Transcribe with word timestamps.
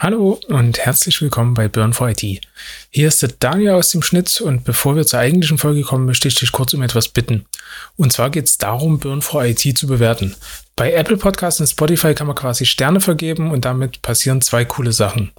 Hallo 0.00 0.38
und 0.46 0.78
herzlich 0.78 1.20
willkommen 1.20 1.54
bei 1.54 1.66
Burn 1.66 1.92
for 1.92 2.08
IT. 2.08 2.22
Hier 2.90 3.08
ist 3.08 3.20
der 3.20 3.30
Daniel 3.40 3.72
aus 3.72 3.90
dem 3.90 4.00
Schnitt 4.00 4.40
und 4.40 4.62
bevor 4.62 4.94
wir 4.94 5.04
zur 5.04 5.18
eigentlichen 5.18 5.58
Folge 5.58 5.82
kommen, 5.82 6.06
möchte 6.06 6.28
ich 6.28 6.36
dich 6.36 6.52
kurz 6.52 6.72
um 6.72 6.82
etwas 6.82 7.08
bitten. 7.08 7.46
Und 7.96 8.12
zwar 8.12 8.30
geht 8.30 8.44
es 8.44 8.58
darum, 8.58 9.00
Burn 9.00 9.22
for 9.22 9.44
IT 9.44 9.76
zu 9.76 9.88
bewerten. 9.88 10.36
Bei 10.78 10.92
Apple 10.92 11.16
Podcasts 11.16 11.58
und 11.58 11.66
Spotify 11.66 12.14
kann 12.14 12.28
man 12.28 12.36
quasi 12.36 12.64
Sterne 12.64 13.00
vergeben 13.00 13.50
und 13.50 13.64
damit 13.64 14.00
passieren 14.00 14.40
zwei 14.40 14.64
coole 14.64 14.92
Sachen. 14.92 15.32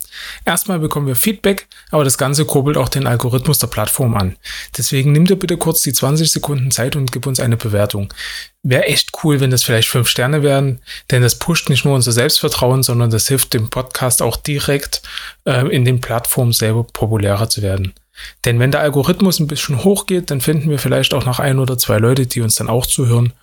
Erstmal 0.43 0.79
bekommen 0.79 1.07
wir 1.07 1.15
Feedback, 1.15 1.69
aber 1.91 2.03
das 2.03 2.17
Ganze 2.17 2.43
kurbelt 2.43 2.75
auch 2.75 2.89
den 2.89 3.07
Algorithmus 3.07 3.57
der 3.57 3.67
Plattform 3.67 4.17
an. 4.17 4.35
Deswegen 4.77 5.13
nimm 5.13 5.23
dir 5.23 5.37
bitte 5.37 5.55
kurz 5.55 5.81
die 5.81 5.93
20 5.93 6.29
Sekunden 6.29 6.71
Zeit 6.71 6.97
und 6.97 7.13
gib 7.13 7.25
uns 7.25 7.39
eine 7.39 7.55
Bewertung. 7.55 8.13
Wäre 8.63 8.87
echt 8.87 9.11
cool, 9.23 9.39
wenn 9.39 9.49
das 9.49 9.63
vielleicht 9.63 9.87
fünf 9.87 10.09
Sterne 10.09 10.43
wären, 10.43 10.81
denn 11.09 11.21
das 11.21 11.39
pusht 11.39 11.69
nicht 11.69 11.85
nur 11.85 11.95
unser 11.95 12.11
Selbstvertrauen, 12.11 12.83
sondern 12.83 13.09
das 13.09 13.29
hilft 13.29 13.53
dem 13.53 13.69
Podcast 13.69 14.21
auch 14.21 14.35
direkt 14.35 15.01
äh, 15.45 15.73
in 15.73 15.85
den 15.85 16.01
Plattformen 16.01 16.51
selber 16.51 16.83
populärer 16.83 17.47
zu 17.47 17.61
werden. 17.61 17.93
Denn 18.45 18.59
wenn 18.59 18.71
der 18.71 18.81
Algorithmus 18.81 19.39
ein 19.39 19.47
bisschen 19.47 19.83
hochgeht, 19.83 20.31
dann 20.31 20.41
finden 20.41 20.69
wir 20.69 20.79
vielleicht 20.79 21.13
auch 21.13 21.25
noch 21.25 21.39
ein 21.39 21.59
oder 21.59 21.77
zwei 21.77 21.97
Leute, 21.97 22.25
die 22.25 22.41
uns 22.41 22.55
dann 22.55 22.69
auch 22.69 22.85
zuhören. 22.85 23.33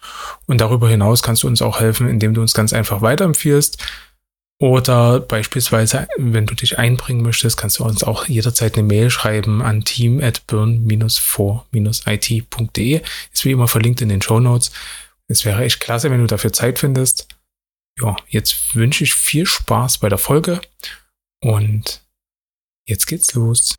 Und 0.47 0.61
darüber 0.61 0.89
hinaus 0.89 1.23
kannst 1.23 1.43
du 1.43 1.47
uns 1.47 1.63
auch 1.63 1.81
helfen, 1.81 2.09
indem 2.09 2.35
du 2.35 2.41
uns 2.41 2.55
ganz 2.55 2.73
einfach 2.73 3.03
weiterempfiehlst. 3.03 3.79
Oder 4.59 5.21
beispielsweise, 5.21 6.09
wenn 6.17 6.47
du 6.47 6.55
dich 6.55 6.79
einbringen 6.79 7.23
möchtest, 7.23 7.59
kannst 7.59 7.79
du 7.79 7.85
uns 7.85 8.03
auch 8.03 8.27
jederzeit 8.27 8.75
eine 8.75 8.87
Mail 8.87 9.11
schreiben 9.11 9.61
an 9.61 9.85
team 9.85 10.23
at 10.23 10.47
burn-for-it.de. 10.47 13.03
Ist 13.33 13.45
wie 13.45 13.51
immer 13.51 13.69
verlinkt 13.69 14.01
in 14.01 14.09
den 14.09 14.23
Show 14.23 14.41
Notes. 14.41 14.73
Es 15.29 15.45
wäre 15.45 15.63
echt 15.65 15.81
klasse, 15.81 16.11
wenn 16.11 16.21
du 16.21 16.27
dafür 16.27 16.55
Zeit 16.55 16.79
findest. 16.79 17.29
Ja, 18.01 18.17
jetzt 18.29 18.75
wünsche 18.75 19.05
ich 19.05 19.15
viel 19.15 19.47
Spaß 19.47 19.99
bei 19.99 20.09
der 20.09 20.19
Folge 20.19 20.61
und 21.43 22.03
jetzt 22.87 23.07
geht's 23.07 23.35
los. 23.35 23.75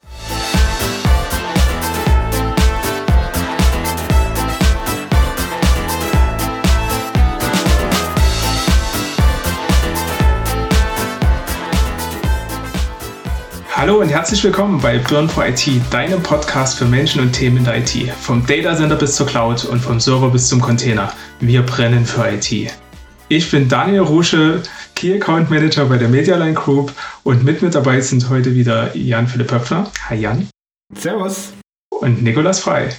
Hallo 13.77 14.01
und 14.01 14.09
herzlich 14.09 14.43
willkommen 14.43 14.81
bei 14.81 14.97
Burn 14.97 15.29
for 15.29 15.45
IT, 15.45 15.69
deinem 15.91 16.23
Podcast 16.23 16.79
für 16.79 16.85
Menschen 16.85 17.21
und 17.21 17.31
Themen 17.31 17.57
in 17.57 17.63
der 17.63 17.77
IT. 17.77 18.11
Vom 18.11 18.43
Data 18.43 18.75
Center 18.75 18.95
bis 18.95 19.15
zur 19.15 19.27
Cloud 19.27 19.65
und 19.65 19.79
vom 19.79 19.99
Server 19.99 20.31
bis 20.31 20.49
zum 20.49 20.59
Container. 20.59 21.13
Wir 21.41 21.61
brennen 21.61 22.03
für 22.03 22.27
IT. 22.27 22.73
Ich 23.29 23.51
bin 23.51 23.69
Daniel 23.69 23.99
Rusche, 23.99 24.63
Key 24.95 25.13
Account 25.13 25.51
Manager 25.51 25.85
bei 25.85 25.99
der 25.99 26.09
Medialine 26.09 26.55
Group 26.55 26.91
und 27.23 27.43
mit 27.43 27.61
mir 27.61 27.69
dabei 27.69 28.01
sind 28.01 28.27
heute 28.31 28.55
wieder 28.55 28.97
Jan-Philipp 28.97 29.51
Höpfner. 29.51 29.91
Hi 30.09 30.15
Jan. 30.15 30.49
Servus. 30.95 31.53
Und 31.91 32.23
Nikolas 32.23 32.61
Frei. 32.61 32.89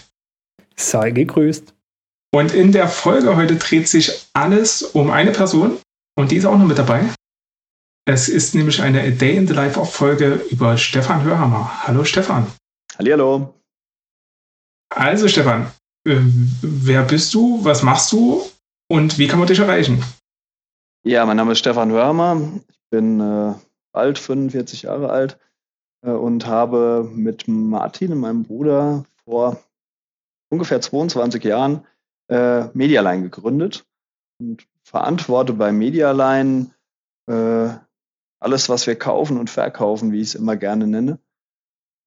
Sei 0.76 1.10
gegrüßt. 1.10 1.74
Und 2.32 2.54
in 2.54 2.70
der 2.70 2.86
Folge 2.86 3.34
heute 3.34 3.56
dreht 3.56 3.88
sich 3.88 4.28
alles 4.32 4.82
um 4.82 5.10
eine 5.10 5.32
Person 5.32 5.78
und 6.16 6.30
die 6.30 6.36
ist 6.36 6.44
auch 6.44 6.56
noch 6.56 6.66
mit 6.66 6.78
dabei. 6.78 7.00
Es 8.10 8.30
ist 8.30 8.54
nämlich 8.54 8.80
eine 8.80 9.02
A 9.02 9.10
Day 9.10 9.36
in 9.36 9.46
the 9.46 9.52
Life 9.52 9.78
of 9.78 9.92
Folge 9.92 10.36
über 10.50 10.78
Stefan 10.78 11.24
Hörhammer. 11.24 11.86
Hallo 11.86 12.04
Stefan. 12.04 12.46
Hallo. 12.96 13.54
Also 14.88 15.28
Stefan, 15.28 15.70
äh, 16.06 16.16
wer 16.62 17.02
bist 17.02 17.34
du, 17.34 17.62
was 17.66 17.82
machst 17.82 18.10
du 18.12 18.40
und 18.90 19.18
wie 19.18 19.28
kann 19.28 19.38
man 19.38 19.46
dich 19.46 19.58
erreichen? 19.58 20.02
Ja, 21.04 21.26
mein 21.26 21.36
Name 21.36 21.52
ist 21.52 21.58
Stefan 21.58 21.90
Hörhammer. 21.90 22.40
Ich 22.70 22.80
bin 22.88 23.20
äh, 23.20 23.52
alt, 23.92 24.18
45 24.18 24.84
Jahre 24.84 25.10
alt 25.10 25.38
äh, 26.00 26.08
und 26.10 26.46
habe 26.46 27.06
mit 27.12 27.46
Martin 27.46 28.12
und 28.12 28.20
meinem 28.20 28.44
Bruder 28.44 29.04
vor 29.26 29.62
ungefähr 30.48 30.80
22 30.80 31.44
Jahren 31.44 31.86
äh, 32.28 32.68
Medialine 32.72 33.24
gegründet 33.24 33.84
und 34.40 34.66
verantworte 34.82 35.52
bei 35.52 35.72
Medialine 35.72 36.70
äh, 37.26 37.68
alles, 38.40 38.68
was 38.68 38.86
wir 38.86 38.96
kaufen 38.96 39.38
und 39.38 39.50
verkaufen, 39.50 40.12
wie 40.12 40.20
ich 40.20 40.28
es 40.28 40.34
immer 40.34 40.56
gerne 40.56 40.86
nenne. 40.86 41.18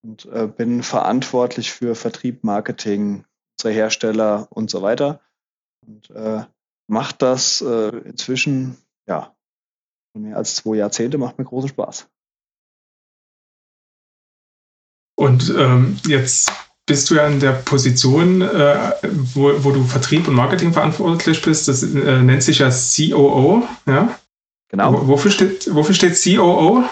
Und 0.04 0.26
äh, 0.26 0.48
bin 0.48 0.82
verantwortlich 0.84 1.72
für 1.72 1.96
Vertrieb, 1.96 2.44
Marketing, 2.44 3.26
unsere 3.58 3.74
Hersteller 3.74 4.48
und 4.50 4.70
so 4.70 4.82
weiter. 4.82 5.22
Und 5.86 6.10
äh, 6.12 6.44
macht 6.88 7.22
das 7.22 7.62
äh, 7.62 7.98
inzwischen, 8.00 8.78
ja, 9.08 9.36
mehr 10.18 10.38
als 10.38 10.56
zwei 10.56 10.76
Jahrzehnte, 10.76 11.18
macht 11.18 11.38
mir 11.38 11.46
großen 11.46 11.70
Spaß. 11.70 12.08
Und 15.16 15.54
ähm, 15.56 16.00
jetzt 16.08 16.52
bist 16.88 17.10
du 17.10 17.16
ja 17.16 17.28
in 17.28 17.40
der 17.40 17.54
Position, 17.54 18.42
äh, 18.42 18.92
wo, 19.04 19.64
wo, 19.64 19.72
du 19.72 19.84
Vertrieb 19.84 20.28
und 20.28 20.34
Marketing 20.34 20.74
verantwortlich 20.74 21.42
bist. 21.42 21.68
Das 21.68 21.84
äh, 21.84 22.22
nennt 22.22 22.44
sich 22.44 22.60
ja 22.60 22.70
COO, 22.70 23.68
ja? 23.86 24.20
Genau. 24.72 25.06
Wofür 25.08 25.32
steht, 25.32 25.76
wofür 25.76 25.94
steht 25.94 26.18
COO? 26.24 26.86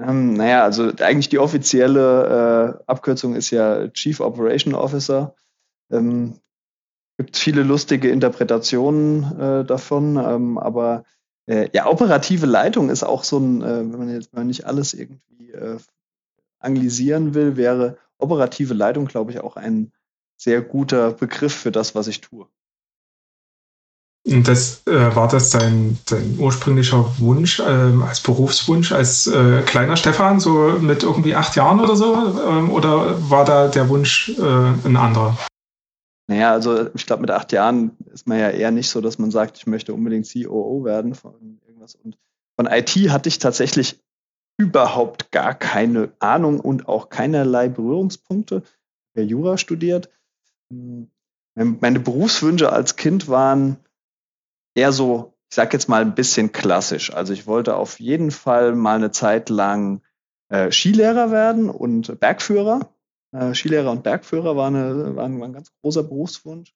Ähm, 0.00 0.34
naja, 0.34 0.64
also 0.64 0.90
eigentlich 0.98 1.28
die 1.28 1.38
offizielle 1.38 2.78
äh, 2.80 2.90
Abkürzung 2.90 3.36
ist 3.36 3.50
ja 3.50 3.86
Chief 3.88 4.18
Operation 4.18 4.74
Officer. 4.74 5.36
Ähm, 5.92 6.40
gibt 7.16 7.36
viele 7.36 7.62
lustige 7.62 8.10
Interpretationen 8.10 9.38
äh, 9.38 9.64
davon, 9.64 10.16
ähm, 10.16 10.58
aber 10.58 11.04
äh, 11.46 11.68
ja, 11.72 11.86
operative 11.86 12.46
Leitung 12.46 12.90
ist 12.90 13.04
auch 13.04 13.22
so 13.22 13.38
ein, 13.38 13.62
äh, 13.62 13.78
wenn 13.78 13.98
man 13.98 14.12
jetzt 14.12 14.34
mal 14.34 14.44
nicht 14.44 14.66
alles 14.66 14.92
irgendwie 14.92 15.52
äh, 15.52 15.78
anglisieren 16.58 17.34
will, 17.34 17.56
wäre 17.56 17.98
operative 18.18 18.74
Leitung, 18.74 19.06
glaube 19.06 19.30
ich, 19.30 19.38
auch 19.38 19.54
ein 19.54 19.92
sehr 20.36 20.60
guter 20.60 21.12
Begriff 21.12 21.54
für 21.54 21.70
das, 21.70 21.94
was 21.94 22.08
ich 22.08 22.20
tue. 22.20 22.48
Und 24.26 24.46
das 24.46 24.86
äh, 24.86 25.14
war 25.16 25.28
das 25.28 25.50
dein, 25.50 25.98
dein 26.06 26.38
ursprünglicher 26.38 27.10
Wunsch 27.18 27.58
äh, 27.58 27.62
als 27.62 28.20
Berufswunsch 28.20 28.92
als 28.92 29.26
äh, 29.26 29.62
kleiner 29.62 29.96
Stefan, 29.96 30.40
so 30.40 30.78
mit 30.78 31.02
irgendwie 31.02 31.34
acht 31.34 31.56
Jahren 31.56 31.80
oder 31.80 31.96
so? 31.96 32.14
Ähm, 32.46 32.70
oder 32.70 33.30
war 33.30 33.44
da 33.46 33.68
der 33.68 33.88
Wunsch 33.88 34.30
äh, 34.38 34.42
ein 34.42 34.96
anderer? 34.96 35.38
Naja, 36.28 36.52
also 36.52 36.94
ich 36.94 37.06
glaube, 37.06 37.22
mit 37.22 37.30
acht 37.30 37.50
Jahren 37.52 37.96
ist 38.12 38.28
man 38.28 38.38
ja 38.38 38.50
eher 38.50 38.70
nicht 38.70 38.90
so, 38.90 39.00
dass 39.00 39.18
man 39.18 39.30
sagt, 39.30 39.56
ich 39.56 39.66
möchte 39.66 39.94
unbedingt 39.94 40.30
COO 40.30 40.84
werden 40.84 41.14
von 41.14 41.58
irgendwas. 41.66 41.94
Und 41.94 42.18
von 42.56 42.66
IT 42.66 42.90
hatte 43.10 43.28
ich 43.28 43.38
tatsächlich 43.38 43.98
überhaupt 44.58 45.32
gar 45.32 45.54
keine 45.54 46.12
Ahnung 46.18 46.60
und 46.60 46.86
auch 46.86 47.08
keinerlei 47.08 47.68
Berührungspunkte. 47.68 48.62
Ich 49.14 49.22
habe 49.22 49.26
Jura 49.26 49.56
studiert. 49.56 50.10
Hm, 50.70 51.10
meine 51.56 52.00
Berufswünsche 52.00 52.70
als 52.70 52.96
Kind 52.96 53.26
waren 53.26 53.78
eher 54.74 54.92
so, 54.92 55.34
ich 55.50 55.56
sag 55.56 55.72
jetzt 55.72 55.88
mal 55.88 56.02
ein 56.02 56.14
bisschen 56.14 56.52
klassisch. 56.52 57.12
Also 57.12 57.32
ich 57.32 57.46
wollte 57.46 57.76
auf 57.76 58.00
jeden 58.00 58.30
Fall 58.30 58.74
mal 58.74 58.96
eine 58.96 59.10
Zeit 59.10 59.48
lang 59.48 60.02
äh, 60.48 60.70
Skilehrer 60.70 61.30
werden 61.30 61.70
und 61.70 62.18
Bergführer. 62.20 62.92
Äh, 63.32 63.54
Skilehrer 63.54 63.90
und 63.90 64.02
Bergführer 64.02 64.56
war, 64.56 64.68
eine, 64.68 65.16
war, 65.16 65.24
ein, 65.24 65.40
war 65.40 65.48
ein 65.48 65.52
ganz 65.52 65.72
großer 65.80 66.02
Berufswunsch. 66.02 66.74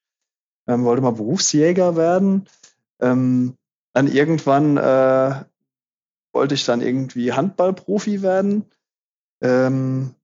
Ähm, 0.66 0.84
wollte 0.84 1.02
mal 1.02 1.12
Berufsjäger 1.12 1.96
werden. 1.96 2.48
Ähm, 3.00 3.56
dann 3.92 4.08
irgendwann 4.08 4.76
äh, 4.76 5.44
wollte 6.32 6.54
ich 6.54 6.64
dann 6.64 6.80
irgendwie 6.80 7.32
Handballprofi 7.32 8.22
werden. 8.22 8.64
Ähm, 9.40 10.14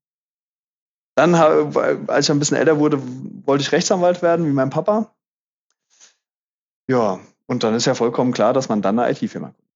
dann, 1.17 1.35
als 1.35 2.27
ich 2.27 2.31
ein 2.31 2.39
bisschen 2.39 2.57
älter 2.57 2.79
wurde, 2.79 3.01
wollte 3.47 3.63
ich 3.63 3.73
Rechtsanwalt 3.73 4.23
werden, 4.23 4.47
wie 4.47 4.53
mein 4.53 4.71
Papa. 4.71 5.15
Ja, 6.89 7.21
und 7.51 7.65
dann 7.65 7.75
ist 7.75 7.85
ja 7.85 7.97
vollkommen 7.97 8.33
klar, 8.33 8.53
dass 8.53 8.69
man 8.69 8.81
dann 8.81 8.97
eine 8.97 9.11
IT-Firma 9.11 9.53
gründet. 9.53 9.71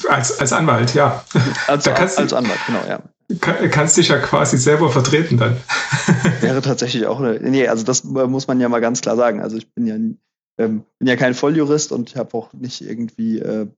Als, 0.08 0.38
als 0.38 0.52
Anwalt, 0.52 0.92
ja. 0.94 1.24
Als, 1.68 1.88
als, 1.88 2.18
als 2.18 2.32
Anwalt, 2.32 2.58
genau, 2.66 2.84
ja. 2.86 3.00
Kann, 3.40 3.70
kannst 3.70 3.96
dich 3.96 4.08
ja 4.08 4.18
quasi 4.18 4.58
selber 4.58 4.90
vertreten 4.90 5.38
dann. 5.38 5.56
Wäre 6.40 6.60
tatsächlich 6.60 7.06
auch 7.06 7.18
eine. 7.18 7.40
Nee, 7.40 7.66
also 7.66 7.82
das 7.82 8.04
muss 8.04 8.46
man 8.46 8.60
ja 8.60 8.68
mal 8.68 8.80
ganz 8.80 9.00
klar 9.00 9.16
sagen. 9.16 9.40
Also 9.40 9.56
ich 9.56 9.72
bin 9.72 9.86
ja, 9.86 9.94
ähm, 9.94 10.84
bin 10.98 11.08
ja 11.08 11.16
kein 11.16 11.34
Volljurist 11.34 11.92
und 11.92 12.10
ich 12.10 12.16
habe 12.16 12.36
auch 12.36 12.52
nicht 12.52 12.82
irgendwie 12.82 13.38
äh, 13.38 13.68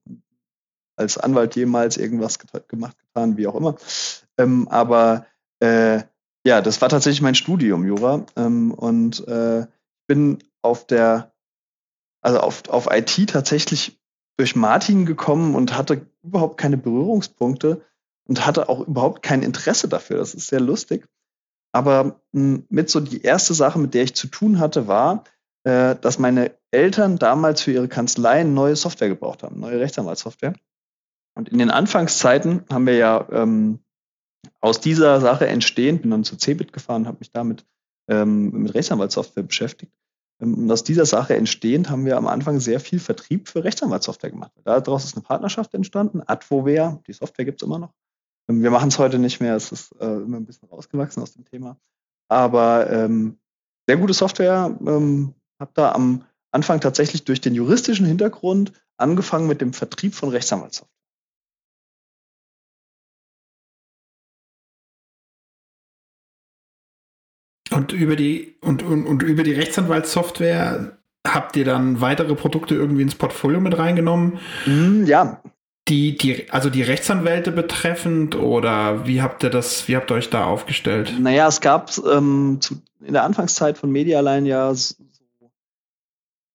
als 0.96 1.18
Anwalt 1.18 1.54
jemals 1.56 1.96
irgendwas 1.96 2.38
gemacht, 2.68 2.96
getan, 2.98 3.36
wie 3.36 3.46
auch 3.46 3.54
immer. 3.54 3.76
Ähm, 4.38 4.66
aber 4.68 5.26
äh, 5.60 6.02
ja, 6.48 6.62
das 6.62 6.80
war 6.80 6.88
tatsächlich 6.88 7.20
mein 7.20 7.34
Studium, 7.34 7.86
Jura. 7.86 8.24
Ähm, 8.34 8.72
und 8.72 9.28
äh, 9.28 9.66
bin 10.06 10.38
auf 10.62 10.86
der, 10.86 11.34
also 12.22 12.40
auf, 12.40 12.68
auf 12.70 12.88
IT 12.90 13.28
tatsächlich 13.28 14.00
durch 14.38 14.56
Martin 14.56 15.04
gekommen 15.04 15.54
und 15.54 15.76
hatte 15.76 16.06
überhaupt 16.22 16.58
keine 16.58 16.78
Berührungspunkte 16.78 17.82
und 18.26 18.46
hatte 18.46 18.70
auch 18.70 18.80
überhaupt 18.80 19.22
kein 19.22 19.42
Interesse 19.42 19.88
dafür. 19.88 20.16
Das 20.16 20.32
ist 20.32 20.46
sehr 20.46 20.60
lustig. 20.60 21.06
Aber 21.72 22.22
mh, 22.32 22.54
hm, 22.56 22.66
mit 22.70 22.88
so 22.88 23.00
die 23.00 23.20
erste 23.20 23.52
Sache, 23.52 23.78
mit 23.78 23.92
der 23.92 24.04
ich 24.04 24.14
zu 24.14 24.28
tun 24.28 24.58
hatte, 24.58 24.88
war, 24.88 25.24
äh, 25.64 25.96
dass 25.96 26.18
meine 26.18 26.52
Eltern 26.70 27.18
damals 27.18 27.60
für 27.60 27.72
ihre 27.72 27.88
Kanzleien 27.88 28.54
neue 28.54 28.74
Software 28.74 29.08
gebraucht 29.10 29.42
haben, 29.42 29.60
neue 29.60 29.80
Rechtsanwaltssoftware. 29.80 30.54
Und 31.34 31.50
in 31.50 31.58
den 31.58 31.70
Anfangszeiten 31.70 32.64
haben 32.72 32.86
wir 32.86 32.96
ja 32.96 33.28
ähm, 33.30 33.80
aus 34.60 34.80
dieser 34.80 35.20
Sache 35.20 35.46
entstehend, 35.46 36.02
bin 36.02 36.10
dann 36.10 36.24
zu 36.24 36.36
Cebit 36.36 36.72
gefahren, 36.72 37.06
habe 37.06 37.18
mich 37.20 37.30
damit 37.30 37.64
ähm, 38.08 38.50
mit 38.50 38.74
Rechtsanwaltssoftware 38.74 39.44
beschäftigt. 39.44 39.92
Ähm, 40.40 40.54
und 40.54 40.70
aus 40.70 40.84
dieser 40.84 41.06
Sache 41.06 41.36
entstehend 41.36 41.90
haben 41.90 42.04
wir 42.04 42.16
am 42.16 42.26
Anfang 42.26 42.60
sehr 42.60 42.80
viel 42.80 42.98
Vertrieb 42.98 43.48
für 43.48 43.64
Rechtsanwaltssoftware 43.64 44.30
gemacht. 44.30 44.52
Daraus 44.64 45.04
ist 45.04 45.16
eine 45.16 45.24
Partnerschaft 45.24 45.74
entstanden, 45.74 46.22
Advoware, 46.26 47.00
die 47.06 47.12
Software 47.12 47.44
gibt 47.44 47.62
es 47.62 47.66
immer 47.66 47.78
noch. 47.78 47.92
Ähm, 48.48 48.62
wir 48.62 48.70
machen 48.70 48.88
es 48.88 48.98
heute 48.98 49.18
nicht 49.18 49.40
mehr, 49.40 49.56
es 49.56 49.72
ist 49.72 49.92
äh, 50.00 50.06
immer 50.06 50.38
ein 50.38 50.46
bisschen 50.46 50.68
rausgewachsen 50.68 51.22
aus 51.22 51.32
dem 51.32 51.44
Thema. 51.44 51.78
Aber 52.28 52.90
ähm, 52.90 53.38
sehr 53.86 53.96
gute 53.96 54.14
Software, 54.14 54.76
ähm, 54.86 55.34
habe 55.58 55.70
da 55.74 55.92
am 55.92 56.24
Anfang 56.50 56.80
tatsächlich 56.80 57.24
durch 57.24 57.40
den 57.40 57.54
juristischen 57.54 58.06
Hintergrund 58.06 58.72
angefangen 58.96 59.46
mit 59.46 59.60
dem 59.60 59.72
Vertrieb 59.72 60.14
von 60.14 60.30
Rechtsanwaltssoftware. 60.30 60.97
Und 67.88 67.98
über 67.98 68.16
die, 68.16 68.54
und, 68.60 68.82
und, 68.82 69.06
und 69.06 69.22
über 69.22 69.42
die 69.42 69.52
Rechtsanwaltssoftware 69.52 70.98
habt 71.26 71.56
ihr 71.56 71.64
dann 71.64 72.02
weitere 72.02 72.34
Produkte 72.34 72.74
irgendwie 72.74 73.00
ins 73.00 73.14
Portfolio 73.14 73.60
mit 73.60 73.78
reingenommen? 73.78 74.38
Mm, 74.66 75.04
ja. 75.06 75.42
Die, 75.88 76.18
die, 76.18 76.50
also 76.50 76.68
die 76.68 76.82
Rechtsanwälte 76.82 77.50
betreffend 77.50 78.36
oder 78.36 79.06
wie 79.06 79.22
habt 79.22 79.42
ihr 79.42 79.48
das, 79.48 79.88
wie 79.88 79.96
habt 79.96 80.10
ihr 80.10 80.16
euch 80.16 80.28
da 80.28 80.44
aufgestellt? 80.44 81.14
Naja, 81.18 81.48
es 81.48 81.62
gab 81.62 81.90
ähm, 82.06 82.58
zu, 82.60 82.82
in 83.00 83.14
der 83.14 83.24
Anfangszeit 83.24 83.78
von 83.78 83.90
Medialine 83.90 84.46
ja 84.46 84.74
so 84.74 84.94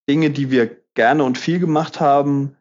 Dinge, 0.07 0.30
die 0.30 0.51
wir 0.51 0.69
gerne 0.94 1.24
und 1.24 1.39
viel 1.39 1.57
gemacht 1.57 2.00
haben. 2.00 2.56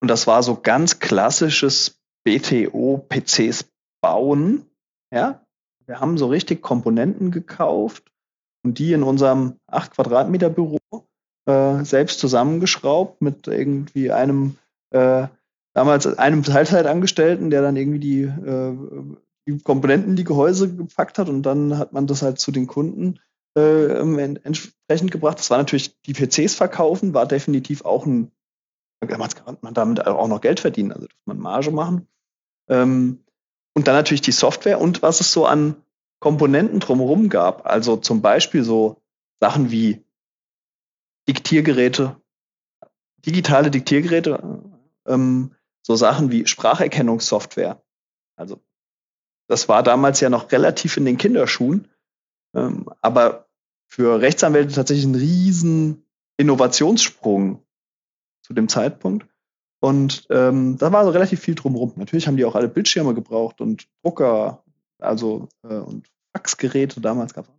Und 0.00 0.08
das 0.08 0.26
war 0.26 0.42
so 0.42 0.56
ganz 0.56 0.98
klassisches 0.98 2.00
BTO-PCs 2.24 3.66
bauen. 4.00 4.66
Ja, 5.12 5.43
wir 5.86 6.00
haben 6.00 6.18
so 6.18 6.26
richtig 6.26 6.62
Komponenten 6.62 7.30
gekauft 7.30 8.10
und 8.64 8.78
die 8.78 8.92
in 8.92 9.02
unserem 9.02 9.56
8 9.66 9.92
Quadratmeter 9.92 10.50
Büro 10.50 10.78
äh, 11.46 11.84
selbst 11.84 12.20
zusammengeschraubt 12.20 13.20
mit 13.20 13.46
irgendwie 13.46 14.10
einem 14.10 14.56
äh, 14.90 15.28
damals 15.74 16.06
einem 16.06 16.42
Teilzeitangestellten, 16.42 17.50
der 17.50 17.62
dann 17.62 17.76
irgendwie 17.76 17.98
die, 17.98 18.22
äh, 18.22 18.76
die 19.46 19.58
Komponenten, 19.58 20.16
die 20.16 20.24
Gehäuse 20.24 20.74
gepackt 20.74 21.18
hat 21.18 21.28
und 21.28 21.42
dann 21.42 21.76
hat 21.76 21.92
man 21.92 22.06
das 22.06 22.22
halt 22.22 22.38
zu 22.38 22.52
den 22.52 22.66
Kunden 22.66 23.20
äh, 23.56 23.98
entsprechend 24.42 25.10
gebracht. 25.10 25.38
Das 25.38 25.50
war 25.50 25.58
natürlich, 25.58 26.00
die 26.02 26.14
PCs 26.14 26.54
verkaufen, 26.54 27.12
war 27.12 27.26
definitiv 27.26 27.84
auch 27.84 28.06
ein, 28.06 28.30
damals 29.00 29.34
kann 29.34 29.58
man 29.60 29.74
damit 29.74 30.06
auch 30.06 30.28
noch 30.28 30.40
Geld 30.40 30.60
verdienen, 30.60 30.92
also 30.92 31.06
man 31.26 31.38
Marge 31.38 31.70
machen. 31.70 32.08
Ähm, 32.68 33.24
und 33.74 33.88
dann 33.88 33.94
natürlich 33.94 34.22
die 34.22 34.32
Software 34.32 34.80
und 34.80 35.02
was 35.02 35.20
es 35.20 35.32
so 35.32 35.46
an 35.46 35.76
Komponenten 36.20 36.80
drumherum 36.80 37.28
gab. 37.28 37.66
Also 37.66 37.96
zum 37.96 38.22
Beispiel 38.22 38.64
so 38.64 39.02
Sachen 39.40 39.70
wie 39.70 40.04
Diktiergeräte, 41.28 42.16
digitale 43.26 43.70
Diktiergeräte, 43.70 44.62
ähm, 45.06 45.54
so 45.82 45.96
Sachen 45.96 46.30
wie 46.30 46.46
Spracherkennungssoftware. 46.46 47.82
Also 48.36 48.60
das 49.48 49.68
war 49.68 49.82
damals 49.82 50.20
ja 50.20 50.30
noch 50.30 50.50
relativ 50.52 50.96
in 50.96 51.04
den 51.04 51.18
Kinderschuhen, 51.18 51.88
ähm, 52.54 52.88
aber 53.00 53.48
für 53.88 54.20
Rechtsanwälte 54.20 54.74
tatsächlich 54.74 55.06
ein 55.06 55.14
riesen 55.14 56.06
Innovationssprung 56.36 57.62
zu 58.42 58.54
dem 58.54 58.68
Zeitpunkt. 58.68 59.26
Und 59.80 60.26
ähm, 60.30 60.78
da 60.78 60.92
war 60.92 61.04
so 61.04 61.10
relativ 61.10 61.40
viel 61.40 61.54
drumherum. 61.54 61.92
Natürlich 61.96 62.26
haben 62.26 62.36
die 62.36 62.44
auch 62.44 62.54
alle 62.54 62.68
Bildschirme 62.68 63.14
gebraucht 63.14 63.60
und 63.60 63.86
Drucker, 64.02 64.62
also 64.98 65.48
äh, 65.62 65.74
und 65.74 66.08
Faxgeräte 66.34 67.00
damals 67.00 67.34
gab 67.34 67.46
es. 67.46 67.50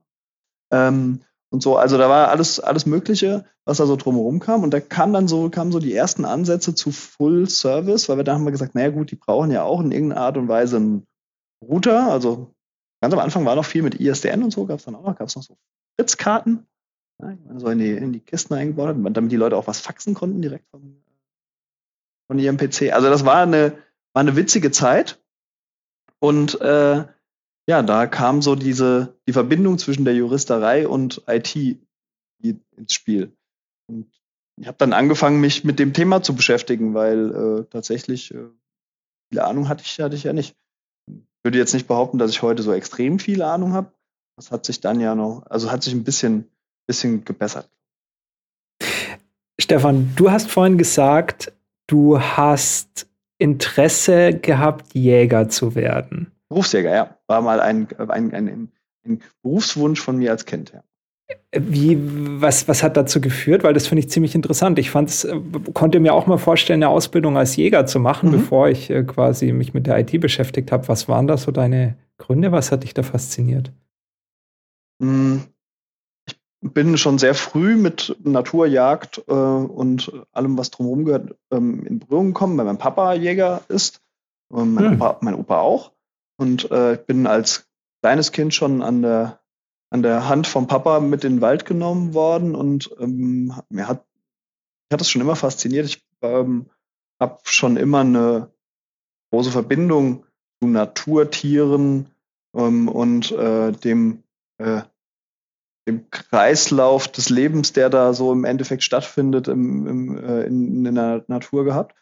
Ähm, 0.72 1.22
und 1.52 1.62
so, 1.62 1.78
also 1.78 1.98
da 1.98 2.10
war 2.10 2.30
alles, 2.30 2.60
alles 2.60 2.86
Mögliche, 2.86 3.46
was 3.64 3.78
da 3.78 3.86
so 3.86 3.96
drumherum 3.96 4.40
kam. 4.40 4.64
Und 4.64 4.74
da 4.74 4.82
kam 4.82 5.14
dann 5.14 5.28
so, 5.28 5.50
kamen 5.50 5.72
so 5.72 5.80
die 5.80 5.94
ersten 5.94 6.26
Ansätze 6.26 6.76
zu 6.76 6.92
Full 6.92 7.50
Service, 7.50 8.10
weil 8.10 8.18
wir 8.18 8.24
da 8.24 8.34
haben 8.34 8.44
wir 8.44 8.52
gesagt, 8.52 8.76
naja 8.76 8.90
gut, 8.90 9.12
die 9.12 9.16
brauchen 9.16 9.52
ja 9.52 9.64
auch 9.64 9.80
in 9.80 9.92
irgendeiner 9.92 10.22
Art 10.22 10.38
und 10.38 10.48
Weise 10.48 10.78
einen 10.78 11.08
Router. 11.64 12.12
Also 12.12 12.54
ganz 13.02 13.14
am 13.14 13.20
Anfang 13.20 13.46
war 13.46 13.56
noch 13.56 13.66
viel 13.66 13.84
mit 13.84 13.96
ISDN 13.96 14.44
und 14.44 14.52
so, 14.52 14.66
gab 14.66 14.80
es 14.80 14.86
dann 14.86 14.96
auch 14.96 15.04
noch, 15.04 15.16
gab 15.16 15.28
es 15.28 15.36
noch 15.36 15.44
so 15.44 15.58
Fritzkarten, 15.98 16.66
ja, 17.22 17.38
so 17.58 17.70
in 17.70 17.80
die, 17.80 17.92
in 17.92 18.12
die 18.12 18.20
Kisten 18.20 18.54
eingebaut, 18.54 18.96
damit 19.12 19.32
die 19.32 19.38
Leute 19.38 19.56
auch 19.56 19.68
was 19.68 19.80
faxen 19.80 20.14
konnten 20.14 20.42
direkt 20.42 20.68
vom, 20.70 20.98
von 22.28 22.40
ihrem 22.40 22.58
PC. 22.58 22.94
Also 22.94 23.10
das 23.10 23.26
war 23.26 23.44
eine, 23.44 23.72
war 24.14 24.22
eine 24.22 24.36
witzige 24.36 24.72
Zeit. 24.72 25.20
Und 26.20 26.60
äh, 26.62 27.06
ja, 27.68 27.82
da 27.82 28.08
kam 28.08 28.42
so 28.42 28.56
diese, 28.56 29.16
die 29.28 29.34
Verbindung 29.34 29.78
zwischen 29.78 30.06
der 30.06 30.16
Juristerei 30.16 30.88
und 30.88 31.24
IT 31.28 31.56
ins 32.44 32.94
Spiel. 32.94 33.36
Und 33.88 34.08
ich 34.60 34.68
habe 34.68 34.78
dann 34.78 34.94
angefangen, 34.94 35.42
mich 35.42 35.64
mit 35.64 35.80
dem 35.80 35.94
Thema 35.94 36.22
zu 36.22 36.36
beschäftigen, 36.36 36.94
weil 36.94 37.32
äh, 37.32 37.64
tatsächlich 37.66 38.34
äh, 38.34 38.46
viel 39.30 39.40
Ahnung 39.40 39.68
hatte 39.68 39.84
ich, 39.84 40.00
hatte 40.00 40.16
ich 40.16 40.24
ja 40.24 40.34
nicht. 40.34 40.56
Ich 41.10 41.44
würde 41.44 41.58
jetzt 41.58 41.74
nicht 41.74 41.88
behaupten, 41.88 42.18
dass 42.18 42.32
ich 42.32 42.42
heute 42.42 42.64
so 42.64 42.72
extrem 42.72 43.20
viel 43.20 43.42
Ahnung 43.42 43.74
habe. 43.74 43.92
Das 44.38 44.52
hat 44.52 44.66
sich 44.66 44.82
dann 44.82 45.00
ja 45.00 45.16
noch, 45.16 45.46
also 45.50 45.72
hat 45.72 45.84
sich 45.84 45.94
ein 45.94 46.04
bisschen, 46.04 46.50
bisschen 46.88 47.24
gebessert. 47.26 47.70
Stefan, 49.60 50.14
du 50.16 50.30
hast 50.32 50.50
vorhin 50.50 50.78
gesagt, 50.78 51.54
du 51.88 52.20
hast 52.20 53.08
Interesse 53.38 54.34
gehabt, 54.34 54.94
Jäger 54.94 55.50
zu 55.50 55.76
werden. 55.76 56.32
Berufsjäger, 56.50 56.94
ja. 56.94 57.18
War 57.28 57.42
mal 57.42 57.60
ein, 57.60 57.88
ein, 57.98 58.34
ein, 58.34 58.72
ein 59.06 59.22
Berufswunsch 59.42 60.00
von 60.00 60.18
mir 60.18 60.32
als 60.32 60.46
Kind, 60.46 60.72
ja. 60.74 60.84
Wie, 61.52 61.98
was, 62.00 62.68
was 62.68 62.84
hat 62.84 62.98
dazu 62.98 63.20
geführt? 63.20 63.64
Weil 63.64 63.74
das 63.74 63.88
finde 63.88 64.02
ich 64.02 64.10
ziemlich 64.10 64.36
interessant. 64.36 64.78
Ich 64.78 64.92
fand's, 64.92 65.24
äh, 65.24 65.40
konnte 65.74 66.00
mir 66.00 66.14
auch 66.14 66.28
mal 66.28 66.38
vorstellen, 66.38 66.84
eine 66.84 66.90
Ausbildung 66.90 67.38
als 67.38 67.56
Jäger 67.56 67.86
zu 67.88 68.00
machen, 68.00 68.30
mhm. 68.30 68.34
bevor 68.34 68.70
ich 68.70 68.90
äh, 68.90 69.04
quasi 69.04 69.52
mich 69.52 69.74
mit 69.74 69.88
der 69.88 69.98
IT 70.00 70.20
beschäftigt 70.20 70.72
habe. 70.72 70.88
Was 70.88 71.08
waren 71.08 71.28
da 71.28 71.38
so 71.38 71.52
deine 71.52 71.96
Gründe? 72.18 72.52
Was 72.52 72.72
hat 72.72 72.84
dich 72.84 72.94
da 72.94 73.04
fasziniert? 73.04 73.72
Hm, 75.02 75.44
ich 75.46 75.55
bin 76.74 76.98
schon 76.98 77.18
sehr 77.18 77.36
früh 77.36 77.76
mit 77.76 78.16
Naturjagd 78.24 79.24
äh, 79.28 79.32
und 79.32 80.12
allem, 80.32 80.58
was 80.58 80.72
drumherum 80.72 81.06
gehört, 81.06 81.36
ähm, 81.52 81.86
in 81.86 82.00
Berührung 82.00 82.28
gekommen, 82.28 82.58
weil 82.58 82.66
mein 82.66 82.78
Papa 82.78 83.14
Jäger 83.14 83.62
ist, 83.68 84.02
mein, 84.50 84.92
hm. 84.92 85.02
Opa, 85.02 85.18
mein 85.22 85.36
Opa 85.36 85.60
auch. 85.60 85.92
Und 86.38 86.70
äh, 86.72 86.98
bin 87.06 87.28
als 87.28 87.68
kleines 88.02 88.32
Kind 88.32 88.54
schon 88.54 88.82
an 88.82 89.02
der, 89.02 89.40
an 89.90 90.04
der 90.04 90.28
Hand 90.28 90.48
vom 90.48 90.68
Papa 90.68 91.00
mit 91.00 91.24
in 91.24 91.36
den 91.36 91.42
Wald 91.42 91.66
genommen 91.66 92.14
worden 92.14 92.56
und 92.56 92.92
ähm, 93.00 93.54
mir 93.70 93.88
hat, 93.88 94.06
hat 94.92 95.02
das 95.02 95.10
schon 95.10 95.22
immer 95.22 95.36
fasziniert. 95.36 95.86
Ich 95.86 96.06
ähm, 96.22 96.68
habe 97.20 97.40
schon 97.46 97.78
immer 97.78 98.02
eine 98.02 98.52
große 99.32 99.52
Verbindung 99.52 100.26
zu 100.62 100.68
Naturtieren 100.68 102.12
ähm, 102.56 102.88
und 102.88 103.32
äh, 103.32 103.72
dem, 103.72 104.24
äh, 104.58 104.82
dem 105.88 106.10
Kreislauf 106.10 107.08
des 107.08 107.30
Lebens, 107.30 107.74
der 107.74 107.90
da 107.90 108.14
so 108.14 108.32
im 108.32 108.44
Endeffekt 108.44 108.84
stattfindet 108.84 109.48
im, 109.48 109.88
im, 109.88 110.18
äh, 110.18 110.44
in, 110.44 110.86
in 110.86 110.96
der 110.96 111.24
Natur 111.28 111.64
gehabt. 111.64 111.96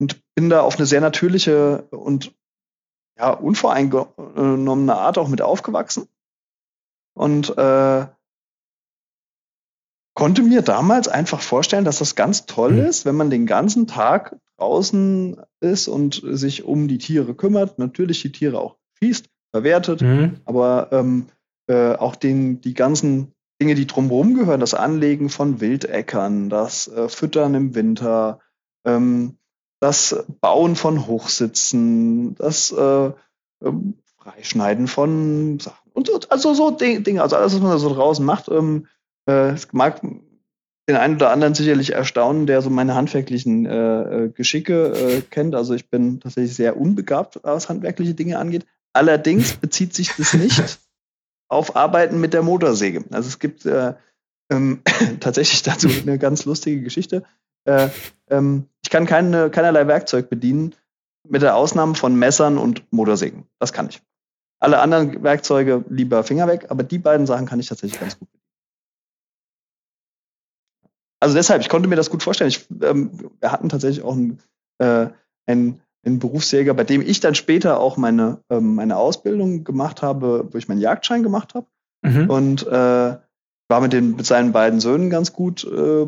Und 0.00 0.20
bin 0.34 0.50
da 0.50 0.62
auf 0.62 0.76
eine 0.76 0.86
sehr 0.86 1.00
natürliche 1.00 1.82
und 1.90 2.34
ja, 3.16 3.30
unvoreingenommene 3.30 4.94
Art 4.94 5.18
auch 5.18 5.28
mit 5.28 5.42
aufgewachsen. 5.42 6.08
Und 7.14 7.56
äh, 7.56 8.06
konnte 10.14 10.42
mir 10.42 10.62
damals 10.62 11.08
einfach 11.08 11.40
vorstellen, 11.40 11.84
dass 11.84 11.98
das 11.98 12.16
ganz 12.16 12.46
toll 12.46 12.72
mhm. 12.72 12.86
ist, 12.86 13.04
wenn 13.04 13.16
man 13.16 13.30
den 13.30 13.46
ganzen 13.46 13.86
Tag 13.86 14.36
draußen 14.58 15.40
ist 15.60 15.88
und 15.88 16.22
sich 16.24 16.64
um 16.64 16.88
die 16.88 16.98
Tiere 16.98 17.34
kümmert. 17.34 17.78
Natürlich 17.78 18.22
die 18.22 18.32
Tiere 18.32 18.60
auch 18.60 18.76
schießt, 18.98 19.28
verwertet, 19.54 20.00
mhm. 20.02 20.40
aber 20.44 20.88
ähm, 20.92 21.26
äh, 21.72 21.96
auch 21.96 22.16
den, 22.16 22.60
die 22.60 22.74
ganzen 22.74 23.32
Dinge, 23.60 23.74
die 23.74 23.86
drumherum 23.86 24.34
gehören, 24.34 24.60
das 24.60 24.74
Anlegen 24.74 25.30
von 25.30 25.60
Wildäckern, 25.60 26.50
das 26.50 26.88
äh, 26.88 27.08
Füttern 27.08 27.54
im 27.54 27.74
Winter, 27.74 28.40
ähm, 28.84 29.38
das 29.80 30.24
Bauen 30.40 30.76
von 30.76 31.06
Hochsitzen, 31.06 32.34
das 32.34 32.72
äh, 32.72 33.10
ähm, 33.64 33.94
Freischneiden 34.18 34.86
von 34.86 35.58
Sachen 35.60 35.90
und 35.94 36.08
so, 36.08 36.20
also 36.28 36.52
so 36.52 36.70
Dinge, 36.70 37.22
also 37.22 37.36
alles, 37.36 37.54
was 37.54 37.60
man 37.62 37.70
da 37.70 37.78
so 37.78 37.94
draußen 37.94 38.24
macht, 38.24 38.48
ähm, 38.48 38.86
äh, 39.26 39.54
mag 39.72 40.02
den 40.02 40.96
einen 40.96 41.14
oder 41.14 41.30
anderen 41.30 41.54
sicherlich 41.54 41.92
erstaunen, 41.92 42.46
der 42.46 42.60
so 42.60 42.68
meine 42.68 42.94
handwerklichen 42.94 43.64
äh, 43.64 44.24
äh 44.24 44.28
Geschicke 44.28 44.92
äh, 44.92 45.20
kennt. 45.22 45.54
Also 45.54 45.74
ich 45.74 45.88
bin 45.88 46.20
tatsächlich 46.20 46.54
sehr 46.54 46.76
unbegabt, 46.76 47.40
was 47.44 47.68
handwerkliche 47.68 48.14
Dinge 48.14 48.38
angeht. 48.38 48.66
Allerdings 48.92 49.54
bezieht 49.54 49.94
sich 49.94 50.10
das 50.16 50.34
nicht 50.34 50.60
auf 51.52 51.76
Arbeiten 51.76 52.20
mit 52.20 52.32
der 52.32 52.42
Motorsäge. 52.42 53.04
Also 53.10 53.28
es 53.28 53.38
gibt 53.38 53.66
äh, 53.66 53.94
ähm, 54.50 54.82
tatsächlich 55.20 55.62
dazu 55.62 55.88
eine 56.02 56.18
ganz 56.18 56.44
lustige 56.44 56.82
Geschichte. 56.82 57.24
Äh, 57.64 57.88
ähm, 58.28 58.66
ich 58.82 58.90
kann 58.90 59.06
keine, 59.06 59.50
keinerlei 59.50 59.86
Werkzeug 59.86 60.28
bedienen, 60.28 60.74
mit 61.28 61.42
der 61.42 61.54
Ausnahme 61.54 61.94
von 61.94 62.16
Messern 62.16 62.58
und 62.58 62.90
Motorsägen. 62.92 63.44
Das 63.60 63.72
kann 63.72 63.88
ich. 63.88 64.02
Alle 64.58 64.80
anderen 64.80 65.22
Werkzeuge 65.22 65.84
lieber 65.88 66.24
Finger 66.24 66.48
weg, 66.48 66.66
aber 66.68 66.82
die 66.82 66.98
beiden 66.98 67.26
Sachen 67.26 67.46
kann 67.46 67.60
ich 67.60 67.68
tatsächlich 67.68 68.00
ganz 68.00 68.18
gut. 68.18 68.28
Also 71.20 71.36
deshalb, 71.36 71.62
ich 71.62 71.68
konnte 71.68 71.88
mir 71.88 71.96
das 71.96 72.10
gut 72.10 72.22
vorstellen. 72.22 72.48
Ich, 72.48 72.66
ähm, 72.82 73.30
wir 73.40 73.52
hatten 73.52 73.68
tatsächlich 73.68 74.04
auch 74.04 74.14
einen, 74.14 74.42
äh, 74.78 75.08
einen, 75.46 75.80
einen 76.04 76.18
Berufsjäger, 76.18 76.74
bei 76.74 76.84
dem 76.84 77.00
ich 77.00 77.20
dann 77.20 77.34
später 77.34 77.78
auch 77.78 77.96
meine, 77.96 78.38
ähm, 78.50 78.74
meine 78.74 78.96
Ausbildung 78.96 79.64
gemacht 79.64 80.02
habe, 80.02 80.48
wo 80.50 80.58
ich 80.58 80.68
meinen 80.68 80.80
Jagdschein 80.80 81.22
gemacht 81.22 81.54
habe. 81.54 81.66
Mhm. 82.02 82.30
Und 82.30 82.66
äh, 82.66 83.16
war 83.68 83.80
mit, 83.80 83.92
den, 83.92 84.16
mit 84.16 84.26
seinen 84.26 84.52
beiden 84.52 84.80
Söhnen 84.80 85.10
ganz 85.10 85.32
gut 85.32 85.64
äh, 85.64 86.06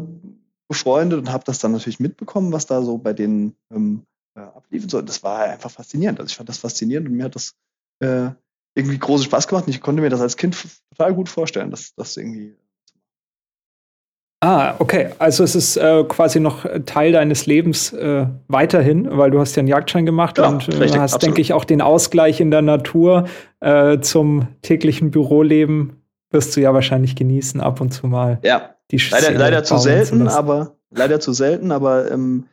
befreundet 0.68 1.18
und 1.20 1.32
habe 1.32 1.44
das 1.44 1.58
dann 1.58 1.72
natürlich 1.72 2.00
mitbekommen, 2.00 2.52
was 2.52 2.66
da 2.66 2.82
so 2.82 2.98
bei 2.98 3.12
denen 3.12 3.54
ähm, 3.72 4.02
äh, 4.36 4.40
ablief. 4.40 4.84
So, 4.90 5.00
das 5.00 5.22
war 5.22 5.44
einfach 5.44 5.70
faszinierend. 5.70 6.18
Also 6.20 6.30
ich 6.30 6.36
fand 6.36 6.48
das 6.48 6.58
faszinierend 6.58 7.08
und 7.08 7.16
mir 7.16 7.24
hat 7.24 7.36
das 7.36 7.54
äh, 8.00 8.30
irgendwie 8.74 8.98
großen 8.98 9.24
Spaß 9.26 9.48
gemacht. 9.48 9.66
Und 9.66 9.72
ich 9.72 9.80
konnte 9.80 10.02
mir 10.02 10.10
das 10.10 10.20
als 10.20 10.36
Kind 10.36 10.56
total 10.90 11.14
gut 11.14 11.28
vorstellen, 11.28 11.70
dass 11.70 11.94
das 11.94 12.16
irgendwie. 12.16 12.56
Ah, 14.44 14.74
okay. 14.78 15.08
Also 15.18 15.42
es 15.42 15.54
ist 15.54 15.78
äh, 15.78 16.04
quasi 16.04 16.38
noch 16.38 16.66
Teil 16.84 17.12
deines 17.12 17.46
Lebens 17.46 17.94
äh, 17.94 18.26
weiterhin, 18.46 19.08
weil 19.16 19.30
du 19.30 19.40
hast 19.40 19.56
ja 19.56 19.60
einen 19.60 19.68
Jagdschein 19.68 20.04
gemacht 20.04 20.36
ja, 20.36 20.48
und 20.48 20.68
äh, 20.68 20.76
richtig, 20.76 21.00
hast, 21.00 21.22
denke 21.22 21.40
ich, 21.40 21.54
auch 21.54 21.64
den 21.64 21.80
Ausgleich 21.80 22.40
in 22.40 22.50
der 22.50 22.60
Natur 22.60 23.26
äh, 23.60 24.00
zum 24.00 24.48
täglichen 24.60 25.10
Büroleben 25.10 26.02
wirst 26.30 26.54
du 26.54 26.60
ja 26.60 26.74
wahrscheinlich 26.74 27.16
genießen 27.16 27.62
ab 27.62 27.80
und 27.80 27.92
zu 27.94 28.06
mal. 28.06 28.38
Ja, 28.42 28.74
die 28.90 29.00
leider, 29.10 29.32
leider 29.32 29.64
zu 29.64 29.78
selten, 29.78 30.28
aber 30.28 30.76
leider 30.90 31.20
zu 31.20 31.32
selten, 31.32 31.72
aber 31.72 32.10
ähm, 32.10 32.44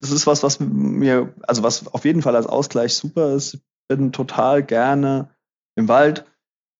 das 0.00 0.10
ist 0.10 0.26
was, 0.26 0.42
was 0.42 0.58
mir, 0.58 1.32
also 1.46 1.62
was 1.62 1.86
auf 1.94 2.04
jeden 2.04 2.22
Fall 2.22 2.34
als 2.34 2.46
Ausgleich 2.46 2.94
super 2.94 3.32
ist. 3.34 3.54
Ich 3.54 3.60
bin 3.86 4.10
total 4.10 4.64
gerne 4.64 5.28
im 5.76 5.86
Wald. 5.86 6.24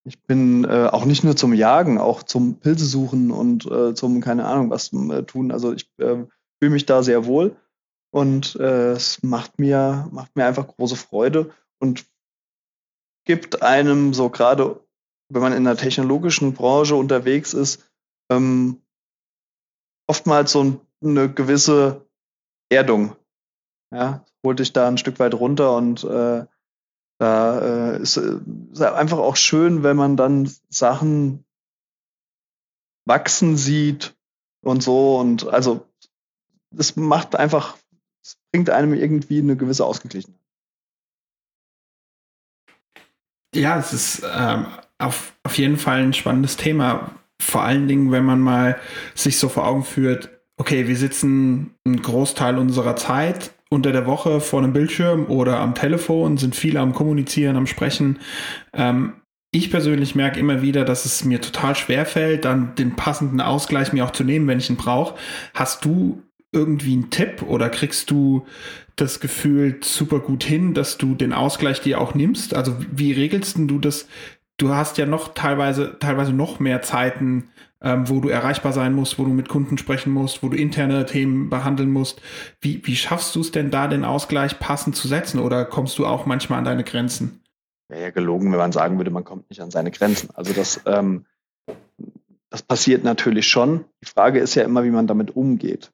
Ich 0.04 0.22
bin 0.22 0.64
äh, 0.64 0.88
auch 0.90 1.04
nicht 1.04 1.24
nur 1.24 1.36
zum 1.36 1.52
Jagen, 1.52 1.98
auch 1.98 2.22
zum 2.22 2.60
Pilze 2.60 2.86
suchen 2.86 3.30
und 3.30 3.66
äh, 3.66 3.94
zum, 3.94 4.20
keine 4.20 4.46
Ahnung, 4.46 4.70
was 4.70 4.92
äh, 4.92 5.22
tun. 5.24 5.52
Also 5.52 5.72
ich 5.72 5.90
äh, 5.98 6.24
fühle 6.58 6.72
mich 6.72 6.86
da 6.86 7.02
sehr 7.02 7.26
wohl 7.26 7.56
und 8.10 8.56
äh, 8.56 8.92
es 8.92 9.22
macht 9.22 9.58
mir, 9.58 10.08
macht 10.10 10.34
mir 10.34 10.46
einfach 10.46 10.66
große 10.66 10.96
Freude 10.96 11.50
und 11.78 12.06
gibt 13.26 13.62
einem 13.62 14.14
so 14.14 14.30
gerade, 14.30 14.80
wenn 15.28 15.42
man 15.42 15.52
in 15.52 15.64
der 15.64 15.76
technologischen 15.76 16.54
Branche 16.54 16.94
unterwegs 16.94 17.52
ist, 17.52 17.84
ähm, 18.30 18.80
oftmals 20.08 20.52
so 20.52 20.80
eine 21.02 21.32
gewisse 21.32 22.08
Erdung. 22.70 23.14
Ja, 23.92 24.24
holt 24.44 24.58
dich 24.58 24.72
da 24.72 24.88
ein 24.88 24.98
Stück 24.98 25.18
weit 25.18 25.34
runter 25.34 25.76
und 25.76 26.04
äh, 26.04 26.46
da 27.18 27.94
äh, 27.94 28.02
ist, 28.02 28.16
äh, 28.16 28.38
ist 28.72 28.80
einfach 28.80 29.18
auch 29.18 29.36
schön, 29.36 29.82
wenn 29.82 29.96
man 29.96 30.16
dann 30.16 30.50
Sachen 30.68 31.44
wachsen 33.04 33.56
sieht 33.56 34.16
und 34.62 34.82
so 34.82 35.18
und 35.18 35.48
also 35.48 35.86
das 36.70 36.96
macht 36.96 37.34
einfach, 37.34 37.76
es 38.22 38.36
bringt 38.52 38.70
einem 38.70 38.94
irgendwie 38.94 39.38
eine 39.38 39.56
gewisse 39.56 39.84
Ausgeglichenheit. 39.84 40.38
Ja, 43.54 43.78
es 43.78 43.92
ist 43.92 44.22
ähm, 44.30 44.66
auf, 44.98 45.32
auf 45.42 45.56
jeden 45.56 45.78
Fall 45.78 46.02
ein 46.02 46.12
spannendes 46.12 46.56
Thema. 46.56 47.14
Vor 47.40 47.62
allen 47.62 47.88
Dingen, 47.88 48.12
wenn 48.12 48.24
man 48.24 48.40
mal 48.40 48.78
sich 49.14 49.38
so 49.38 49.48
vor 49.48 49.66
Augen 49.66 49.84
führt, 49.84 50.28
okay, 50.58 50.86
wir 50.86 50.96
sitzen 50.96 51.74
einen 51.84 52.02
Großteil 52.02 52.58
unserer 52.58 52.96
Zeit 52.96 53.54
unter 53.70 53.92
der 53.92 54.06
Woche 54.06 54.40
vor 54.40 54.62
einem 54.62 54.72
Bildschirm 54.72 55.26
oder 55.26 55.60
am 55.60 55.74
Telefon, 55.74 56.38
sind 56.38 56.56
viele 56.56 56.80
am 56.80 56.94
Kommunizieren, 56.94 57.56
am 57.56 57.66
Sprechen. 57.66 58.18
Ähm, 58.72 59.14
ich 59.50 59.70
persönlich 59.70 60.14
merke 60.14 60.40
immer 60.40 60.62
wieder, 60.62 60.84
dass 60.84 61.04
es 61.04 61.24
mir 61.24 61.40
total 61.40 61.74
schwer 61.74 62.04
fällt, 62.04 62.44
dann 62.44 62.74
den 62.74 62.96
passenden 62.96 63.40
Ausgleich 63.40 63.92
mir 63.92 64.04
auch 64.04 64.10
zu 64.10 64.24
nehmen, 64.24 64.46
wenn 64.46 64.58
ich 64.58 64.68
ihn 64.68 64.76
brauche. 64.76 65.14
Hast 65.54 65.84
du 65.84 66.22
irgendwie 66.52 66.94
einen 66.94 67.10
Tipp 67.10 67.42
oder 67.42 67.68
kriegst 67.68 68.10
du 68.10 68.46
das 68.96 69.20
Gefühl 69.20 69.78
super 69.82 70.20
gut 70.20 70.44
hin, 70.44 70.74
dass 70.74 70.98
du 70.98 71.14
den 71.14 71.32
Ausgleich 71.32 71.80
dir 71.80 72.00
auch 72.00 72.14
nimmst? 72.14 72.54
Also 72.54 72.76
wie 72.90 73.12
regelst 73.12 73.56
du 73.58 73.78
das? 73.78 74.08
Du 74.58 74.74
hast 74.74 74.98
ja 74.98 75.06
noch 75.06 75.34
teilweise, 75.34 75.98
teilweise 76.00 76.32
noch 76.32 76.58
mehr 76.58 76.82
Zeiten, 76.82 77.48
ähm, 77.80 78.08
wo 78.08 78.20
du 78.20 78.28
erreichbar 78.28 78.72
sein 78.72 78.92
musst, 78.92 79.18
wo 79.18 79.24
du 79.24 79.30
mit 79.30 79.48
Kunden 79.48 79.78
sprechen 79.78 80.12
musst, 80.12 80.42
wo 80.42 80.48
du 80.48 80.56
interne 80.56 81.06
Themen 81.06 81.48
behandeln 81.48 81.92
musst. 81.92 82.20
Wie, 82.60 82.84
wie 82.84 82.96
schaffst 82.96 83.36
du 83.36 83.40
es 83.40 83.52
denn 83.52 83.70
da, 83.70 83.86
den 83.86 84.04
Ausgleich 84.04 84.58
passend 84.58 84.96
zu 84.96 85.06
setzen 85.06 85.38
oder 85.38 85.64
kommst 85.64 85.96
du 85.98 86.06
auch 86.06 86.26
manchmal 86.26 86.58
an 86.58 86.64
deine 86.64 86.82
Grenzen? 86.82 87.40
Wäre 87.88 88.02
ja 88.02 88.10
gelogen, 88.10 88.50
wenn 88.50 88.58
man 88.58 88.72
sagen 88.72 88.98
würde, 88.98 89.12
man 89.12 89.24
kommt 89.24 89.48
nicht 89.48 89.62
an 89.62 89.70
seine 89.70 89.92
Grenzen. 89.92 90.30
Also 90.34 90.52
das, 90.52 90.80
ähm, 90.86 91.24
das 92.50 92.62
passiert 92.62 93.04
natürlich 93.04 93.46
schon. 93.46 93.84
Die 94.02 94.06
Frage 94.06 94.40
ist 94.40 94.56
ja 94.56 94.64
immer, 94.64 94.82
wie 94.82 94.90
man 94.90 95.06
damit 95.06 95.36
umgeht. 95.36 95.92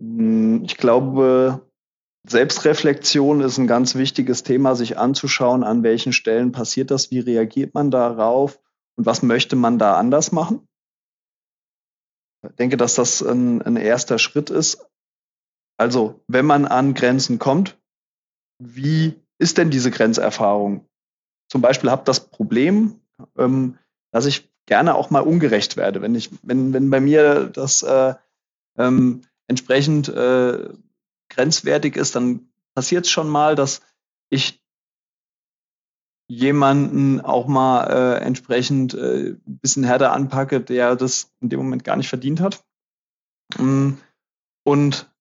Hm, 0.00 0.62
ich 0.64 0.76
glaube, 0.76 1.63
Selbstreflexion 2.26 3.42
ist 3.42 3.58
ein 3.58 3.66
ganz 3.66 3.94
wichtiges 3.94 4.42
Thema, 4.42 4.74
sich 4.74 4.96
anzuschauen, 4.96 5.62
an 5.62 5.82
welchen 5.82 6.12
Stellen 6.12 6.52
passiert 6.52 6.90
das, 6.90 7.10
wie 7.10 7.20
reagiert 7.20 7.74
man 7.74 7.90
darauf 7.90 8.60
und 8.96 9.04
was 9.04 9.22
möchte 9.22 9.56
man 9.56 9.78
da 9.78 9.96
anders 9.98 10.32
machen. 10.32 10.66
Ich 12.48 12.56
denke, 12.56 12.76
dass 12.76 12.94
das 12.94 13.22
ein, 13.22 13.62
ein 13.62 13.76
erster 13.76 14.18
Schritt 14.18 14.50
ist. 14.50 14.86
Also, 15.76 16.20
wenn 16.28 16.46
man 16.46 16.66
an 16.66 16.94
Grenzen 16.94 17.38
kommt, 17.38 17.78
wie 18.58 19.20
ist 19.38 19.58
denn 19.58 19.70
diese 19.70 19.90
Grenzerfahrung? 19.90 20.86
Zum 21.50 21.60
Beispiel 21.60 21.90
habe 21.90 22.04
das 22.04 22.28
Problem, 22.28 23.00
ähm, 23.36 23.78
dass 24.12 24.26
ich 24.26 24.50
gerne 24.66 24.94
auch 24.94 25.10
mal 25.10 25.20
ungerecht 25.20 25.76
werde. 25.76 26.00
Wenn 26.00 26.14
ich, 26.14 26.30
wenn, 26.42 26.72
wenn 26.72 26.90
bei 26.90 27.00
mir 27.00 27.46
das 27.46 27.82
äh, 27.82 28.14
ähm, 28.78 29.22
entsprechend 29.46 30.08
äh, 30.08 30.70
grenzwertig 31.28 31.96
ist, 31.96 32.16
dann 32.16 32.48
passiert 32.74 33.06
es 33.06 33.10
schon 33.10 33.28
mal, 33.28 33.54
dass 33.54 33.80
ich 34.30 34.64
jemanden 36.28 37.20
auch 37.20 37.46
mal 37.46 37.84
äh, 37.84 38.24
entsprechend 38.24 38.94
äh, 38.94 39.30
ein 39.30 39.58
bisschen 39.60 39.84
härter 39.84 40.12
anpacke, 40.12 40.60
der 40.60 40.96
das 40.96 41.32
in 41.40 41.50
dem 41.50 41.60
Moment 41.60 41.84
gar 41.84 41.96
nicht 41.96 42.08
verdient 42.08 42.40
hat. 42.40 42.64
Mm, 43.58 43.92
und 44.64 45.12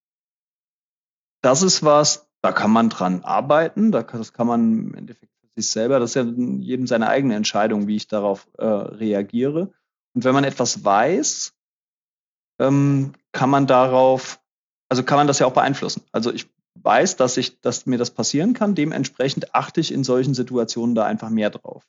das 1.42 1.62
ist 1.62 1.84
was, 1.84 2.30
da 2.42 2.52
kann 2.52 2.72
man 2.72 2.90
dran 2.90 3.24
arbeiten, 3.24 3.92
da 3.92 4.04
kann, 4.04 4.20
das 4.20 4.34
kann 4.34 4.48
man 4.48 4.62
im 4.62 4.96
Endeffekt 4.96 5.34
für 5.42 5.62
sich 5.62 5.72
selber, 5.72 6.00
das 6.00 6.12
ist 6.12 6.16
ja 6.16 6.24
jedem 6.24 6.88
seine 6.88 7.10
eigene 7.10 7.36
Entscheidung, 7.36 7.88
wie 7.88 7.98
ich 7.98 8.08
darauf 8.08 8.48
äh, 8.58 8.66
reagiere. 8.66 9.74
Und 10.16 10.24
wenn 10.24 10.34
man 10.34 10.46
etwas 10.46 10.86
weiß, 10.86 11.54
ähm, 12.60 13.14
kann 13.32 13.50
man 13.50 13.68
darauf, 13.68 14.40
also 14.94 15.02
kann 15.02 15.18
man 15.18 15.26
das 15.26 15.40
ja 15.40 15.48
auch 15.48 15.54
beeinflussen. 15.54 16.04
Also 16.12 16.32
ich 16.32 16.48
weiß, 16.76 17.16
dass 17.16 17.38
ich, 17.38 17.60
dass 17.62 17.88
mir 17.88 17.98
das 17.98 18.12
passieren 18.12 18.54
kann. 18.54 18.76
Dementsprechend 18.76 19.56
achte 19.56 19.82
ich 19.82 19.92
in 19.92 20.04
solchen 20.04 20.36
Situationen 20.36 20.94
da 20.94 21.04
einfach 21.04 21.32
mehr 21.32 21.50
drauf. 21.50 21.84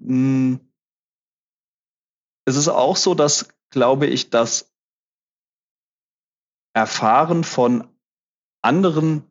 Hm. 0.00 0.58
Es 2.46 2.56
ist 2.56 2.68
auch 2.68 2.96
so, 2.96 3.14
dass, 3.14 3.50
glaube 3.68 4.06
ich, 4.06 4.30
das 4.30 4.72
Erfahren 6.72 7.44
von 7.44 7.86
anderen 8.62 9.30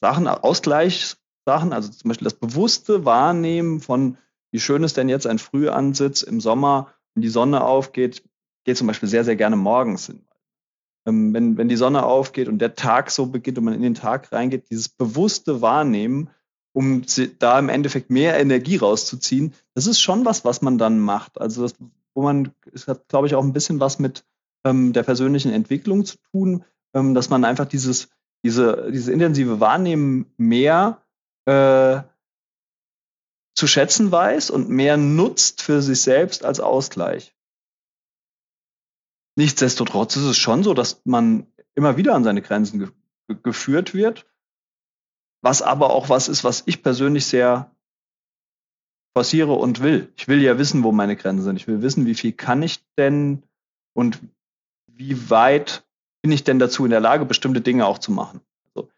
Sachen, 0.00 0.26
Ausgleichssachen, 0.26 1.72
also 1.72 1.88
zum 1.92 2.08
Beispiel 2.08 2.24
das 2.24 2.34
bewusste 2.34 3.04
Wahrnehmen 3.04 3.78
von, 3.78 4.18
wie 4.50 4.58
schön 4.58 4.82
ist 4.82 4.96
denn 4.96 5.08
jetzt 5.08 5.28
ein 5.28 5.38
Frühansitz 5.38 6.22
im 6.22 6.40
Sommer, 6.40 6.92
wenn 7.14 7.22
die 7.22 7.28
Sonne 7.28 7.62
aufgeht, 7.62 8.24
geht 8.64 8.76
zum 8.76 8.88
Beispiel 8.88 9.08
sehr, 9.08 9.22
sehr 9.22 9.36
gerne 9.36 9.54
morgens 9.54 10.06
hin 10.06 10.27
ähm, 11.08 11.32
wenn, 11.32 11.56
wenn 11.56 11.68
die 11.68 11.76
Sonne 11.76 12.04
aufgeht 12.04 12.48
und 12.48 12.58
der 12.58 12.74
Tag 12.74 13.10
so 13.10 13.26
beginnt 13.26 13.58
und 13.58 13.64
man 13.64 13.74
in 13.74 13.82
den 13.82 13.94
Tag 13.94 14.30
reingeht, 14.30 14.70
dieses 14.70 14.88
bewusste 14.88 15.62
Wahrnehmen, 15.62 16.30
um 16.74 17.02
da 17.38 17.58
im 17.58 17.70
Endeffekt 17.70 18.10
mehr 18.10 18.38
Energie 18.38 18.76
rauszuziehen, 18.76 19.54
das 19.74 19.86
ist 19.86 20.00
schon 20.00 20.24
was, 20.26 20.44
was 20.44 20.60
man 20.60 20.76
dann 20.76 21.00
macht. 21.00 21.40
Also 21.40 21.62
das, 21.62 21.74
wo 22.14 22.22
man, 22.22 22.52
es 22.72 22.86
hat, 22.86 23.08
glaube 23.08 23.26
ich, 23.26 23.34
auch 23.34 23.42
ein 23.42 23.54
bisschen 23.54 23.80
was 23.80 23.98
mit 23.98 24.24
ähm, 24.64 24.92
der 24.92 25.02
persönlichen 25.02 25.50
Entwicklung 25.50 26.04
zu 26.04 26.18
tun, 26.30 26.64
ähm, 26.94 27.14
dass 27.14 27.30
man 27.30 27.44
einfach 27.44 27.66
dieses, 27.66 28.10
diese, 28.44 28.90
diese 28.92 29.10
intensive 29.10 29.60
Wahrnehmen 29.60 30.26
mehr 30.36 31.02
äh, 31.46 32.02
zu 33.54 33.66
schätzen 33.66 34.12
weiß 34.12 34.50
und 34.50 34.68
mehr 34.68 34.96
nutzt 34.98 35.62
für 35.62 35.80
sich 35.80 36.02
selbst 36.02 36.44
als 36.44 36.60
Ausgleich. 36.60 37.34
Nichtsdestotrotz 39.38 40.16
ist 40.16 40.24
es 40.24 40.36
schon 40.36 40.64
so, 40.64 40.74
dass 40.74 41.00
man 41.04 41.46
immer 41.76 41.96
wieder 41.96 42.16
an 42.16 42.24
seine 42.24 42.42
Grenzen 42.42 42.80
ge 42.80 42.88
geführt 43.44 43.94
wird, 43.94 44.26
was 45.42 45.62
aber 45.62 45.90
auch 45.90 46.08
was 46.08 46.26
ist, 46.28 46.42
was 46.42 46.64
ich 46.66 46.82
persönlich 46.82 47.26
sehr 47.26 47.70
forciere 49.14 49.52
und 49.52 49.80
will. 49.80 50.12
Ich 50.16 50.26
will 50.26 50.42
ja 50.42 50.58
wissen, 50.58 50.82
wo 50.82 50.90
meine 50.90 51.14
Grenzen 51.14 51.44
sind. 51.44 51.56
Ich 51.56 51.68
will 51.68 51.82
wissen, 51.82 52.04
wie 52.04 52.16
viel 52.16 52.32
kann 52.32 52.62
ich 52.62 52.84
denn 52.96 53.44
und 53.94 54.18
wie 54.88 55.30
weit 55.30 55.86
bin 56.20 56.32
ich 56.32 56.42
denn 56.42 56.58
dazu 56.58 56.84
in 56.84 56.90
der 56.90 56.98
Lage, 56.98 57.24
bestimmte 57.24 57.60
Dinge 57.60 57.86
auch 57.86 57.98
zu 57.98 58.10
machen. 58.10 58.40
Also 58.74 58.90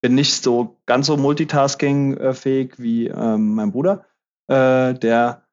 bin 0.00 0.14
nicht 0.14 0.42
so 0.42 0.80
ganz 0.86 1.08
so 1.08 1.18
multitasking-fähig 1.18 2.78
wie 2.78 3.08
ähm, 3.08 3.54
mein 3.54 3.72
Bruder, 3.72 4.06
äh, 4.46 4.94
der 4.94 5.46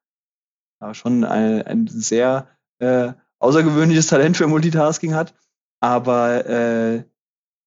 schon 0.92 1.24
ein, 1.24 1.62
ein 1.62 1.86
sehr 1.86 2.48
äh, 2.78 3.12
außergewöhnliches 3.38 4.06
Talent 4.06 4.36
für 4.36 4.46
Multitasking 4.46 5.14
hat. 5.14 5.34
Aber 5.80 6.46
äh, 6.46 7.04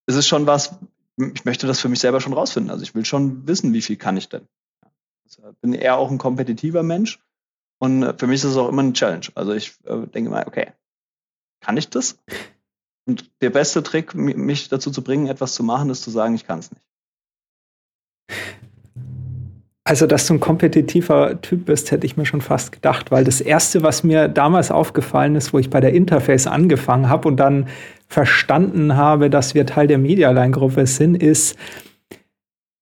es 0.05 0.15
ist 0.15 0.27
schon 0.27 0.47
was, 0.47 0.79
ich 1.17 1.45
möchte 1.45 1.67
das 1.67 1.79
für 1.79 1.89
mich 1.89 1.99
selber 1.99 2.21
schon 2.21 2.33
rausfinden. 2.33 2.71
Also 2.71 2.83
ich 2.83 2.95
will 2.95 3.05
schon 3.05 3.47
wissen, 3.47 3.73
wie 3.73 3.81
viel 3.81 3.97
kann 3.97 4.17
ich 4.17 4.29
denn. 4.29 4.47
Ich 5.25 5.43
also 5.43 5.55
bin 5.61 5.73
eher 5.73 5.97
auch 5.97 6.09
ein 6.09 6.17
kompetitiver 6.17 6.83
Mensch 6.83 7.19
und 7.79 8.19
für 8.19 8.27
mich 8.27 8.43
ist 8.43 8.51
es 8.51 8.57
auch 8.57 8.69
immer 8.69 8.81
eine 8.81 8.93
Challenge. 8.93 9.27
Also 9.35 9.53
ich 9.53 9.75
äh, 9.85 10.07
denke 10.07 10.29
mal, 10.29 10.47
okay, 10.47 10.73
kann 11.61 11.77
ich 11.77 11.89
das? 11.89 12.17
Und 13.05 13.31
der 13.41 13.49
beste 13.49 13.83
Trick, 13.83 14.13
mich 14.15 14.69
dazu 14.69 14.91
zu 14.91 15.03
bringen, 15.03 15.27
etwas 15.27 15.55
zu 15.55 15.63
machen, 15.63 15.89
ist 15.89 16.03
zu 16.03 16.11
sagen, 16.11 16.35
ich 16.35 16.45
kann 16.45 16.59
es 16.59 16.71
nicht. 16.71 16.85
Also, 19.89 20.05
dass 20.05 20.27
du 20.27 20.35
ein 20.35 20.39
kompetitiver 20.39 21.41
Typ 21.41 21.65
bist, 21.65 21.89
hätte 21.89 22.05
ich 22.05 22.15
mir 22.15 22.27
schon 22.27 22.41
fast 22.41 22.71
gedacht, 22.71 23.09
weil 23.09 23.23
das 23.23 23.41
Erste, 23.41 23.81
was 23.81 24.03
mir 24.03 24.27
damals 24.27 24.69
aufgefallen 24.69 25.35
ist, 25.35 25.51
wo 25.51 25.57
ich 25.57 25.71
bei 25.71 25.81
der 25.81 25.93
Interface 25.93 26.45
angefangen 26.45 27.09
habe 27.09 27.27
und 27.27 27.37
dann 27.37 27.65
verstanden 28.05 28.95
habe, 28.95 29.31
dass 29.31 29.55
wir 29.55 29.65
Teil 29.65 29.87
der 29.87 29.97
Medialine-Gruppe 29.97 30.85
sind, 30.85 31.15
ist, 31.15 31.57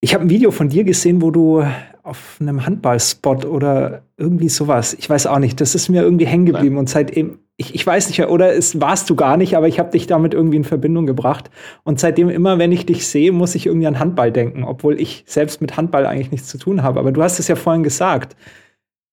ich 0.01 0.13
habe 0.13 0.25
ein 0.25 0.29
Video 0.29 0.51
von 0.51 0.67
dir 0.67 0.83
gesehen, 0.83 1.21
wo 1.21 1.31
du 1.31 1.63
auf 2.03 2.39
einem 2.41 2.65
Handballspot 2.65 3.45
oder 3.45 4.01
irgendwie 4.17 4.49
sowas, 4.49 4.93
ich 4.93 5.09
weiß 5.09 5.27
auch 5.27 5.39
nicht, 5.39 5.61
das 5.61 5.75
ist 5.75 5.87
mir 5.87 6.01
irgendwie 6.01 6.27
hängen 6.27 6.45
geblieben 6.45 6.75
und 6.77 6.89
seitdem, 6.89 7.39
ich, 7.57 7.73
ich 7.73 7.85
weiß 7.85 8.07
nicht, 8.07 8.23
oder 8.27 8.55
es 8.55 8.79
warst 8.79 9.09
du 9.09 9.15
gar 9.15 9.35
nicht, 9.35 9.57
aber 9.57 9.67
ich 9.67 9.79
habe 9.79 9.89
dich 9.89 10.05
damit 10.05 10.35
irgendwie 10.35 10.57
in 10.57 10.63
Verbindung 10.63 11.07
gebracht 11.07 11.49
und 11.83 11.99
seitdem 11.99 12.29
immer, 12.29 12.59
wenn 12.59 12.71
ich 12.71 12.85
dich 12.85 13.07
sehe, 13.07 13.31
muss 13.31 13.55
ich 13.55 13.65
irgendwie 13.65 13.87
an 13.87 13.99
Handball 13.99 14.31
denken, 14.31 14.63
obwohl 14.63 14.99
ich 15.01 15.23
selbst 15.25 15.59
mit 15.59 15.75
Handball 15.75 16.05
eigentlich 16.05 16.31
nichts 16.31 16.47
zu 16.47 16.59
tun 16.59 16.83
habe. 16.83 16.99
Aber 16.99 17.11
du 17.11 17.23
hast 17.23 17.39
es 17.39 17.47
ja 17.47 17.55
vorhin 17.55 17.83
gesagt, 17.83 18.35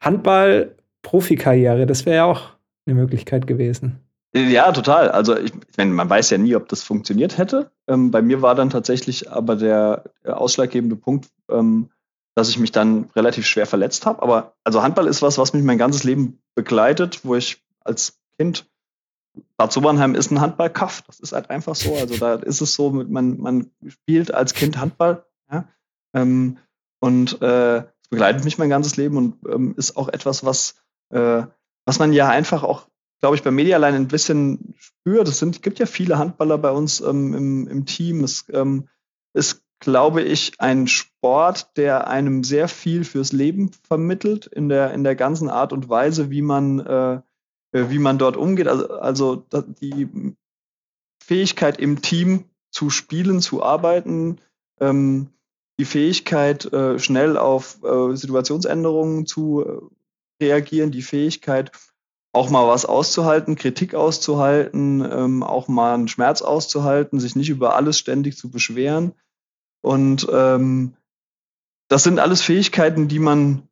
Handball, 0.00 0.74
Profikarriere, 1.02 1.86
das 1.86 2.04
wäre 2.04 2.16
ja 2.16 2.24
auch 2.26 2.50
eine 2.86 2.94
Möglichkeit 2.94 3.46
gewesen. 3.46 4.00
Ja, 4.34 4.72
total. 4.72 5.10
Also 5.10 5.36
ich, 5.38 5.52
ich 5.54 5.76
meine, 5.78 5.92
man 5.92 6.10
weiß 6.10 6.30
ja 6.30 6.38
nie, 6.38 6.56
ob 6.56 6.68
das 6.68 6.82
funktioniert 6.82 7.38
hätte. 7.38 7.70
Ähm, 7.86 8.10
bei 8.10 8.20
mir 8.20 8.42
war 8.42 8.54
dann 8.54 8.68
tatsächlich 8.68 9.30
aber 9.30 9.56
der, 9.56 10.04
ausschlaggebende 10.24 10.96
Punkt, 10.96 11.28
ähm, 11.48 11.88
dass 12.34 12.48
ich 12.50 12.58
mich 12.58 12.72
dann 12.72 13.08
relativ 13.14 13.46
schwer 13.46 13.66
verletzt 13.66 14.04
habe. 14.06 14.22
Aber 14.22 14.54
also 14.64 14.82
Handball 14.82 15.06
ist 15.06 15.22
was, 15.22 15.38
was 15.38 15.54
mich 15.54 15.62
mein 15.62 15.78
ganzes 15.78 16.04
Leben 16.04 16.40
begleitet, 16.56 17.20
wo 17.22 17.36
ich 17.36 17.62
als 17.84 18.18
Kind 18.38 18.68
Bad 19.56 19.72
Sobernheim 19.72 20.14
ist 20.14 20.30
ein 20.30 20.40
Handballkaff. 20.40 21.02
Das 21.02 21.20
ist 21.20 21.32
halt 21.32 21.50
einfach 21.50 21.74
so. 21.74 21.94
Also 21.94 22.16
da 22.16 22.34
ist 22.34 22.60
es 22.60 22.74
so, 22.74 22.90
man, 22.90 23.38
man 23.38 23.70
spielt 23.86 24.32
als 24.32 24.54
Kind 24.54 24.78
Handball. 24.78 25.26
Ja? 25.50 25.68
Ähm, 26.14 26.58
und 27.00 27.42
äh, 27.42 27.84
begleitet 28.10 28.44
mich 28.44 28.58
mein 28.58 28.70
ganzes 28.70 28.96
Leben 28.96 29.16
und 29.16 29.36
ähm, 29.48 29.74
ist 29.76 29.96
auch 29.96 30.08
etwas, 30.08 30.44
was, 30.44 30.76
äh, 31.10 31.42
was 31.84 31.98
man 31.98 32.12
ja 32.12 32.28
einfach 32.28 32.62
auch, 32.62 32.88
glaube 33.20 33.36
ich, 33.36 33.42
bei 33.42 33.50
Medialine 33.50 33.96
ein 33.96 34.08
bisschen 34.08 34.74
spürt. 34.78 35.28
Es 35.28 35.38
sind, 35.38 35.62
gibt 35.62 35.78
ja 35.78 35.86
viele 35.86 36.18
Handballer 36.18 36.58
bei 36.58 36.70
uns 36.70 37.00
ähm, 37.00 37.34
im, 37.34 37.68
im 37.68 37.86
Team. 37.86 38.22
Es 38.22 38.46
ähm, 38.52 38.88
ist 39.32 39.64
glaube 39.80 40.22
ich, 40.22 40.52
ein 40.60 40.86
Sport, 40.86 41.76
der 41.76 42.06
einem 42.08 42.42
sehr 42.42 42.68
viel 42.68 43.04
fürs 43.04 43.32
Leben 43.32 43.70
vermittelt, 43.86 44.46
in 44.46 44.70
der, 44.70 44.94
in 44.94 45.04
der 45.04 45.14
ganzen 45.14 45.50
Art 45.50 45.74
und 45.74 45.90
Weise, 45.90 46.30
wie 46.30 46.40
man, 46.40 46.80
äh 46.80 47.20
wie 47.74 47.98
man 47.98 48.18
dort 48.18 48.36
umgeht. 48.36 48.68
Also, 48.68 48.88
also 48.94 49.44
die 49.80 50.34
Fähigkeit 51.22 51.78
im 51.78 52.02
Team 52.02 52.44
zu 52.70 52.90
spielen, 52.90 53.40
zu 53.40 53.62
arbeiten, 53.62 54.40
ähm, 54.80 55.30
die 55.78 55.84
Fähigkeit, 55.84 56.72
äh, 56.72 56.98
schnell 56.98 57.36
auf 57.36 57.82
äh, 57.82 58.14
Situationsänderungen 58.14 59.26
zu 59.26 59.90
äh, 60.40 60.44
reagieren, 60.44 60.90
die 60.90 61.02
Fähigkeit, 61.02 61.72
auch 62.32 62.50
mal 62.50 62.66
was 62.66 62.84
auszuhalten, 62.84 63.56
Kritik 63.56 63.94
auszuhalten, 63.94 65.00
ähm, 65.08 65.42
auch 65.42 65.68
mal 65.68 65.94
einen 65.94 66.08
Schmerz 66.08 66.42
auszuhalten, 66.42 67.20
sich 67.20 67.36
nicht 67.36 67.48
über 67.48 67.76
alles 67.76 67.98
ständig 67.98 68.36
zu 68.36 68.50
beschweren. 68.50 69.14
Und 69.82 70.26
ähm, 70.32 70.96
das 71.88 72.02
sind 72.02 72.18
alles 72.18 72.42
Fähigkeiten, 72.42 73.06
die 73.06 73.20
man 73.20 73.68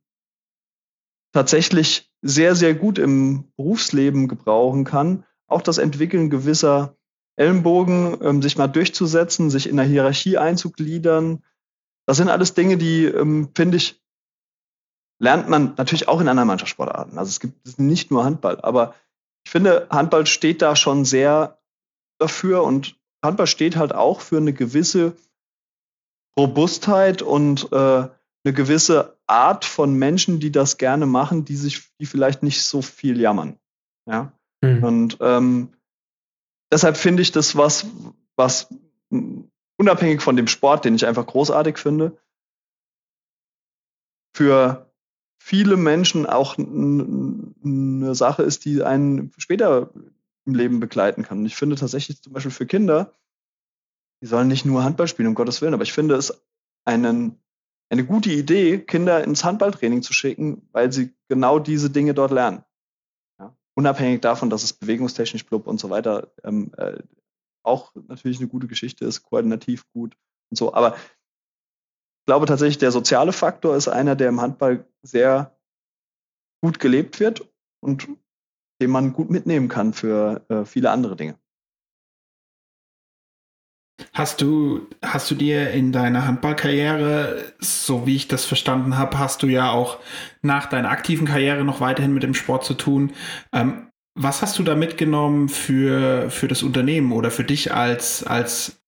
tatsächlich 1.32 2.11
sehr, 2.22 2.54
sehr 2.54 2.74
gut 2.74 2.98
im 2.98 3.52
Berufsleben 3.56 4.28
gebrauchen 4.28 4.84
kann. 4.84 5.24
Auch 5.48 5.60
das 5.60 5.78
Entwickeln 5.78 6.30
gewisser 6.30 6.96
Ellenbogen, 7.36 8.18
ähm, 8.22 8.42
sich 8.42 8.56
mal 8.56 8.68
durchzusetzen, 8.68 9.50
sich 9.50 9.68
in 9.68 9.76
der 9.76 9.86
Hierarchie 9.86 10.38
einzugliedern. 10.38 11.42
Das 12.06 12.16
sind 12.16 12.28
alles 12.28 12.54
Dinge, 12.54 12.76
die, 12.76 13.04
ähm, 13.04 13.50
finde 13.54 13.76
ich, 13.76 14.00
lernt 15.18 15.48
man 15.48 15.74
natürlich 15.76 16.08
auch 16.08 16.20
in 16.20 16.28
anderen 16.28 16.48
Mannschaftssportarten. 16.48 17.18
Also 17.18 17.30
es 17.30 17.40
gibt 17.40 17.78
nicht 17.78 18.10
nur 18.10 18.24
Handball, 18.24 18.60
aber 18.60 18.94
ich 19.44 19.50
finde, 19.50 19.86
Handball 19.90 20.26
steht 20.26 20.62
da 20.62 20.76
schon 20.76 21.04
sehr 21.04 21.58
dafür 22.18 22.62
und 22.64 22.96
Handball 23.24 23.46
steht 23.46 23.76
halt 23.76 23.94
auch 23.94 24.20
für 24.20 24.38
eine 24.38 24.52
gewisse 24.52 25.16
Robustheit 26.38 27.22
und 27.22 27.70
äh, 27.72 28.08
eine 28.44 28.54
gewisse 28.54 29.16
Art 29.26 29.64
von 29.64 29.94
Menschen, 29.94 30.40
die 30.40 30.50
das 30.50 30.78
gerne 30.78 31.06
machen, 31.06 31.44
die 31.44 31.56
sich, 31.56 31.90
die 32.00 32.06
vielleicht 32.06 32.42
nicht 32.42 32.62
so 32.62 32.82
viel 32.82 33.20
jammern. 33.20 33.58
Ja. 34.06 34.32
Mhm. 34.62 34.84
Und 34.84 35.18
ähm, 35.20 35.72
deshalb 36.72 36.96
finde 36.96 37.22
ich 37.22 37.32
das 37.32 37.56
was, 37.56 37.86
was 38.36 38.68
unabhängig 39.76 40.22
von 40.22 40.36
dem 40.36 40.48
Sport, 40.48 40.84
den 40.84 40.94
ich 40.94 41.06
einfach 41.06 41.26
großartig 41.26 41.78
finde, 41.78 42.18
für 44.34 44.90
viele 45.38 45.76
Menschen 45.76 46.26
auch 46.26 46.56
eine 46.56 48.14
Sache 48.14 48.42
ist, 48.42 48.64
die 48.64 48.82
einen 48.82 49.32
später 49.36 49.90
im 50.46 50.54
Leben 50.54 50.80
begleiten 50.80 51.22
kann. 51.22 51.38
Und 51.38 51.46
ich 51.46 51.56
finde 51.56 51.76
tatsächlich 51.76 52.22
zum 52.22 52.32
Beispiel 52.32 52.50
für 52.50 52.66
Kinder 52.66 53.12
die 54.22 54.26
sollen 54.28 54.48
nicht 54.48 54.64
nur 54.64 54.84
Handball 54.84 55.08
spielen, 55.08 55.28
um 55.28 55.34
Gottes 55.34 55.60
Willen, 55.60 55.74
aber 55.74 55.82
ich 55.82 55.92
finde 55.92 56.14
es 56.14 56.42
einen, 56.84 57.42
eine 57.92 58.06
gute 58.06 58.30
Idee, 58.30 58.78
Kinder 58.78 59.22
ins 59.22 59.44
Handballtraining 59.44 60.00
zu 60.02 60.14
schicken, 60.14 60.66
weil 60.72 60.90
sie 60.90 61.14
genau 61.28 61.58
diese 61.58 61.90
Dinge 61.90 62.14
dort 62.14 62.30
lernen. 62.30 62.64
Ja? 63.38 63.54
Unabhängig 63.74 64.22
davon, 64.22 64.48
dass 64.48 64.62
es 64.62 64.72
bewegungstechnisch 64.72 65.44
blub 65.44 65.66
und 65.66 65.78
so 65.78 65.90
weiter 65.90 66.32
ähm, 66.42 66.72
äh, 66.78 67.02
auch 67.62 67.94
natürlich 68.08 68.38
eine 68.38 68.48
gute 68.48 68.66
Geschichte 68.66 69.04
ist, 69.04 69.22
koordinativ 69.22 69.84
gut 69.92 70.16
und 70.50 70.56
so. 70.56 70.72
Aber 70.72 70.96
ich 70.96 72.26
glaube 72.26 72.46
tatsächlich, 72.46 72.78
der 72.78 72.92
soziale 72.92 73.32
Faktor 73.32 73.76
ist 73.76 73.88
einer, 73.88 74.16
der 74.16 74.30
im 74.30 74.40
Handball 74.40 74.86
sehr 75.02 75.54
gut 76.62 76.80
gelebt 76.80 77.20
wird 77.20 77.46
und 77.80 78.08
den 78.80 78.90
man 78.90 79.12
gut 79.12 79.28
mitnehmen 79.28 79.68
kann 79.68 79.92
für 79.92 80.46
äh, 80.48 80.64
viele 80.64 80.90
andere 80.90 81.14
Dinge. 81.14 81.38
Hast 84.12 84.40
du, 84.40 84.88
hast 85.02 85.30
du 85.30 85.34
dir 85.34 85.70
in 85.70 85.92
deiner 85.92 86.26
Handballkarriere, 86.26 87.42
so 87.58 88.06
wie 88.06 88.16
ich 88.16 88.28
das 88.28 88.44
verstanden 88.44 88.98
habe, 88.98 89.18
hast 89.18 89.42
du 89.42 89.46
ja 89.46 89.70
auch 89.70 89.98
nach 90.42 90.66
deiner 90.66 90.90
aktiven 90.90 91.26
Karriere 91.26 91.64
noch 91.64 91.80
weiterhin 91.80 92.14
mit 92.14 92.22
dem 92.22 92.34
Sport 92.34 92.64
zu 92.64 92.74
tun. 92.74 93.12
Ähm, 93.52 93.88
was 94.14 94.42
hast 94.42 94.58
du 94.58 94.62
da 94.62 94.74
mitgenommen 94.74 95.48
für, 95.48 96.30
für 96.30 96.48
das 96.48 96.62
Unternehmen 96.62 97.12
oder 97.12 97.30
für 97.30 97.44
dich 97.44 97.72
als, 97.72 98.24
als 98.24 98.82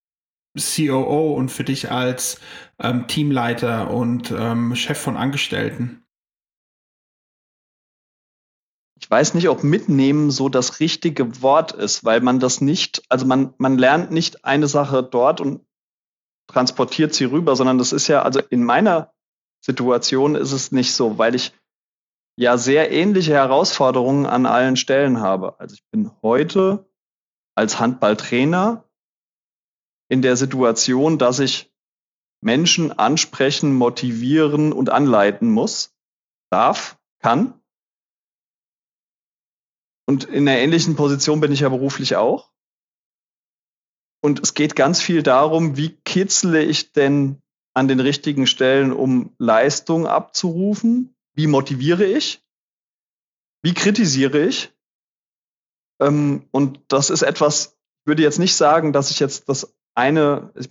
COO 0.57 1.35
und 1.35 1.51
für 1.51 1.65
dich 1.65 1.91
als 1.91 2.41
ähm, 2.79 3.07
Teamleiter 3.09 3.91
und 3.91 4.31
ähm, 4.31 4.75
Chef 4.77 4.99
von 4.99 5.17
Angestellten? 5.17 6.04
Ich 9.01 9.11
weiß 9.11 9.35
nicht, 9.35 9.49
ob 9.49 9.65
mitnehmen 9.65 10.31
so 10.31 10.49
das 10.49 10.81
richtige 10.81 11.43
Wort 11.43 11.73
ist, 11.73 12.05
weil 12.05 12.21
man 12.21 12.41
das 12.41 12.61
nicht, 12.61 13.03
also 13.09 13.27
man, 13.27 13.55
man 13.59 13.77
lernt 13.77 14.11
nicht 14.11 14.45
eine 14.45 14.69
Sache 14.69 15.03
dort 15.03 15.41
und 15.41 15.67
transportiert 16.47 17.15
sie 17.15 17.25
rüber, 17.25 17.57
sondern 17.57 17.79
das 17.79 17.93
ist 17.93 18.09
ja, 18.09 18.23
also 18.23 18.41
in 18.51 18.65
meiner 18.65 19.13
Situation 19.65 20.35
ist 20.35 20.53
es 20.53 20.73
nicht 20.73 20.95
so, 20.95 21.19
weil 21.19 21.35
ich 21.35 21.53
ja 22.37 22.57
sehr 22.59 22.91
ähnliche 22.93 23.33
Herausforderungen 23.33 24.27
an 24.27 24.47
allen 24.47 24.77
Stellen 24.77 25.21
habe. 25.21 25.59
Also 25.59 25.75
ich 25.75 25.85
bin 25.91 26.11
heute 26.23 26.89
als 27.55 27.81
Handballtrainer 27.81 28.85
in 30.09 30.23
der 30.23 30.37
Situation, 30.37 31.19
dass 31.19 31.39
ich 31.39 31.73
Menschen 32.43 32.93
ansprechen, 32.93 33.75
motivieren 33.75 34.73
und 34.73 34.91
anleiten 34.91 35.51
muss, 35.51 35.95
darf, 36.51 36.99
kann. 37.21 37.61
Und 40.07 40.25
in 40.25 40.49
einer 40.49 40.59
ähnlichen 40.59 40.97
Position 40.97 41.41
bin 41.41 41.53
ich 41.53 41.61
ja 41.61 41.69
beruflich 41.69 42.17
auch. 42.17 42.51
Und 44.23 44.41
es 44.43 44.55
geht 44.55 44.75
ganz 44.77 45.01
viel 45.01 45.23
darum, 45.23 45.77
wie 45.77 45.91
kitzle 46.05 46.63
ich 46.63 46.93
denn 46.93 47.43
an 47.75 47.89
den 47.89 48.01
richtigen 48.01 48.47
Stellen, 48.47 48.93
um 48.93 49.35
Leistung 49.39 50.07
abzurufen? 50.07 51.15
Wie 51.35 51.47
motiviere 51.47 52.05
ich? 52.05 52.43
Wie 53.63 53.75
kritisiere 53.75 54.47
ich? 54.47 54.73
Ähm, 56.01 56.45
und 56.53 56.81
das 56.89 57.11
ist 57.11 57.23
etwas, 57.23 57.77
ich 58.03 58.07
würde 58.07 58.23
jetzt 58.23 58.39
nicht 58.39 58.55
sagen, 58.55 58.93
dass 58.93 59.11
ich 59.11 59.21
jetzt 59.21 59.49
das 59.49 59.75
eine, 59.95 60.51
ich 60.55 60.69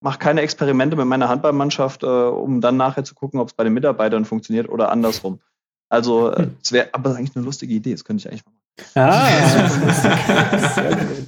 mache 0.00 0.18
keine 0.18 0.40
Experimente 0.40 0.96
mit 0.96 1.06
meiner 1.06 1.28
Handballmannschaft, 1.28 2.02
äh, 2.02 2.06
um 2.06 2.60
dann 2.60 2.76
nachher 2.76 3.04
zu 3.04 3.14
gucken, 3.14 3.40
ob 3.40 3.48
es 3.48 3.54
bei 3.54 3.64
den 3.64 3.74
Mitarbeitern 3.74 4.24
funktioniert 4.24 4.68
oder 4.68 4.90
andersrum. 4.90 5.40
Also, 5.88 6.30
äh, 6.30 6.48
es 6.62 6.72
wäre 6.72 6.92
aber 6.92 7.16
eigentlich 7.16 7.36
eine 7.36 7.44
lustige 7.44 7.74
Idee, 7.74 7.92
das 7.92 8.04
könnte 8.04 8.22
ich 8.22 8.28
eigentlich 8.28 8.44
machen. 8.44 8.59
Ah, 8.94 9.28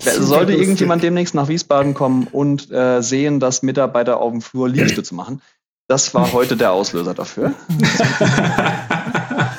Sollte 0.01 0.53
irgendjemand 0.53 1.03
demnächst 1.03 1.35
nach 1.35 1.49
Wiesbaden 1.49 1.95
kommen 1.95 2.27
und 2.31 2.71
äh, 2.71 3.03
sehen, 3.03 3.41
dass 3.41 3.63
Mitarbeiter 3.63 4.21
auf 4.21 4.33
dem 4.33 4.41
Flur 4.41 4.69
Liegestütze 4.69 5.15
machen, 5.15 5.41
das 5.89 6.15
war 6.15 6.33
heute 6.33 6.57
der 6.57 6.73
Auslöser 6.73 7.15
dafür. 7.15 7.53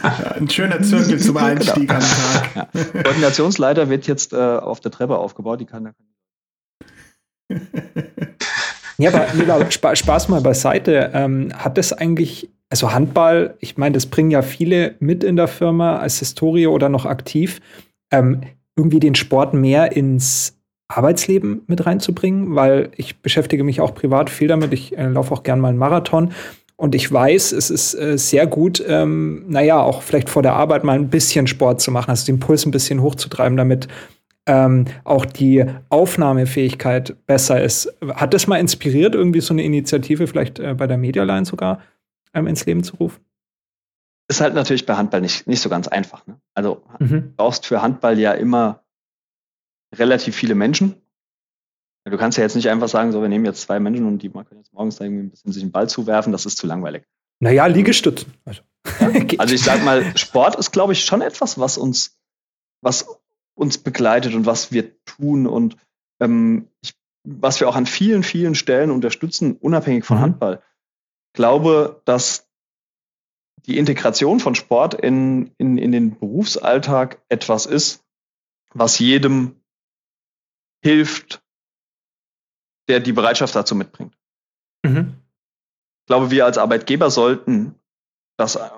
Ja, 0.04 0.32
ein 0.34 0.50
schöner 0.50 0.82
Zirkel 0.82 1.20
zum 1.20 1.36
genau. 1.36 1.48
Einstieg 1.48 1.88
genau. 1.88 1.94
am 1.96 2.02
Tag. 2.02 2.56
Ja. 2.56 3.04
Koordinationsleiter 3.04 3.90
wird 3.90 4.06
jetzt 4.06 4.34
äh, 4.34 4.36
auf 4.36 4.80
der 4.80 4.92
Treppe 4.92 5.18
aufgebaut, 5.18 5.62
die 5.62 5.66
kann 5.66 5.86
da. 7.50 7.56
Ja, 8.98 9.10
aber 9.12 9.72
Spaß 9.72 10.30
mal 10.30 10.42
beiseite. 10.42 11.12
Ähm, 11.14 11.52
hat 11.56 11.78
das 11.80 11.94
eigentlich, 11.94 12.52
also 12.74 12.92
Handball, 12.92 13.54
ich 13.60 13.78
meine, 13.78 13.94
das 13.94 14.08
bringen 14.08 14.32
ja 14.32 14.42
viele 14.42 14.96
mit 14.98 15.24
in 15.24 15.36
der 15.36 15.48
Firma 15.48 15.98
als 15.98 16.18
Historie 16.18 16.66
oder 16.66 16.90
noch 16.90 17.06
aktiv, 17.06 17.62
ähm, 18.12 18.42
irgendwie 18.76 19.00
den 19.00 19.14
Sport 19.14 19.54
mehr 19.54 19.96
ins 19.96 20.58
Arbeitsleben 20.88 21.62
mit 21.68 21.86
reinzubringen, 21.86 22.56
weil 22.56 22.90
ich 22.96 23.22
beschäftige 23.22 23.64
mich 23.64 23.80
auch 23.80 23.94
privat 23.94 24.32
viel 24.32 24.48
damit. 24.48 24.74
Ich 24.74 24.98
äh, 24.98 25.08
laufe 25.08 25.36
auch 25.36 25.44
gern 25.44 25.60
mal 25.60 25.68
einen 25.68 25.78
Marathon. 25.78 26.32
Und 26.76 26.96
ich 26.96 27.14
weiß, 27.14 27.52
es 27.52 27.70
ist 27.70 27.94
äh, 27.94 28.18
sehr 28.18 28.48
gut, 28.48 28.84
ähm, 28.88 29.46
naja, 29.48 29.80
auch 29.80 30.02
vielleicht 30.02 30.32
vor 30.32 30.42
der 30.42 30.54
Arbeit 30.54 30.84
mal 30.84 30.96
ein 30.96 31.12
bisschen 31.12 31.46
Sport 31.46 31.80
zu 31.80 31.92
machen, 31.92 32.10
also 32.10 32.26
den 32.26 32.40
Puls 32.40 32.66
ein 32.66 32.72
bisschen 32.72 33.04
hochzutreiben, 33.04 33.56
damit 33.56 33.88
ähm, 34.48 34.86
auch 35.04 35.28
die 35.28 35.64
Aufnahmefähigkeit 35.90 37.16
besser 37.28 37.62
ist. 37.62 37.94
Hat 38.16 38.34
das 38.34 38.48
mal 38.48 38.58
inspiriert, 38.58 39.14
irgendwie 39.14 39.42
so 39.42 39.54
eine 39.54 39.62
Initiative 39.62 40.26
vielleicht 40.26 40.58
äh, 40.58 40.74
bei 40.74 40.88
der 40.88 40.98
Medialine 40.98 41.46
sogar 41.46 41.80
ähm, 42.34 42.48
ins 42.48 42.66
Leben 42.66 42.84
zu 42.84 42.96
rufen? 42.98 43.24
Ist 44.30 44.42
halt 44.42 44.54
natürlich 44.54 44.86
bei 44.86 44.96
Handball 44.96 45.22
nicht, 45.22 45.48
nicht 45.48 45.62
so 45.62 45.70
ganz 45.70 45.88
einfach. 45.88 46.26
Ne? 46.28 46.40
Also 46.54 46.84
mhm. 47.00 47.08
du 47.08 47.22
brauchst 47.36 47.66
für 47.66 47.82
Handball 47.82 48.18
ja 48.20 48.32
immer 48.34 48.84
relativ 49.94 50.36
viele 50.36 50.56
Menschen. 50.56 50.96
Du 52.06 52.18
kannst 52.18 52.38
ja 52.38 52.44
jetzt 52.44 52.56
nicht 52.56 52.70
einfach 52.70 52.90
sagen, 52.90 53.12
so, 53.12 53.22
wir 53.22 53.30
nehmen 53.30 53.46
jetzt 53.46 53.62
zwei 53.62 53.80
Menschen 53.80 54.06
und 54.06 54.20
die 54.20 54.30
können 54.30 54.58
jetzt 54.58 54.74
morgens 54.74 54.98
da 54.98 55.06
irgendwie 55.06 55.24
ein 55.24 55.30
bisschen 55.30 55.54
sich 55.54 55.64
einen 55.64 55.72
Ball 55.72 55.88
zuwerfen, 55.88 56.34
das 56.34 56.46
ist 56.46 56.58
zu 56.58 56.68
langweilig. 56.68 57.06
Naja, 57.40 57.66
Liegestützen. 57.66 58.34
Also, 58.44 58.62
also 59.38 59.56
ich 59.56 59.64
sag 59.64 59.84
mal, 59.84 60.18
Sport 60.18 60.56
ist, 60.56 60.72
glaube 60.72 60.94
ich, 60.94 61.06
schon 61.06 61.22
etwas, 61.22 61.60
was 61.60 61.78
uns, 61.78 62.18
was 62.82 63.08
uns 63.56 63.78
begleitet 63.78 64.34
und 64.34 64.46
was 64.46 64.72
wir 64.72 65.02
tun 65.06 65.48
und 65.48 65.78
ähm, 66.20 66.68
ich, 66.82 66.94
was 67.24 67.60
wir 67.60 67.70
auch 67.70 67.76
an 67.76 67.86
vielen, 67.86 68.24
vielen 68.24 68.56
Stellen 68.56 68.92
unterstützen, 68.92 69.56
unabhängig 69.56 70.06
von 70.06 70.18
mhm. 70.18 70.22
Handball. 70.22 70.62
Ich 71.34 71.36
glaube, 71.36 72.00
dass 72.06 72.48
die 73.66 73.80
Integration 73.80 74.40
von 74.40 74.54
Sport 74.54 74.94
in, 74.94 75.52
in, 75.58 75.80
in 75.80 75.92
den 75.92 76.20
Berufsalltag 76.20 77.24
etwas 77.28 77.66
ist, 77.66 78.06
was 78.74 79.00
jedem 79.00 79.60
hilft, 80.84 81.44
der 82.88 83.00
die 83.00 83.14
Bereitschaft 83.14 83.56
dazu 83.56 83.74
mitbringt. 83.74 84.16
Mhm. 84.86 85.16
Ich 86.02 86.06
glaube, 86.06 86.30
wir 86.30 86.46
als 86.46 86.60
Arbeitgeber 86.60 87.10
sollten 87.10 87.80
das 88.38 88.56
äh, 88.56 88.70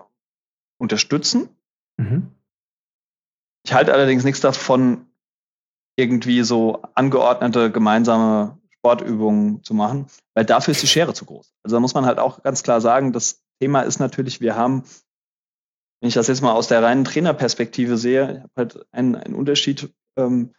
unterstützen. 0.77 1.49
Mhm. 1.97 2.31
Ich 3.65 3.73
halte 3.73 3.91
allerdings 3.91 4.23
nichts 4.23 4.39
davon, 4.39 5.07
irgendwie 5.97 6.43
so 6.43 6.83
angeordnete 6.93 7.69
gemeinsame 7.69 8.57
Sportübungen 8.85 9.63
zu 9.63 9.73
machen, 9.73 10.05
weil 10.35 10.45
dafür 10.45 10.73
ist 10.73 10.83
die 10.83 10.87
Schere 10.87 11.13
zu 11.13 11.25
groß. 11.25 11.53
Also 11.63 11.75
da 11.75 11.79
muss 11.79 11.95
man 11.95 12.05
halt 12.05 12.19
auch 12.19 12.43
ganz 12.43 12.61
klar 12.61 12.81
sagen, 12.81 13.13
das 13.13 13.41
Thema 13.59 13.81
ist 13.81 13.99
natürlich, 13.99 14.41
wir 14.41 14.55
haben, 14.55 14.83
wenn 15.99 16.09
ich 16.09 16.13
das 16.13 16.27
jetzt 16.27 16.41
mal 16.41 16.53
aus 16.53 16.67
der 16.67 16.83
reinen 16.83 17.03
Trainerperspektive 17.03 17.97
sehe, 17.97 18.31
ich 18.31 18.39
habe 18.39 18.51
halt 18.55 18.85
einen, 18.91 19.15
einen 19.15 19.33
Unterschied 19.33 19.91
ähm, 20.17 20.53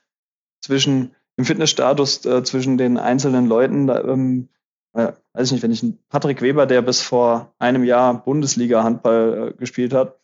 zwischen 0.60 1.14
im 1.36 1.44
Fitnessstatus 1.44 2.24
äh, 2.24 2.42
zwischen 2.42 2.78
den 2.78 2.98
einzelnen 2.98 3.46
Leuten. 3.46 3.86
Da, 3.86 4.02
ähm, 4.02 4.48
äh, 4.94 5.12
weiß 5.34 5.46
ich 5.48 5.52
nicht, 5.52 5.62
wenn 5.62 5.70
ich 5.70 5.82
einen 5.84 5.98
Patrick 6.08 6.42
Weber, 6.42 6.66
der 6.66 6.82
bis 6.82 7.02
vor 7.02 7.54
einem 7.58 7.84
Jahr 7.84 8.24
Bundesliga-Handball 8.24 9.50
äh, 9.50 9.56
gespielt 9.56 9.92
hat, 9.92 10.18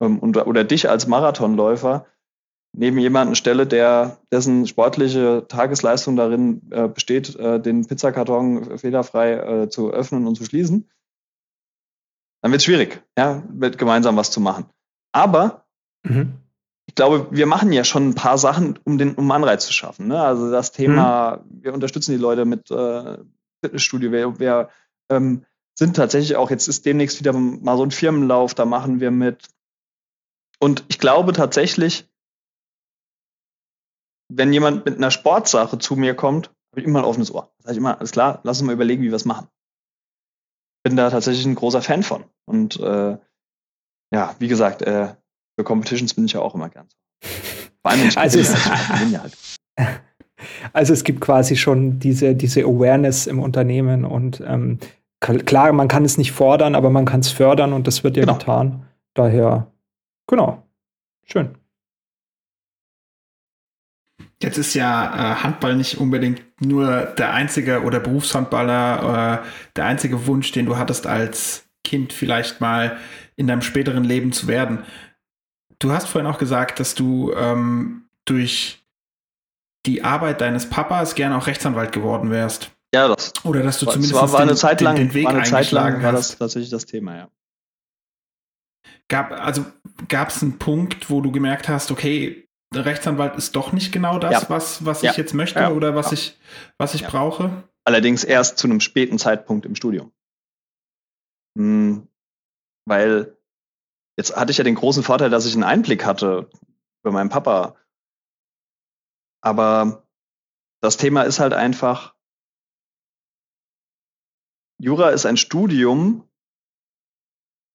ähm, 0.00 0.20
und, 0.20 0.36
oder 0.36 0.62
dich 0.62 0.88
als 0.88 1.08
Marathonläufer 1.08 2.06
neben 2.72 2.98
jemanden 2.98 3.34
stelle, 3.34 3.66
der 3.66 4.18
dessen 4.32 4.66
sportliche 4.66 5.46
Tagesleistung 5.48 6.16
darin 6.16 6.62
äh, 6.70 6.88
besteht, 6.88 7.34
äh, 7.36 7.60
den 7.60 7.86
Pizzakarton 7.86 8.78
fehlerfrei 8.78 9.32
äh, 9.32 9.68
zu 9.68 9.90
öffnen 9.90 10.26
und 10.26 10.36
zu 10.36 10.44
schließen, 10.44 10.88
dann 12.42 12.52
wird 12.52 12.60
es 12.60 12.64
schwierig, 12.64 13.02
ja, 13.18 13.42
mit 13.52 13.78
gemeinsam 13.78 14.16
was 14.16 14.30
zu 14.30 14.40
machen. 14.40 14.66
Aber 15.12 15.66
mhm 16.04 16.38
ich 16.88 16.94
glaube, 16.94 17.28
wir 17.30 17.46
machen 17.46 17.70
ja 17.70 17.84
schon 17.84 18.08
ein 18.08 18.14
paar 18.14 18.38
Sachen, 18.38 18.78
um 18.84 18.96
den 18.96 19.14
um 19.14 19.30
Anreiz 19.30 19.66
zu 19.66 19.74
schaffen. 19.74 20.08
Ne? 20.08 20.20
Also 20.20 20.50
das 20.50 20.72
Thema, 20.72 21.44
mhm. 21.44 21.62
wir 21.62 21.74
unterstützen 21.74 22.12
die 22.12 22.18
Leute 22.18 22.46
mit 22.46 22.70
äh, 22.70 23.18
Fitnessstudio. 23.62 24.10
Wir, 24.10 24.40
wir 24.40 24.68
ähm, 25.10 25.44
sind 25.78 25.96
tatsächlich 25.96 26.36
auch, 26.36 26.50
jetzt 26.50 26.66
ist 26.66 26.86
demnächst 26.86 27.20
wieder 27.20 27.34
mal 27.34 27.76
so 27.76 27.82
ein 27.82 27.90
Firmenlauf, 27.90 28.54
da 28.54 28.64
machen 28.64 29.00
wir 29.00 29.10
mit. 29.10 29.48
Und 30.58 30.82
ich 30.88 30.98
glaube 30.98 31.34
tatsächlich, 31.34 32.07
wenn 34.28 34.52
jemand 34.52 34.84
mit 34.84 34.96
einer 34.96 35.10
Sportsache 35.10 35.78
zu 35.78 35.96
mir 35.96 36.14
kommt, 36.14 36.48
habe 36.72 36.80
ich 36.80 36.86
immer 36.86 37.00
ein 37.00 37.04
offenes 37.04 37.32
Ohr. 37.34 37.50
Das 37.58 37.68
heißt 37.68 37.78
immer, 37.78 37.98
alles 37.98 38.12
klar, 38.12 38.40
lass 38.42 38.60
uns 38.60 38.66
mal 38.66 38.72
überlegen, 38.72 39.02
wie 39.02 39.08
wir 39.08 39.16
es 39.16 39.24
machen. 39.24 39.48
Bin 40.84 40.96
da 40.96 41.10
tatsächlich 41.10 41.46
ein 41.46 41.54
großer 41.54 41.82
Fan 41.82 42.02
von. 42.02 42.24
Und 42.46 42.78
äh, 42.78 43.16
ja, 44.12 44.34
wie 44.38 44.48
gesagt, 44.48 44.82
äh, 44.82 45.14
für 45.58 45.64
Competitions 45.64 46.14
bin 46.14 46.26
ich 46.26 46.32
ja 46.32 46.40
auch 46.40 46.54
immer 46.54 46.68
gern. 46.68 46.86
Vor 47.82 47.90
allem, 47.92 48.10
also, 48.16 48.38
es, 48.38 48.54
halt. 48.66 49.36
also 50.72 50.92
es 50.92 51.04
gibt 51.04 51.20
quasi 51.20 51.56
schon 51.56 51.98
diese, 51.98 52.34
diese 52.34 52.62
Awareness 52.62 53.26
im 53.26 53.40
Unternehmen 53.40 54.04
und 54.04 54.40
ähm, 54.46 54.78
klar, 55.20 55.72
man 55.72 55.88
kann 55.88 56.04
es 56.04 56.18
nicht 56.18 56.32
fordern, 56.32 56.74
aber 56.74 56.90
man 56.90 57.04
kann 57.04 57.20
es 57.20 57.30
fördern 57.30 57.72
und 57.72 57.86
das 57.86 58.04
wird 58.04 58.16
ja 58.16 58.24
genau. 58.24 58.38
getan. 58.38 58.86
Daher, 59.14 59.70
genau, 60.26 60.62
schön. 61.24 61.57
Jetzt 64.42 64.58
ist 64.58 64.74
ja 64.74 65.32
äh, 65.32 65.34
Handball 65.36 65.74
nicht 65.74 65.98
unbedingt 65.98 66.42
nur 66.60 67.02
der 67.02 67.34
einzige 67.34 67.82
oder 67.82 67.98
Berufshandballer, 67.98 69.42
äh, 69.42 69.48
der 69.76 69.86
einzige 69.86 70.26
Wunsch, 70.26 70.52
den 70.52 70.66
du 70.66 70.76
hattest 70.76 71.06
als 71.06 71.68
Kind 71.84 72.12
vielleicht 72.12 72.60
mal 72.60 72.98
in 73.36 73.48
deinem 73.48 73.62
späteren 73.62 74.04
Leben 74.04 74.32
zu 74.32 74.46
werden. 74.46 74.84
Du 75.80 75.92
hast 75.92 76.08
vorhin 76.08 76.30
auch 76.30 76.38
gesagt, 76.38 76.78
dass 76.80 76.94
du 76.94 77.32
ähm, 77.32 78.08
durch 78.24 78.84
die 79.86 80.04
Arbeit 80.04 80.40
deines 80.40 80.68
Papas 80.68 81.14
gerne 81.14 81.36
auch 81.36 81.46
Rechtsanwalt 81.46 81.92
geworden 81.92 82.30
wärst. 82.30 82.70
Ja, 82.94 83.08
das. 83.08 83.32
Oder 83.44 83.62
dass 83.62 83.78
du 83.80 83.86
war, 83.86 83.94
zumindest 83.94 84.14
war, 84.14 84.32
war 84.32 84.40
eine 84.40 84.54
Zeit 84.54 84.80
lang, 84.80 84.96
den, 84.96 85.08
den 85.08 85.14
Weg 85.14 85.24
war 85.24 85.34
eine 85.34 85.44
Zeit 85.44 85.70
lang 85.72 86.02
war 86.02 86.12
das 86.12 86.36
tatsächlich 86.36 86.70
das 86.70 86.86
Thema, 86.86 87.16
ja. 87.16 87.28
Gab, 89.08 89.32
also 89.32 89.64
gab 90.08 90.28
es 90.28 90.42
einen 90.42 90.58
Punkt, 90.58 91.10
wo 91.10 91.20
du 91.20 91.32
gemerkt 91.32 91.68
hast, 91.68 91.90
okay, 91.90 92.47
Rechtsanwalt 92.74 93.36
ist 93.36 93.56
doch 93.56 93.72
nicht 93.72 93.92
genau 93.92 94.18
das, 94.18 94.42
ja. 94.42 94.50
was, 94.50 94.84
was 94.84 95.02
ja. 95.02 95.10
ich 95.10 95.16
jetzt 95.16 95.34
möchte 95.34 95.60
ja. 95.60 95.70
oder 95.70 95.94
was 95.94 96.12
ich, 96.12 96.38
was 96.76 96.94
ich 96.94 97.06
brauche? 97.06 97.64
Allerdings 97.84 98.24
erst 98.24 98.58
zu 98.58 98.66
einem 98.66 98.80
späten 98.80 99.18
Zeitpunkt 99.18 99.64
im 99.64 99.74
Studium. 99.74 100.12
Hm, 101.56 102.06
weil 102.84 103.38
Jetzt 104.18 104.34
hatte 104.34 104.50
ich 104.50 104.58
ja 104.58 104.64
den 104.64 104.74
großen 104.74 105.04
Vorteil, 105.04 105.30
dass 105.30 105.46
ich 105.46 105.54
einen 105.54 105.62
Einblick 105.62 106.04
hatte 106.04 106.50
über 107.04 107.12
meinen 107.12 107.30
Papa. 107.30 107.76
Aber 109.40 110.08
das 110.82 110.96
Thema 110.96 111.22
ist 111.22 111.38
halt 111.38 111.52
einfach, 111.52 112.16
Jura 114.80 115.10
ist 115.10 115.24
ein 115.24 115.36
Studium, 115.36 116.28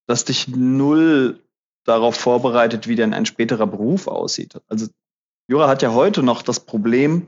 das 0.06 0.25
dich 0.25 0.49
null 0.49 1.42
darauf 1.85 2.15
vorbereitet, 2.15 2.87
wie 2.87 2.95
denn 2.95 3.13
ein 3.13 3.25
späterer 3.25 3.67
Beruf 3.67 4.07
aussieht. 4.07 4.59
Also 4.67 4.87
Jura 5.47 5.67
hat 5.67 5.81
ja 5.81 5.93
heute 5.93 6.23
noch 6.23 6.41
das 6.41 6.61
Problem, 6.61 7.27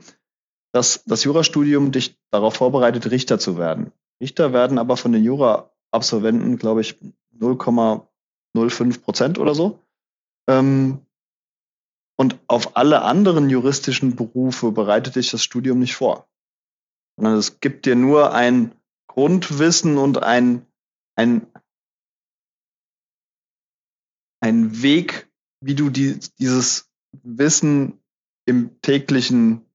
dass 0.72 1.04
das 1.04 1.24
Jurastudium 1.24 1.92
dich 1.92 2.18
darauf 2.30 2.54
vorbereitet, 2.54 3.10
Richter 3.10 3.38
zu 3.38 3.58
werden. 3.58 3.92
Richter 4.20 4.52
werden 4.52 4.78
aber 4.78 4.96
von 4.96 5.12
den 5.12 5.24
Jura-Absolventen, 5.24 6.58
glaube 6.58 6.80
ich, 6.80 6.98
0, 7.32 7.52
0,5 7.54 9.00
Prozent 9.02 9.38
oder 9.38 9.54
so. 9.54 9.78
Ähm, 10.48 11.00
und 12.16 12.38
auf 12.46 12.76
alle 12.76 13.02
anderen 13.02 13.50
juristischen 13.50 14.16
Berufe 14.16 14.72
bereitet 14.72 15.16
dich 15.16 15.30
das 15.30 15.42
Studium 15.42 15.78
nicht 15.78 15.96
vor. 15.96 16.26
Sondern 17.16 17.36
es 17.36 17.60
gibt 17.60 17.84
dir 17.84 17.94
nur 17.94 18.32
ein 18.32 18.72
Grundwissen 19.06 19.98
und 19.98 20.22
ein, 20.22 20.66
ein, 21.14 21.46
ein 24.46 24.82
Weg, 24.82 25.28
wie 25.60 25.74
du 25.74 25.90
die, 25.90 26.20
dieses 26.38 26.88
Wissen 27.22 28.00
im 28.46 28.80
täglichen 28.80 29.66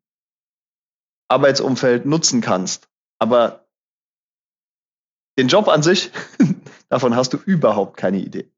Arbeitsumfeld 1.28 2.06
nutzen 2.06 2.40
kannst. 2.40 2.90
Aber 3.20 3.68
den 5.38 5.50
Job 5.50 5.68
an 5.68 5.84
sich, 5.84 6.12
davon 6.90 7.16
hast 7.16 7.34
du 7.34 7.38
überhaupt 7.38 7.98
keine 7.98 8.20
Idee. 8.20 8.50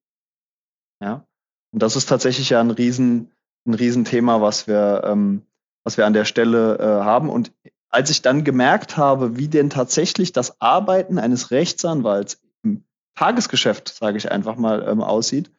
Ja. 1.02 1.26
Und 1.72 1.82
das 1.82 1.96
ist 1.96 2.08
tatsächlich 2.08 2.50
ja 2.52 2.60
ein 2.60 2.72
Riesen, 2.72 3.32
ein 3.66 3.74
Riesenthema, 3.74 4.42
was 4.42 4.68
wir, 4.68 5.02
ähm, 5.06 5.42
was 5.84 5.98
wir 5.98 6.06
an 6.06 6.14
der 6.14 6.26
Stelle 6.26 6.78
äh, 6.78 7.04
haben. 7.04 7.30
Und 7.30 7.52
als 7.90 8.12
ich 8.12 8.22
dann 8.22 8.44
gemerkt 8.44 8.98
habe, 8.98 9.38
wie 9.38 9.48
denn 9.48 9.72
tatsächlich 9.72 10.32
das 10.32 10.62
Arbeiten 10.62 11.18
eines 11.18 11.50
Rechtsanwalts 11.50 12.40
im 12.62 12.84
Tagesgeschäft, 13.16 13.90
sage 13.90 14.18
ich 14.18 14.32
einfach 14.32 14.58
mal, 14.58 14.88
ähm, 14.88 15.02
aussieht, 15.02 15.52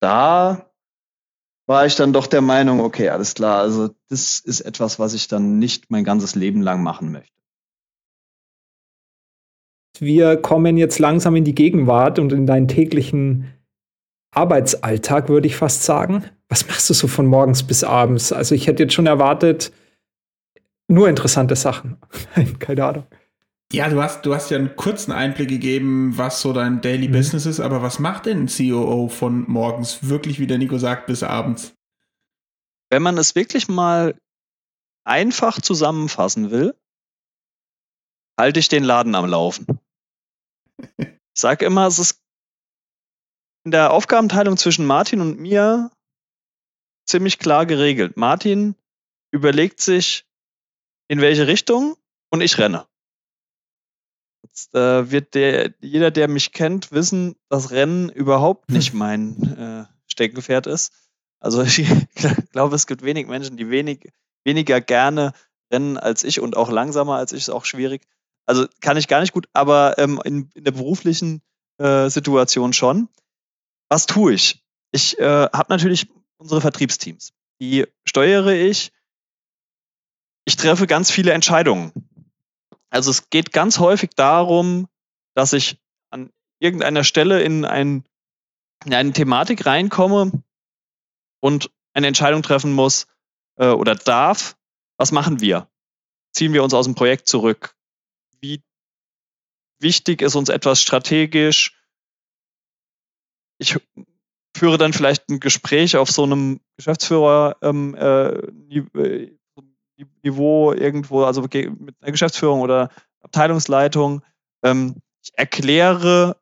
da 0.00 0.70
war 1.66 1.84
ich 1.84 1.96
dann 1.96 2.12
doch 2.12 2.26
der 2.26 2.40
Meinung, 2.40 2.80
okay, 2.80 3.10
alles 3.10 3.34
klar, 3.34 3.60
also 3.60 3.90
das 4.08 4.40
ist 4.40 4.60
etwas, 4.60 4.98
was 4.98 5.12
ich 5.12 5.28
dann 5.28 5.58
nicht 5.58 5.90
mein 5.90 6.04
ganzes 6.04 6.34
Leben 6.34 6.62
lang 6.62 6.82
machen 6.82 7.12
möchte. 7.12 7.32
Wir 9.98 10.36
kommen 10.36 10.76
jetzt 10.76 10.98
langsam 10.98 11.36
in 11.36 11.44
die 11.44 11.54
Gegenwart 11.54 12.18
und 12.18 12.32
in 12.32 12.46
deinen 12.46 12.68
täglichen 12.68 13.52
Arbeitsalltag, 14.30 15.28
würde 15.28 15.46
ich 15.46 15.56
fast 15.56 15.82
sagen. 15.84 16.24
Was 16.48 16.66
machst 16.68 16.88
du 16.88 16.94
so 16.94 17.08
von 17.08 17.26
morgens 17.26 17.62
bis 17.64 17.84
abends? 17.84 18.32
Also 18.32 18.54
ich 18.54 18.66
hätte 18.66 18.84
jetzt 18.84 18.94
schon 18.94 19.06
erwartet, 19.06 19.72
nur 20.86 21.08
interessante 21.08 21.56
Sachen. 21.56 21.98
Keine 22.58 22.84
Ahnung. 22.84 23.06
Ja, 23.70 23.90
du 23.90 24.02
hast, 24.02 24.24
du 24.24 24.34
hast 24.34 24.50
ja 24.50 24.56
einen 24.56 24.76
kurzen 24.76 25.12
Einblick 25.12 25.48
gegeben, 25.48 26.16
was 26.16 26.40
so 26.40 26.54
dein 26.54 26.80
Daily 26.80 27.08
mhm. 27.08 27.12
Business 27.12 27.44
ist, 27.44 27.60
aber 27.60 27.82
was 27.82 27.98
macht 27.98 28.26
denn 28.26 28.44
ein 28.44 28.48
COO 28.48 29.08
von 29.08 29.44
morgens 29.48 30.08
wirklich, 30.08 30.38
wie 30.38 30.46
der 30.46 30.56
Nico 30.58 30.78
sagt, 30.78 31.06
bis 31.06 31.22
abends? 31.22 31.74
Wenn 32.90 33.02
man 33.02 33.18
es 33.18 33.34
wirklich 33.34 33.68
mal 33.68 34.18
einfach 35.04 35.60
zusammenfassen 35.60 36.50
will, 36.50 36.74
halte 38.38 38.60
ich 38.60 38.68
den 38.68 38.84
Laden 38.84 39.14
am 39.14 39.26
Laufen. 39.26 39.66
Ich 41.34 41.42
sage 41.42 41.66
immer, 41.66 41.86
es 41.86 42.00
ist 42.00 42.20
in 43.64 43.70
der 43.70 43.92
Aufgabenteilung 43.92 44.56
zwischen 44.56 44.86
Martin 44.86 45.20
und 45.20 45.38
mir 45.38 45.92
ziemlich 47.06 47.38
klar 47.38 47.64
geregelt. 47.64 48.16
Martin 48.16 48.74
überlegt 49.30 49.80
sich, 49.80 50.26
in 51.06 51.20
welche 51.20 51.46
Richtung 51.46 51.96
und 52.30 52.40
ich 52.40 52.58
renne. 52.58 52.88
Jetzt 54.58 54.74
äh, 54.74 55.10
wird 55.12 55.34
der, 55.34 55.72
jeder, 55.80 56.10
der 56.10 56.26
mich 56.26 56.50
kennt, 56.50 56.90
wissen, 56.90 57.36
dass 57.48 57.70
Rennen 57.70 58.08
überhaupt 58.08 58.70
nicht 58.70 58.92
mein 58.92 59.40
äh, 59.56 59.84
Steckenpferd 60.10 60.66
ist. 60.66 60.92
Also 61.38 61.62
ich 61.62 61.86
glaube, 62.50 62.74
es 62.74 62.88
gibt 62.88 63.02
wenig 63.02 63.28
Menschen, 63.28 63.56
die 63.56 63.70
wenig, 63.70 64.10
weniger 64.44 64.80
gerne 64.80 65.32
rennen 65.72 65.96
als 65.96 66.24
ich 66.24 66.40
und 66.40 66.56
auch 66.56 66.72
langsamer 66.72 67.14
als 67.14 67.32
ich, 67.32 67.42
ist 67.42 67.50
auch 67.50 67.66
schwierig. 67.66 68.02
Also 68.46 68.66
kann 68.80 68.96
ich 68.96 69.06
gar 69.06 69.20
nicht 69.20 69.32
gut, 69.32 69.48
aber 69.52 69.96
ähm, 69.98 70.20
in, 70.24 70.50
in 70.54 70.64
der 70.64 70.72
beruflichen 70.72 71.40
äh, 71.78 72.08
Situation 72.08 72.72
schon. 72.72 73.08
Was 73.88 74.06
tue 74.06 74.34
ich? 74.34 74.64
Ich 74.90 75.20
äh, 75.20 75.48
habe 75.52 75.66
natürlich 75.68 76.08
unsere 76.38 76.60
Vertriebsteams. 76.60 77.32
Die 77.60 77.86
steuere 78.04 78.54
ich. 78.54 78.90
Ich 80.46 80.56
treffe 80.56 80.88
ganz 80.88 81.12
viele 81.12 81.30
Entscheidungen. 81.32 81.92
Also 82.90 83.10
es 83.10 83.30
geht 83.30 83.52
ganz 83.52 83.78
häufig 83.78 84.10
darum, 84.10 84.88
dass 85.34 85.52
ich 85.52 85.78
an 86.10 86.30
irgendeiner 86.58 87.04
Stelle 87.04 87.42
in, 87.42 87.64
ein, 87.64 88.04
in 88.84 88.94
eine 88.94 89.12
Thematik 89.12 89.66
reinkomme 89.66 90.32
und 91.40 91.70
eine 91.92 92.06
Entscheidung 92.06 92.42
treffen 92.42 92.72
muss 92.72 93.06
äh, 93.56 93.68
oder 93.68 93.94
darf. 93.94 94.56
Was 94.96 95.12
machen 95.12 95.40
wir? 95.40 95.70
Ziehen 96.32 96.52
wir 96.52 96.64
uns 96.64 96.74
aus 96.74 96.86
dem 96.86 96.94
Projekt 96.94 97.28
zurück? 97.28 97.76
Wie 98.40 98.62
wichtig 99.80 100.22
ist 100.22 100.34
uns 100.34 100.48
etwas 100.48 100.82
strategisch? 100.82 101.76
Ich 103.58 103.76
führe 104.56 104.78
dann 104.78 104.92
vielleicht 104.92 105.28
ein 105.28 105.40
Gespräch 105.40 105.96
auf 105.96 106.10
so 106.10 106.24
einem 106.24 106.60
Geschäftsführer 106.76 107.56
ähm, 107.62 107.94
äh, 107.94 109.37
Niveau 110.22 110.72
irgendwo, 110.72 111.24
also 111.24 111.42
mit 111.42 111.96
einer 112.00 112.12
Geschäftsführung 112.12 112.60
oder 112.60 112.90
Abteilungsleitung. 113.20 114.22
Ähm, 114.62 114.96
ich 115.22 115.32
erkläre 115.36 116.36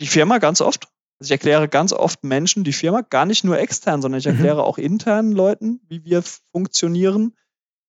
die 0.00 0.06
Firma 0.06 0.38
ganz 0.38 0.60
oft. 0.60 0.88
Also 1.18 1.28
ich 1.28 1.30
erkläre 1.32 1.68
ganz 1.68 1.92
oft 1.92 2.24
Menschen 2.24 2.64
die 2.64 2.72
Firma, 2.72 3.02
gar 3.02 3.26
nicht 3.26 3.44
nur 3.44 3.58
extern, 3.58 4.02
sondern 4.02 4.18
ich 4.18 4.26
mhm. 4.26 4.32
erkläre 4.32 4.56
mhm. 4.56 4.62
auch 4.62 4.78
internen 4.78 5.32
Leuten, 5.32 5.80
wie 5.88 6.04
wir 6.04 6.22
funktionieren. 6.22 7.36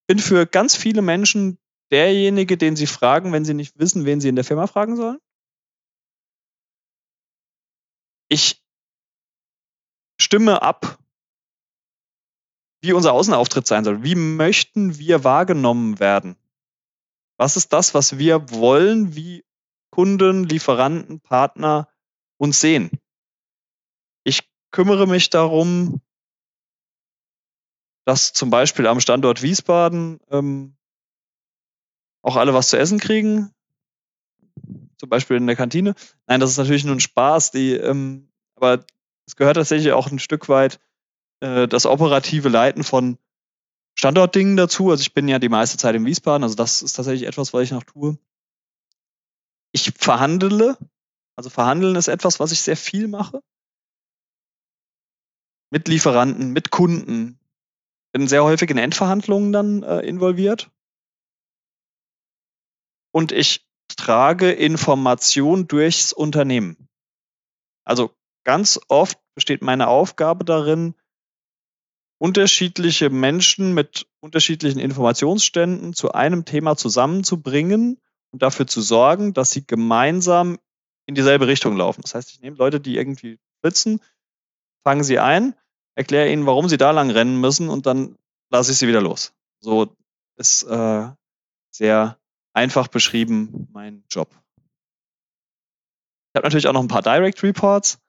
Bin 0.08 0.20
für 0.20 0.46
ganz 0.46 0.76
viele 0.76 1.02
Menschen 1.02 1.58
derjenige, 1.92 2.58
den 2.58 2.76
sie 2.76 2.88
fragen, 2.88 3.32
wenn 3.32 3.46
sie 3.46 3.54
nicht 3.54 3.78
wissen, 3.80 4.06
wen 4.06 4.22
sie 4.22 4.30
in 4.30 4.36
der 4.36 4.44
Firma 4.44 4.68
fragen 4.68 4.96
sollen. 4.96 5.20
Ich 8.30 8.64
stimme 10.20 10.62
ab, 10.62 11.00
wie 12.84 12.92
unser 12.92 13.14
Außenauftritt 13.14 13.66
sein 13.66 13.86
soll. 13.86 14.04
Wie 14.04 14.16
möchten 14.16 14.98
wir 14.98 15.24
wahrgenommen 15.24 16.02
werden? 16.02 16.36
Was 17.38 17.56
ist 17.56 17.72
das, 17.72 17.94
was 17.94 18.18
wir 18.18 18.52
wollen, 18.52 19.16
wie 19.16 19.46
Kunden, 19.90 20.44
Lieferanten, 20.44 21.22
Partner 21.22 21.88
uns 22.38 22.60
sehen? 22.60 22.92
Ich 24.26 24.50
kümmere 24.72 25.08
mich 25.08 25.30
darum, 25.30 26.02
dass 28.06 28.34
zum 28.34 28.50
Beispiel 28.50 28.86
am 28.88 29.00
Standort 29.00 29.42
Wiesbaden 29.42 30.20
ähm, 30.30 30.76
auch 32.22 32.36
alle 32.36 32.54
was 32.54 32.68
zu 32.68 32.78
essen 32.78 33.00
kriegen. 33.00 33.50
Zum 34.98 35.10
Beispiel 35.10 35.38
in 35.38 35.48
der 35.48 35.56
Kantine. 35.56 35.96
Nein, 36.28 36.42
das 36.42 36.52
ist 36.52 36.58
natürlich 36.58 36.84
nur 36.84 36.96
ein 36.96 37.00
Spaß, 37.00 37.52
die, 37.52 37.76
ähm, 37.76 38.30
aber 38.56 38.86
es 39.26 39.38
gehört 39.38 39.56
tatsächlich 39.56 39.94
auch 39.94 40.12
ein 40.12 40.20
Stück 40.20 40.50
weit 40.50 40.82
äh, 41.44 41.68
das 41.68 41.86
operative 41.86 42.48
Leiten 42.48 42.84
von 42.84 43.18
Standortdingen 43.96 44.56
dazu. 44.56 44.90
Also 44.90 45.02
ich 45.02 45.14
bin 45.14 45.28
ja 45.28 45.40
die 45.40 45.50
meiste 45.50 45.78
Zeit 45.78 45.94
in 45.94 46.06
Wiesbaden, 46.06 46.44
also 46.44 46.56
das 46.56 46.82
ist 46.82 46.94
tatsächlich 46.94 47.28
etwas, 47.28 47.54
was 47.54 47.64
ich 47.64 47.72
noch 47.72 47.84
tue. 47.84 48.18
Ich 49.74 49.92
verhandle, 49.98 50.78
also 51.36 51.50
verhandeln 51.50 51.96
ist 51.96 52.08
etwas, 52.08 52.40
was 52.40 52.52
ich 52.54 52.62
sehr 52.62 52.78
viel 52.78 53.08
mache. 53.08 53.44
Mit 55.70 55.88
Lieferanten, 55.88 56.52
mit 56.52 56.70
Kunden. 56.70 57.40
Bin 58.14 58.28
sehr 58.28 58.44
häufig 58.44 58.70
in 58.70 58.78
Endverhandlungen 58.78 59.52
dann 59.52 59.84
äh, 59.84 60.00
involviert. 60.02 60.72
Und 63.12 63.32
ich 63.32 63.68
trage 63.88 64.52
Information 64.52 65.68
durchs 65.68 66.14
Unternehmen. 66.14 66.88
Also 67.84 68.16
ganz 68.44 68.80
oft 68.88 69.20
besteht 69.34 69.62
meine 69.62 69.88
Aufgabe 69.88 70.46
darin, 70.46 70.96
unterschiedliche 72.24 73.10
Menschen 73.10 73.74
mit 73.74 74.08
unterschiedlichen 74.22 74.80
Informationsständen 74.80 75.92
zu 75.92 76.14
einem 76.14 76.46
Thema 76.46 76.78
zusammenzubringen 76.78 78.00
und 78.32 78.42
dafür 78.42 78.66
zu 78.66 78.80
sorgen, 78.80 79.34
dass 79.34 79.52
sie 79.52 79.68
gemeinsam 79.68 80.58
in 81.06 81.16
dieselbe 81.16 81.48
Richtung 81.48 81.76
laufen. 81.76 82.02
Das 82.02 82.16
heißt, 82.16 82.32
ich 82.32 82.40
nehme 82.40 82.56
Leute, 82.56 82.80
die 82.80 82.96
irgendwie 82.96 83.40
flitzen, 83.60 84.00
fange 84.86 85.04
sie 85.04 85.20
ein, 85.20 85.54
erkläre 85.96 86.32
ihnen, 86.32 86.46
warum 86.46 86.70
sie 86.70 86.78
da 86.78 86.92
lang 86.92 87.12
rennen 87.12 87.42
müssen 87.42 87.68
und 87.68 87.88
dann 87.88 88.18
lasse 88.50 88.72
ich 88.72 88.78
sie 88.78 88.88
wieder 88.88 89.02
los. 89.02 89.34
So 89.60 89.94
ist 90.38 90.64
äh, 90.64 91.10
sehr 91.72 92.18
einfach 92.54 92.88
beschrieben 92.88 93.68
mein 93.74 94.06
Job. 94.10 94.30
Ich 96.30 96.38
habe 96.38 96.46
natürlich 96.46 96.70
auch 96.70 96.74
noch 96.74 96.84
ein 96.84 96.88
paar 96.88 97.02
Direct 97.02 97.44
Reports, 97.44 98.00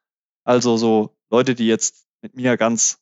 also 0.45 0.77
so 0.77 1.17
Leute, 1.31 1.57
die 1.57 1.67
jetzt 1.67 2.07
mit 2.23 2.37
mir 2.37 2.57
ganz 2.57 3.01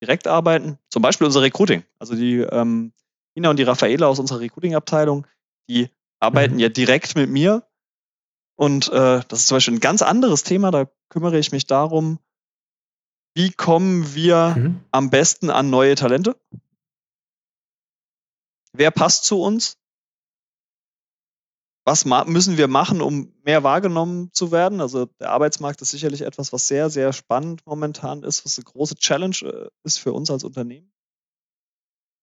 direkt 0.00 0.26
arbeiten. 0.26 0.78
Zum 0.88 1.02
Beispiel 1.02 1.26
unser 1.26 1.42
Recruiting. 1.42 1.84
Also 1.98 2.14
die 2.14 2.38
ähm, 2.38 2.92
Ina 3.36 3.50
und 3.50 3.58
die 3.58 3.64
Raffaela 3.64 4.06
aus 4.06 4.18
unserer 4.18 4.40
Recruiting-Abteilung, 4.40 5.26
die 5.68 5.90
arbeiten 6.18 6.54
mhm. 6.54 6.60
ja 6.60 6.68
direkt 6.68 7.16
mit 7.16 7.30
mir. 7.30 7.66
Und 8.56 8.88
äh, 8.88 9.22
das 9.28 9.40
ist 9.40 9.46
zum 9.46 9.56
Beispiel 9.56 9.74
ein 9.74 9.80
ganz 9.80 10.02
anderes 10.02 10.42
Thema. 10.42 10.70
Da 10.70 10.90
kümmere 11.08 11.38
ich 11.38 11.52
mich 11.52 11.66
darum, 11.66 12.18
wie 13.34 13.52
kommen 13.52 14.14
wir 14.14 14.54
mhm. 14.56 14.80
am 14.90 15.10
besten 15.10 15.50
an 15.50 15.70
neue 15.70 15.94
Talente? 15.94 16.36
Wer 18.72 18.90
passt 18.90 19.24
zu 19.24 19.40
uns? 19.40 19.79
Was 21.90 22.04
müssen 22.04 22.56
wir 22.56 22.68
machen, 22.68 23.00
um 23.02 23.32
mehr 23.42 23.64
wahrgenommen 23.64 24.30
zu 24.32 24.52
werden? 24.52 24.80
Also 24.80 25.06
der 25.18 25.30
Arbeitsmarkt 25.30 25.82
ist 25.82 25.90
sicherlich 25.90 26.20
etwas, 26.22 26.52
was 26.52 26.68
sehr, 26.68 26.88
sehr 26.88 27.12
spannend 27.12 27.66
momentan 27.66 28.22
ist, 28.22 28.44
was 28.44 28.56
eine 28.58 28.64
große 28.64 28.94
Challenge 28.94 29.36
äh, 29.42 29.68
ist 29.82 29.98
für 29.98 30.12
uns 30.12 30.30
als 30.30 30.44
Unternehmen. 30.44 30.92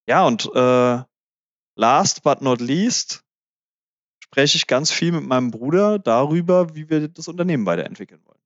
Ja, 0.08 0.25
und 0.25 0.49
äh, 0.56 1.03
last 1.75 2.23
but 2.23 2.41
not 2.41 2.62
least 2.62 3.25
spreche 4.23 4.56
ich 4.56 4.67
ganz 4.67 4.89
viel 4.89 5.12
mit 5.12 5.25
meinem 5.25 5.51
Bruder 5.51 5.99
darüber, 5.99 6.73
wie 6.73 6.89
wir 6.89 7.10
das 7.10 7.27
Unternehmen 7.27 7.65
weiterentwickeln 7.65 8.21
wollen. 8.23 8.39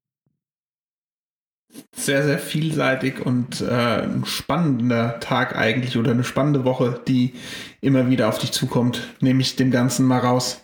sehr, 1.96 2.24
sehr 2.24 2.40
vielseitig 2.40 3.24
und 3.24 3.62
äh, 3.62 4.02
ein 4.02 4.26
spannender 4.26 5.20
Tag 5.20 5.56
eigentlich 5.56 5.98
oder 5.98 6.12
eine 6.12 6.24
spannende 6.24 6.66
Woche, 6.66 7.00
die 7.08 7.36
immer 7.80 8.10
wieder 8.10 8.28
auf 8.28 8.40
dich 8.40 8.52
zukommt. 8.52 9.08
Nehme 9.20 9.42
ich 9.42 9.56
dem 9.56 9.70
Ganzen 9.70 10.08
mal 10.08 10.20
raus. 10.20 10.62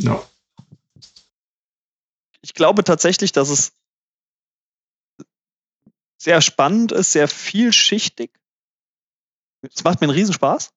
Ja. 0.00 0.22
Ich 2.40 2.54
glaube 2.54 2.84
tatsächlich, 2.84 3.32
dass 3.32 3.48
es 3.48 3.72
sehr 6.20 6.40
spannend 6.40 6.92
ist, 6.92 7.12
sehr 7.12 7.28
vielschichtig. 7.28 8.32
Es 9.62 9.84
macht 9.84 10.00
mir 10.00 10.06
einen 10.06 10.16
Riesenspaß. 10.16 10.72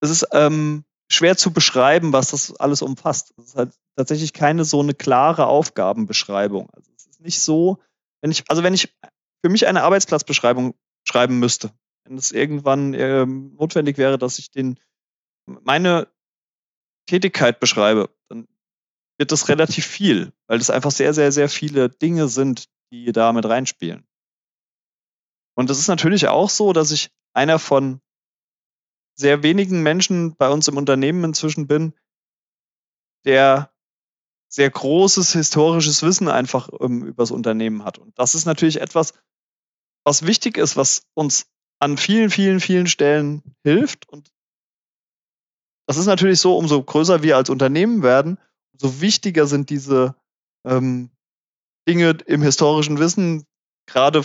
Es 0.00 0.10
ist 0.10 0.26
ähm, 0.32 0.84
schwer 1.10 1.36
zu 1.36 1.52
beschreiben, 1.52 2.12
was 2.12 2.30
das 2.30 2.54
alles 2.56 2.82
umfasst. 2.82 3.32
Es 3.38 3.46
ist 3.46 3.56
halt 3.56 3.78
tatsächlich 3.96 4.32
keine 4.32 4.64
so 4.64 4.80
eine 4.80 4.94
klare 4.94 5.46
Aufgabenbeschreibung. 5.46 6.70
Also 6.70 6.90
es 6.96 7.06
ist 7.06 7.20
nicht 7.20 7.40
so, 7.40 7.78
wenn 8.20 8.30
ich, 8.30 8.44
also 8.48 8.62
wenn 8.62 8.74
ich 8.74 8.92
für 9.44 9.50
mich 9.50 9.66
eine 9.66 9.82
Arbeitsplatzbeschreibung 9.82 10.74
schreiben 11.04 11.38
müsste, 11.38 11.70
wenn 12.04 12.16
es 12.18 12.32
irgendwann 12.32 12.94
äh, 12.94 13.26
notwendig 13.26 13.98
wäre, 13.98 14.18
dass 14.18 14.38
ich 14.38 14.50
den 14.50 14.78
meine 15.46 16.08
Tätigkeit 17.06 17.60
beschreibe, 17.60 18.10
dann 18.28 18.46
wird 19.18 19.32
das 19.32 19.48
relativ 19.48 19.86
viel, 19.86 20.32
weil 20.46 20.58
es 20.58 20.70
einfach 20.70 20.90
sehr, 20.90 21.14
sehr, 21.14 21.32
sehr 21.32 21.48
viele 21.48 21.88
Dinge 21.88 22.28
sind, 22.28 22.68
die 22.90 23.12
da 23.12 23.32
mit 23.32 23.46
reinspielen. 23.46 24.06
Und 25.54 25.70
es 25.70 25.78
ist 25.78 25.88
natürlich 25.88 26.28
auch 26.28 26.50
so, 26.50 26.72
dass 26.72 26.90
ich 26.92 27.10
einer 27.34 27.58
von 27.58 28.00
sehr 29.14 29.42
wenigen 29.42 29.82
Menschen 29.82 30.36
bei 30.36 30.48
uns 30.48 30.68
im 30.68 30.76
Unternehmen 30.76 31.24
inzwischen 31.24 31.66
bin, 31.66 31.94
der 33.24 33.72
sehr 34.48 34.70
großes 34.70 35.32
historisches 35.32 36.02
Wissen 36.02 36.28
einfach 36.28 36.68
ähm, 36.80 37.04
über 37.04 37.22
das 37.22 37.30
Unternehmen 37.30 37.84
hat. 37.84 37.98
Und 37.98 38.18
das 38.18 38.34
ist 38.34 38.44
natürlich 38.44 38.80
etwas, 38.80 39.14
was 40.04 40.26
wichtig 40.26 40.58
ist, 40.58 40.76
was 40.76 41.06
uns 41.14 41.46
an 41.78 41.96
vielen, 41.96 42.30
vielen, 42.30 42.60
vielen 42.60 42.86
Stellen 42.86 43.42
hilft. 43.62 44.08
Und 44.08 44.31
das 45.86 45.96
ist 45.96 46.06
natürlich 46.06 46.40
so, 46.40 46.56
umso 46.56 46.82
größer 46.82 47.22
wir 47.22 47.36
als 47.36 47.50
Unternehmen 47.50 48.02
werden, 48.02 48.38
umso 48.72 49.00
wichtiger 49.00 49.46
sind 49.46 49.70
diese 49.70 50.14
ähm, 50.64 51.10
Dinge 51.88 52.18
im 52.26 52.42
historischen 52.42 52.98
Wissen, 52.98 53.44
gerade 53.86 54.22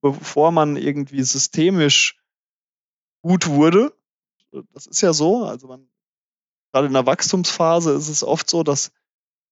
bevor 0.00 0.50
man 0.52 0.76
irgendwie 0.76 1.22
systemisch 1.22 2.18
gut 3.22 3.46
wurde. 3.46 3.94
Das 4.72 4.86
ist 4.86 5.00
ja 5.00 5.12
so. 5.12 5.44
Also 5.44 5.66
man, 5.68 5.88
gerade 6.72 6.86
in 6.86 6.92
der 6.92 7.06
Wachstumsphase 7.06 7.92
ist 7.92 8.08
es 8.08 8.22
oft 8.22 8.48
so, 8.48 8.62
dass 8.62 8.92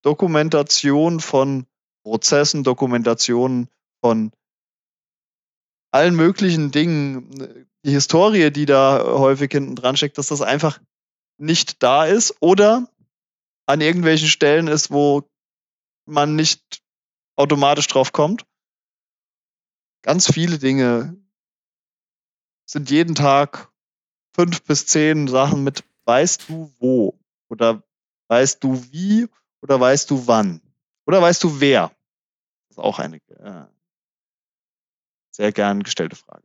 Dokumentation 0.02 1.20
von 1.20 1.66
Prozessen, 2.04 2.64
Dokumentation 2.64 3.68
von 4.00 4.32
allen 5.92 6.16
möglichen 6.16 6.70
Dingen, 6.70 7.66
die 7.84 7.90
Historie, 7.90 8.50
die 8.50 8.66
da 8.66 9.04
häufig 9.04 9.52
hinten 9.52 9.76
dran 9.76 9.96
steckt, 9.96 10.18
dass 10.18 10.28
das 10.28 10.40
einfach 10.40 10.80
nicht 11.38 11.82
da 11.82 12.04
ist 12.04 12.36
oder 12.40 12.88
an 13.66 13.80
irgendwelchen 13.80 14.28
Stellen 14.28 14.68
ist, 14.68 14.90
wo 14.90 15.28
man 16.06 16.36
nicht 16.36 16.82
automatisch 17.36 17.86
drauf 17.86 18.12
kommt. 18.12 18.44
Ganz 20.02 20.32
viele 20.32 20.58
Dinge 20.58 21.16
sind 22.66 22.90
jeden 22.90 23.14
Tag 23.14 23.72
fünf 24.34 24.62
bis 24.64 24.86
zehn 24.86 25.28
Sachen 25.28 25.62
mit 25.62 25.84
weißt 26.04 26.48
du 26.48 26.72
wo 26.78 27.18
oder 27.48 27.82
weißt 28.28 28.62
du 28.64 28.82
wie 28.90 29.28
oder 29.60 29.78
weißt 29.78 30.10
du 30.10 30.26
wann 30.26 30.60
oder 31.06 31.22
weißt 31.22 31.44
du 31.44 31.60
wer. 31.60 31.88
Das 32.68 32.78
ist 32.78 32.78
auch 32.78 32.98
eine 32.98 33.16
äh, 33.16 33.66
sehr 35.30 35.52
gern 35.52 35.82
gestellte 35.82 36.16
Frage. 36.16 36.44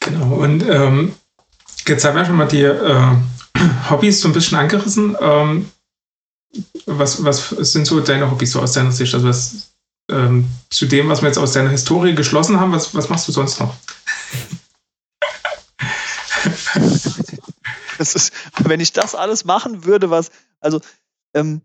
Genau, 0.00 0.36
und 0.36 0.62
ähm, 0.62 1.16
jetzt 1.86 2.04
haben 2.04 2.16
wir 2.16 2.24
schon 2.24 2.36
mal 2.36 2.48
die 2.48 2.62
äh, 2.62 3.16
Hobbys 3.90 4.20
so 4.20 4.28
ein 4.28 4.34
bisschen 4.34 4.58
angerissen. 4.58 5.16
Ähm, 5.20 5.70
was, 6.86 7.24
was 7.24 7.50
sind 7.50 7.86
so 7.86 8.00
deine 8.00 8.30
Hobbys 8.30 8.52
so 8.52 8.60
aus 8.60 8.72
deiner 8.72 8.92
Sicht? 8.92 9.12
Also 9.14 9.26
was 9.26 9.74
ähm, 10.10 10.48
zu 10.70 10.86
dem, 10.86 11.08
was 11.08 11.22
wir 11.22 11.28
jetzt 11.28 11.38
aus 11.38 11.52
deiner 11.52 11.70
Historie 11.70 12.14
geschlossen 12.14 12.60
haben, 12.60 12.72
was, 12.72 12.94
was 12.94 13.08
machst 13.08 13.26
du 13.28 13.32
sonst 13.32 13.58
noch? 13.60 13.74
das 17.98 18.14
ist, 18.14 18.32
wenn 18.58 18.80
ich 18.80 18.92
das 18.92 19.14
alles 19.14 19.44
machen 19.44 19.84
würde, 19.84 20.10
was, 20.10 20.30
also 20.60 20.80
ähm, 21.34 21.62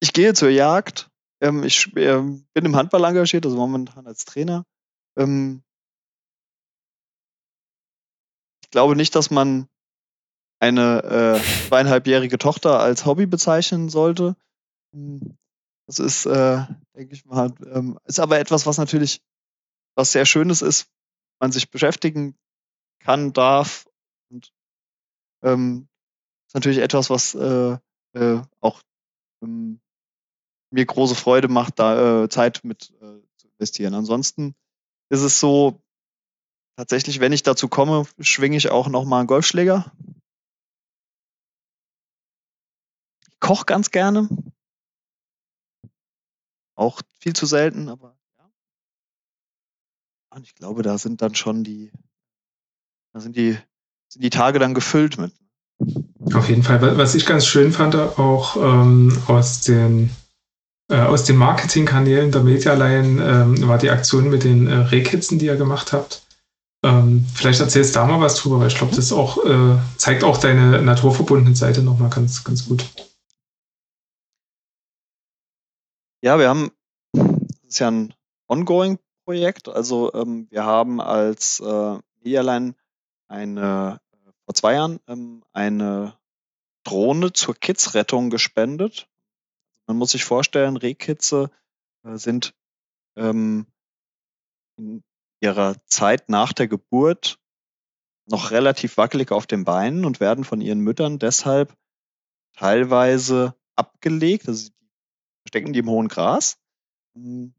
ich 0.00 0.12
gehe 0.12 0.34
zur 0.34 0.50
Jagd, 0.50 1.08
ähm, 1.40 1.64
ich 1.64 1.96
äh, 1.96 2.20
bin 2.20 2.64
im 2.64 2.76
Handball 2.76 3.04
engagiert, 3.04 3.46
also 3.46 3.56
momentan 3.56 4.06
als 4.06 4.24
Trainer. 4.24 4.64
Ähm, 5.16 5.62
ich 8.66 8.70
glaube 8.72 8.96
nicht, 8.96 9.14
dass 9.14 9.30
man 9.30 9.68
eine 10.58 11.38
äh, 11.38 11.68
zweieinhalbjährige 11.68 12.36
Tochter 12.36 12.80
als 12.80 13.06
Hobby 13.06 13.26
bezeichnen 13.26 13.88
sollte. 13.88 14.34
Hm, 14.92 15.38
das 15.86 16.00
ist, 16.00 16.26
äh, 16.26 16.66
denke 16.96 17.14
ich 17.14 17.24
mal, 17.26 17.54
ähm, 17.72 17.96
ist 18.06 18.18
aber 18.18 18.40
etwas, 18.40 18.66
was 18.66 18.78
natürlich 18.78 19.22
was 19.94 20.10
sehr 20.10 20.26
Schönes 20.26 20.62
ist, 20.62 20.88
man 21.38 21.52
sich 21.52 21.70
beschäftigen 21.70 22.36
kann, 22.98 23.32
darf 23.32 23.86
und 24.30 24.52
ähm, 25.44 25.86
ist 26.48 26.54
natürlich 26.54 26.80
etwas, 26.80 27.08
was 27.08 27.36
äh, 27.36 27.78
äh, 28.14 28.42
auch 28.58 28.82
ähm, 29.44 29.80
mir 30.72 30.86
große 30.86 31.14
Freude 31.14 31.46
macht, 31.46 31.78
da 31.78 32.24
äh, 32.24 32.28
Zeit 32.28 32.64
mit 32.64 32.90
äh, 33.00 33.22
zu 33.36 33.46
investieren. 33.46 33.94
Ansonsten 33.94 34.56
ist 35.08 35.22
es 35.22 35.38
so, 35.38 35.80
tatsächlich, 36.76 37.20
wenn 37.20 37.32
ich 37.32 37.42
dazu 37.42 37.68
komme, 37.68 38.06
schwinge 38.20 38.56
ich 38.56 38.70
auch 38.70 38.88
nochmal 38.88 39.20
einen 39.20 39.26
Golfschläger. 39.26 39.90
Ich 43.28 43.40
koche 43.40 43.64
ganz 43.64 43.90
gerne. 43.90 44.28
Auch 46.74 47.00
viel 47.18 47.34
zu 47.34 47.46
selten, 47.46 47.88
aber 47.88 48.16
ja. 48.38 48.50
Und 50.30 50.44
ich 50.44 50.54
glaube, 50.54 50.82
da 50.82 50.98
sind 50.98 51.22
dann 51.22 51.34
schon 51.34 51.64
die, 51.64 51.90
da 53.12 53.20
sind 53.20 53.36
die, 53.36 53.58
sind 54.08 54.22
die 54.22 54.30
Tage 54.30 54.58
dann 54.58 54.74
gefüllt 54.74 55.18
mit. 55.18 55.32
Auf 56.34 56.48
jeden 56.48 56.62
Fall. 56.62 56.98
Was 56.98 57.14
ich 57.14 57.26
ganz 57.26 57.46
schön 57.46 57.72
fand, 57.72 57.94
auch 57.94 58.56
ähm, 58.56 59.22
aus 59.26 59.62
den 59.62 60.10
äh, 60.88 61.00
aus 61.00 61.24
den 61.24 61.36
Marketingkanälen 61.36 62.30
der 62.30 62.42
Medialine 62.42 63.22
ähm, 63.22 63.68
war 63.68 63.78
die 63.78 63.90
Aktion 63.90 64.30
mit 64.30 64.44
den 64.44 64.66
äh, 64.66 64.74
Rehkitzen, 64.74 65.38
die 65.38 65.46
ihr 65.46 65.56
gemacht 65.56 65.92
habt. 65.92 66.25
Ähm, 66.86 67.26
vielleicht 67.34 67.58
erzählst 67.58 67.96
du 67.96 67.98
da 67.98 68.06
mal 68.06 68.20
was 68.20 68.36
drüber, 68.36 68.60
weil 68.60 68.68
ich 68.68 68.76
glaube, 68.76 68.94
das 68.94 69.12
auch, 69.12 69.44
äh, 69.44 69.76
zeigt 69.96 70.22
auch 70.22 70.38
deine 70.38 70.80
naturverbundene 70.82 71.56
Seite 71.56 71.82
nochmal 71.82 72.10
ganz, 72.10 72.44
ganz 72.44 72.68
gut. 72.68 72.88
Ja, 76.22 76.38
wir 76.38 76.48
haben, 76.48 76.70
das 77.12 77.64
ist 77.66 77.78
ja 77.80 77.90
ein 77.90 78.14
Ongoing-Projekt. 78.46 79.68
Also 79.68 80.14
ähm, 80.14 80.46
wir 80.50 80.64
haben 80.64 81.00
als 81.00 81.58
äh, 81.58 81.98
Medialine 82.20 82.76
eine, 83.26 84.00
vor 84.44 84.54
zwei 84.54 84.74
Jahren 84.74 85.00
ähm, 85.08 85.42
eine 85.52 86.16
Drohne 86.84 87.32
zur 87.32 87.56
Kidsrettung 87.56 88.30
gespendet. 88.30 89.08
Man 89.88 89.96
muss 89.96 90.12
sich 90.12 90.24
vorstellen, 90.24 90.76
Rehkitze 90.76 91.50
äh, 92.04 92.16
sind 92.16 92.54
ähm, 93.16 93.66
in 94.76 95.02
ihrer 95.46 95.76
Zeit 95.86 96.28
nach 96.28 96.52
der 96.52 96.66
Geburt 96.66 97.38
noch 98.28 98.50
relativ 98.50 98.96
wackelig 98.96 99.30
auf 99.30 99.46
den 99.46 99.64
Beinen 99.64 100.04
und 100.04 100.18
werden 100.18 100.42
von 100.44 100.60
ihren 100.60 100.80
Müttern 100.80 101.20
deshalb 101.20 101.72
teilweise 102.56 103.54
abgelegt. 103.76 104.48
Also 104.48 104.70
verstecken 105.44 105.72
die 105.72 105.78
im 105.78 105.88
hohen 105.88 106.08
Gras. 106.08 106.58
Hm. 107.16 107.54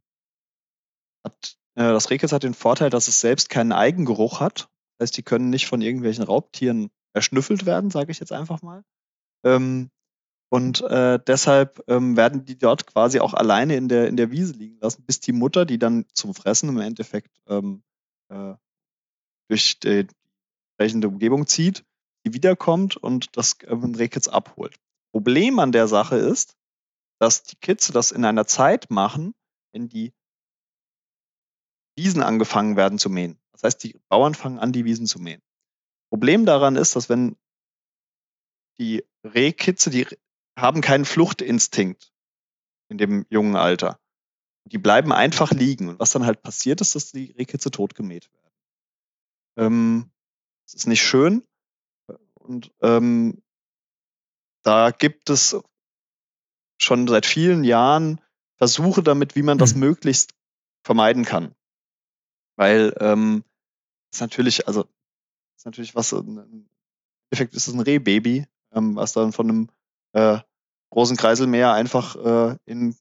Hat, 1.23 1.57
äh, 1.75 1.83
das 1.83 2.09
Rehkitz 2.09 2.33
hat 2.33 2.43
den 2.43 2.53
Vorteil, 2.53 2.89
dass 2.89 3.07
es 3.07 3.21
selbst 3.21 3.49
keinen 3.49 3.71
Eigengeruch 3.71 4.41
hat. 4.41 4.69
Das 4.97 5.07
heißt, 5.07 5.17
die 5.17 5.23
können 5.23 5.49
nicht 5.49 5.67
von 5.67 5.81
irgendwelchen 5.81 6.25
Raubtieren 6.25 6.89
erschnüffelt 7.13 7.65
werden, 7.65 7.89
sage 7.89 8.11
ich 8.11 8.19
jetzt 8.19 8.33
einfach 8.33 8.61
mal. 8.61 8.83
Ähm, 9.45 9.89
und 10.49 10.81
äh, 10.81 11.19
deshalb 11.25 11.83
ähm, 11.87 12.15
werden 12.15 12.45
die 12.45 12.57
dort 12.57 12.87
quasi 12.87 13.19
auch 13.19 13.33
alleine 13.33 13.75
in 13.75 13.89
der, 13.89 14.07
in 14.07 14.15
der 14.15 14.31
Wiese 14.31 14.53
liegen 14.53 14.79
lassen, 14.79 15.03
bis 15.03 15.19
die 15.19 15.33
Mutter, 15.33 15.65
die 15.65 15.77
dann 15.77 16.05
zum 16.13 16.33
Fressen 16.33 16.69
im 16.69 16.79
Endeffekt 16.79 17.41
ähm, 17.47 17.83
äh, 18.29 18.53
durch 19.49 19.79
die 19.79 20.07
entsprechende 20.77 21.09
Umgebung 21.09 21.47
zieht, 21.47 21.85
die 22.25 22.33
wiederkommt 22.33 22.95
und 22.95 23.35
das 23.35 23.57
ähm, 23.65 23.95
Rehkitz 23.95 24.27
abholt. 24.29 24.77
Problem 25.11 25.59
an 25.59 25.71
der 25.71 25.87
Sache 25.87 26.15
ist, 26.15 26.55
dass 27.19 27.43
die 27.43 27.55
Kids 27.57 27.91
das 27.91 28.11
in 28.11 28.23
einer 28.23 28.45
Zeit 28.45 28.89
machen, 28.89 29.33
wenn 29.73 29.89
die 29.89 30.13
Wiesen 31.97 32.21
angefangen 32.23 32.77
werden 32.77 32.99
zu 32.99 33.09
mähen. 33.09 33.39
Das 33.51 33.63
heißt, 33.63 33.83
die 33.83 33.99
Bauern 34.07 34.35
fangen 34.35 34.59
an, 34.59 34.71
die 34.71 34.85
Wiesen 34.85 35.07
zu 35.07 35.19
mähen. 35.19 35.41
Problem 36.09 36.45
daran 36.45 36.75
ist, 36.75 36.95
dass 36.95 37.09
wenn 37.09 37.35
die 38.79 39.03
Rehkitze, 39.23 39.89
die 39.89 40.07
haben 40.57 40.81
keinen 40.81 41.05
Fluchtinstinkt 41.05 42.11
in 42.89 42.97
dem 42.97 43.25
jungen 43.29 43.55
Alter. 43.55 43.99
Die 44.65 44.77
bleiben 44.77 45.13
einfach 45.13 45.51
liegen. 45.51 45.87
Und 45.87 45.99
was 45.99 46.11
dann 46.11 46.25
halt 46.25 46.41
passiert 46.41 46.81
ist, 46.81 46.95
dass 46.95 47.11
die 47.11 47.31
Rehkitze 47.31 47.71
totgemäht 47.71 48.29
werden. 48.33 48.55
Ähm, 49.57 50.11
das 50.65 50.73
ist 50.73 50.87
nicht 50.87 51.01
schön. 51.01 51.45
Und 52.33 52.71
ähm, 52.81 53.41
da 54.63 54.91
gibt 54.91 55.29
es 55.29 55.55
schon 56.81 57.07
seit 57.07 57.25
vielen 57.25 57.63
Jahren 57.63 58.21
Versuche 58.57 59.03
damit, 59.03 59.35
wie 59.35 59.43
man 59.43 59.57
das 59.57 59.75
mhm. 59.75 59.81
möglichst 59.81 60.33
vermeiden 60.83 61.25
kann. 61.25 61.55
Weil 62.55 62.95
ähm, 62.99 63.43
ist 64.11 64.21
natürlich, 64.21 64.67
also 64.67 64.85
ist 65.55 65.65
natürlich 65.65 65.95
was, 65.95 66.11
im 66.11 66.67
Endeffekt 67.29 67.53
ist 67.53 67.67
es 67.67 67.73
ein 67.73 67.79
Rehbaby, 67.79 68.47
ähm, 68.71 68.95
was 68.95 69.13
dann 69.13 69.31
von 69.31 69.49
einem 69.49 69.69
äh, 70.18 70.39
großen 70.89 71.15
Kreiselmäher 71.15 71.74
einfach 71.74 72.15
äh, 72.15 72.57
in 72.65 72.97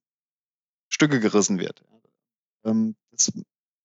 Stücke 0.89 1.19
gerissen 1.19 1.59
wird. 1.59 1.83
Ähm, 2.64 2.95
das 3.11 3.33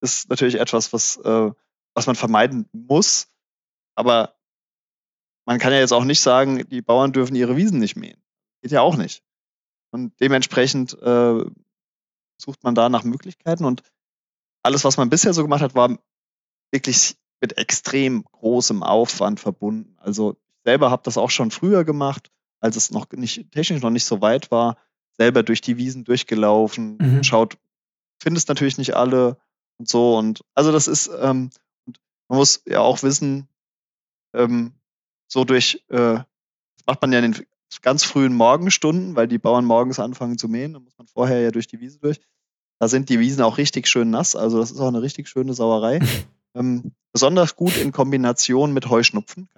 ist 0.02 0.30
natürlich 0.30 0.56
etwas, 0.56 0.92
was, 0.92 1.16
äh, 1.18 1.52
was 1.94 2.08
man 2.08 2.16
vermeiden 2.16 2.68
muss, 2.74 3.30
aber 3.96 4.36
man 5.46 5.60
kann 5.60 5.72
ja 5.72 5.80
jetzt 5.80 5.94
auch 5.94 6.04
nicht 6.04 6.20
sagen, 6.20 6.68
die 6.68 6.82
Bauern 6.82 7.14
dürfen 7.14 7.36
ihre 7.36 7.56
Wiesen 7.56 7.80
nicht 7.80 7.96
mähen. 7.96 8.22
Geht 8.62 8.72
ja 8.72 8.82
auch 8.82 8.98
nicht. 8.98 9.24
Und 9.92 10.20
dementsprechend 10.20 10.94
äh, 11.02 11.46
sucht 12.38 12.64
man 12.64 12.76
da 12.76 12.90
nach 12.90 13.04
Möglichkeiten 13.04 13.66
und 13.66 13.84
alles, 14.64 14.84
was 14.84 14.98
man 14.98 15.10
bisher 15.10 15.34
so 15.34 15.42
gemacht 15.42 15.62
hat, 15.62 15.76
war 15.76 15.98
wirklich 16.72 17.18
mit 17.40 17.58
extrem 17.58 18.24
großem 18.24 18.84
Aufwand 18.84 19.40
verbunden. 19.40 19.96
Also 19.98 20.38
ich 20.48 20.60
selber 20.64 20.92
habe 20.92 21.04
das 21.04 21.18
auch 21.18 21.32
schon 21.32 21.50
früher 21.50 21.84
gemacht, 21.84 22.32
als 22.62 22.76
es 22.78 22.92
noch 22.92 23.12
nicht 23.12 23.52
technisch 23.52 23.82
noch 23.82 23.90
nicht 23.90 24.06
so 24.06 24.22
weit 24.22 24.52
war, 24.52 24.78
selber 25.18 25.44
durch 25.44 25.62
die 25.62 25.78
Wiesen 25.78 26.04
durchgelaufen, 26.06 26.98
mhm. 27.00 27.24
schaut, 27.24 27.58
findest 28.22 28.48
natürlich 28.48 28.78
nicht 28.78 28.96
alle 28.96 29.38
und 29.78 29.90
so. 29.90 30.18
Und 30.18 30.46
also 30.56 30.72
das 30.72 30.88
ist, 30.88 31.12
ähm, 31.20 31.50
man 32.30 32.38
muss 32.38 32.64
ja 32.66 32.80
auch 32.80 33.04
wissen, 33.04 33.50
ähm, 34.34 34.74
so 35.28 35.44
durch, 35.44 35.84
äh, 35.90 36.16
das 36.16 36.86
macht 36.86 37.02
man 37.02 37.12
ja 37.12 37.20
in 37.20 37.34
den 37.34 37.46
ganz 37.82 38.04
frühen 38.04 38.34
Morgenstunden, 38.34 39.16
weil 39.16 39.28
die 39.28 39.38
Bauern 39.38 39.66
morgens 39.66 40.00
anfangen 40.00 40.38
zu 40.38 40.48
mähen, 40.48 40.74
dann 40.74 40.84
muss 40.84 40.98
man 40.98 41.08
vorher 41.08 41.42
ja 41.42 41.52
durch 41.52 41.68
die 41.68 41.80
Wiese 41.80 42.00
durch. 42.00 42.20
Da 42.80 42.88
sind 42.88 43.10
die 43.10 43.20
Wiesen 43.20 43.44
auch 43.44 43.58
richtig 43.58 43.88
schön 43.88 44.10
nass, 44.10 44.36
also 44.36 44.60
das 44.60 44.72
ist 44.72 44.80
auch 44.80 44.88
eine 44.88 45.02
richtig 45.02 45.30
schöne 45.30 45.54
Sauerei. 45.54 46.00
ähm, 46.56 46.94
besonders 47.14 47.56
gut 47.56 47.78
in 47.78 47.92
Kombination 47.92 48.74
mit 48.74 48.90
Heuschnupfen. 48.90 49.50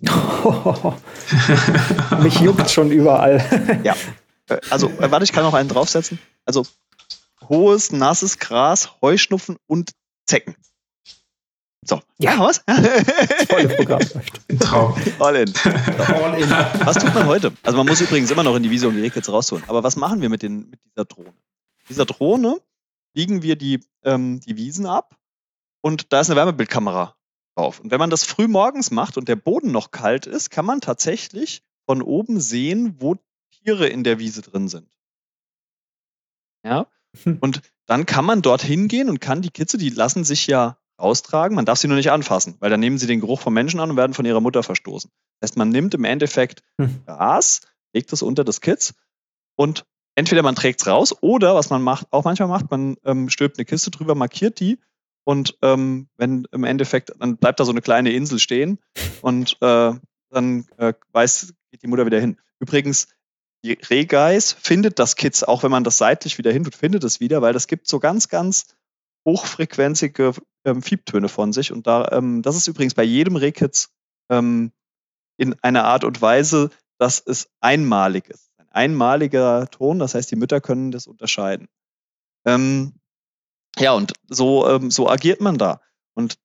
Mich 2.22 2.40
juckt 2.40 2.70
schon 2.70 2.90
überall. 2.90 3.80
ja. 3.84 3.94
Äh, 4.48 4.58
also, 4.70 4.88
äh, 4.88 5.10
warte, 5.10 5.24
ich 5.24 5.32
kann 5.32 5.44
noch 5.44 5.54
einen 5.54 5.68
draufsetzen. 5.68 6.18
Also, 6.44 6.64
hohes, 7.48 7.92
nasses 7.92 8.38
Gras, 8.38 8.90
Heuschnupfen 9.02 9.56
und 9.66 9.90
Zecken. 10.26 10.54
So. 11.84 12.00
Ja, 12.18 12.38
was? 12.38 12.62
Volle 13.48 13.68
Programm. 13.76 14.00
Traum. 14.60 14.94
All 15.18 15.36
in. 15.36 15.52
All 15.64 16.38
in. 16.38 16.50
Was 16.50 16.96
tut 16.96 17.14
man 17.14 17.26
heute? 17.26 17.52
Also 17.62 17.78
man 17.78 17.86
muss 17.86 18.00
übrigens 18.00 18.30
immer 18.30 18.42
noch 18.42 18.56
in 18.56 18.62
die 18.62 18.70
Wiese, 18.70 18.88
um 18.88 18.94
die 18.94 19.00
Rehkitze 19.00 19.30
rauszuholen. 19.30 19.68
Aber 19.68 19.82
was 19.82 19.96
machen 19.96 20.20
wir 20.20 20.28
mit, 20.28 20.42
den, 20.42 20.68
mit 20.68 20.80
dieser 20.84 21.06
Drohne? 21.06 21.32
Dieser 21.88 22.04
Drohne 22.04 22.60
biegen 23.14 23.42
wir 23.42 23.56
die, 23.56 23.80
ähm, 24.04 24.40
die 24.40 24.56
Wiesen 24.56 24.84
ab 24.84 25.16
und 25.80 26.12
da 26.12 26.20
ist 26.20 26.28
eine 26.28 26.36
Wärmebildkamera 26.36 27.14
drauf. 27.58 27.80
Und 27.80 27.90
wenn 27.90 27.98
man 27.98 28.10
das 28.10 28.24
früh 28.24 28.48
morgens 28.48 28.90
macht 28.90 29.16
und 29.18 29.28
der 29.28 29.36
Boden 29.36 29.72
noch 29.72 29.90
kalt 29.90 30.26
ist, 30.26 30.50
kann 30.50 30.64
man 30.64 30.80
tatsächlich 30.80 31.62
von 31.86 32.02
oben 32.02 32.40
sehen, 32.40 32.96
wo 33.00 33.16
Tiere 33.50 33.88
in 33.88 34.04
der 34.04 34.18
Wiese 34.18 34.42
drin 34.42 34.68
sind. 34.68 34.88
Ja. 36.64 36.86
Und 37.40 37.62
dann 37.86 38.04
kann 38.04 38.24
man 38.24 38.42
dort 38.42 38.60
hingehen 38.60 39.08
und 39.08 39.18
kann 39.18 39.40
die 39.40 39.48
Kitze, 39.48 39.78
die 39.78 39.88
lassen 39.88 40.22
sich 40.22 40.46
ja 40.46 40.76
austragen. 40.98 41.54
Man 41.54 41.64
darf 41.64 41.78
sie 41.78 41.88
nur 41.88 41.96
nicht 41.96 42.10
anfassen, 42.10 42.56
weil 42.60 42.68
dann 42.68 42.80
nehmen 42.80 42.98
sie 42.98 43.06
den 43.06 43.20
Geruch 43.20 43.40
von 43.40 43.54
Menschen 43.54 43.80
an 43.80 43.90
und 43.90 43.96
werden 43.96 44.12
von 44.12 44.26
ihrer 44.26 44.42
Mutter 44.42 44.62
verstoßen. 44.62 45.10
Das 45.40 45.48
heißt, 45.48 45.56
man 45.56 45.70
nimmt 45.70 45.94
im 45.94 46.04
Endeffekt 46.04 46.62
hm. 46.78 47.02
Gras, 47.06 47.62
legt 47.94 48.12
es 48.12 48.20
unter 48.20 48.44
das 48.44 48.60
Kitz 48.60 48.92
und 49.56 49.86
entweder 50.16 50.42
man 50.42 50.54
trägt 50.54 50.82
es 50.82 50.86
raus 50.86 51.16
oder 51.22 51.54
was 51.54 51.70
man 51.70 51.80
macht, 51.80 52.08
auch 52.10 52.24
manchmal 52.24 52.48
macht, 52.48 52.70
man 52.70 52.96
ähm, 53.04 53.30
stülpt 53.30 53.56
eine 53.56 53.64
Kiste 53.64 53.90
drüber, 53.90 54.14
markiert 54.14 54.60
die 54.60 54.78
und 55.28 55.58
ähm, 55.60 56.08
wenn 56.16 56.46
im 56.52 56.64
Endeffekt, 56.64 57.12
dann 57.18 57.36
bleibt 57.36 57.60
da 57.60 57.66
so 57.66 57.70
eine 57.70 57.82
kleine 57.82 58.12
Insel 58.12 58.38
stehen 58.38 58.78
und 59.20 59.58
äh, 59.60 59.92
dann 60.30 60.66
äh, 60.78 60.94
weiß, 61.12 61.52
geht 61.70 61.82
die 61.82 61.86
Mutter 61.86 62.06
wieder 62.06 62.18
hin. 62.18 62.40
Übrigens, 62.60 63.08
die 63.62 63.74
Rehgeiß 63.74 64.54
findet 64.54 64.98
das 64.98 65.16
Kitz, 65.16 65.42
auch 65.42 65.62
wenn 65.62 65.70
man 65.70 65.84
das 65.84 65.98
seitlich 65.98 66.38
wieder 66.38 66.50
hin 66.50 66.64
tut, 66.64 66.74
findet 66.74 67.04
es 67.04 67.20
wieder, 67.20 67.42
weil 67.42 67.52
das 67.52 67.66
gibt 67.66 67.88
so 67.88 68.00
ganz, 68.00 68.30
ganz 68.30 68.74
hochfrequenzige 69.26 70.32
ähm, 70.64 70.80
Fiebtöne 70.80 71.28
von 71.28 71.52
sich. 71.52 71.72
Und 71.72 71.86
da, 71.86 72.08
ähm, 72.10 72.40
das 72.40 72.56
ist 72.56 72.66
übrigens 72.66 72.94
bei 72.94 73.04
jedem 73.04 73.36
Rehkitz 73.36 73.90
ähm, 74.30 74.72
in 75.36 75.54
einer 75.60 75.84
Art 75.84 76.04
und 76.04 76.22
Weise, 76.22 76.70
dass 76.96 77.20
es 77.20 77.50
einmalig 77.60 78.30
ist. 78.30 78.50
Ein 78.56 78.68
einmaliger 78.70 79.68
Ton, 79.70 79.98
das 79.98 80.14
heißt, 80.14 80.30
die 80.30 80.36
Mütter 80.36 80.62
können 80.62 80.90
das 80.90 81.06
unterscheiden. 81.06 81.68
Ähm, 82.46 82.94
ja, 83.78 83.92
und 83.92 84.12
so, 84.28 84.68
ähm, 84.68 84.90
so 84.90 85.08
agiert 85.08 85.40
man 85.40 85.58
da. 85.58 85.80
Und 86.14 86.38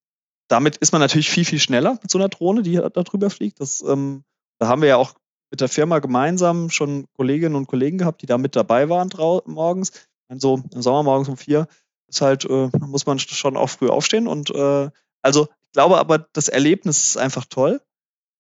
damit 0.48 0.78
ist 0.78 0.92
man 0.92 1.02
natürlich 1.02 1.30
viel, 1.30 1.46
viel 1.46 1.60
schneller 1.60 1.98
mit 2.02 2.12
so 2.12 2.18
einer 2.18 2.30
Drohne, 2.30 2.62
die 2.64 2.76
da 2.76 2.90
drüber 2.90 3.30
fliegt. 3.30 3.60
Das, 3.60 3.82
ähm, 3.82 4.24
da 4.60 4.68
haben 4.68 4.82
wir 4.82 4.90
ja 4.90 4.98
auch 4.98 5.16
mit 5.52 5.62
der 5.62 5.70
Firma 5.70 6.00
gemeinsam 6.00 6.70
schon 6.70 7.06
Kolleginnen 7.16 7.56
und 7.56 7.68
Kollegen 7.68 7.98
gehabt, 7.98 8.22
die 8.22 8.26
da 8.26 8.38
mit 8.38 8.56
dabei 8.56 8.90
waren 8.90 9.10
morgens. 9.46 9.92
Also 10.28 10.64
im 10.74 10.82
Sommer 10.82 11.04
morgens 11.04 11.30
um 11.30 11.38
vier 11.38 11.68
ist 12.08 12.22
halt, 12.22 12.46
äh, 12.46 12.70
muss 12.80 13.06
man 13.06 13.20
schon 13.20 13.58
auch 13.58 13.70
früh 13.70 13.90
aufstehen. 13.90 14.28
Und 14.28 14.50
äh, 14.50 14.90
also 15.22 15.44
ich 15.46 15.72
glaube 15.74 15.98
aber, 15.98 16.20
das 16.20 16.50
Erlebnis 16.50 17.08
ist 17.08 17.18
einfach 17.18 17.46
toll 17.46 17.82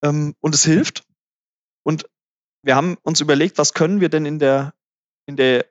ähm, 0.03 0.35
und 0.39 0.55
es 0.55 0.63
hilft. 0.63 1.03
Und 1.83 2.09
wir 2.63 2.75
haben 2.75 2.97
uns 3.03 3.21
überlegt, 3.21 3.57
was 3.57 3.73
können 3.73 4.01
wir 4.01 4.09
denn 4.09 4.25
in 4.25 4.39
der, 4.39 4.73
in 5.25 5.35
der, 5.35 5.65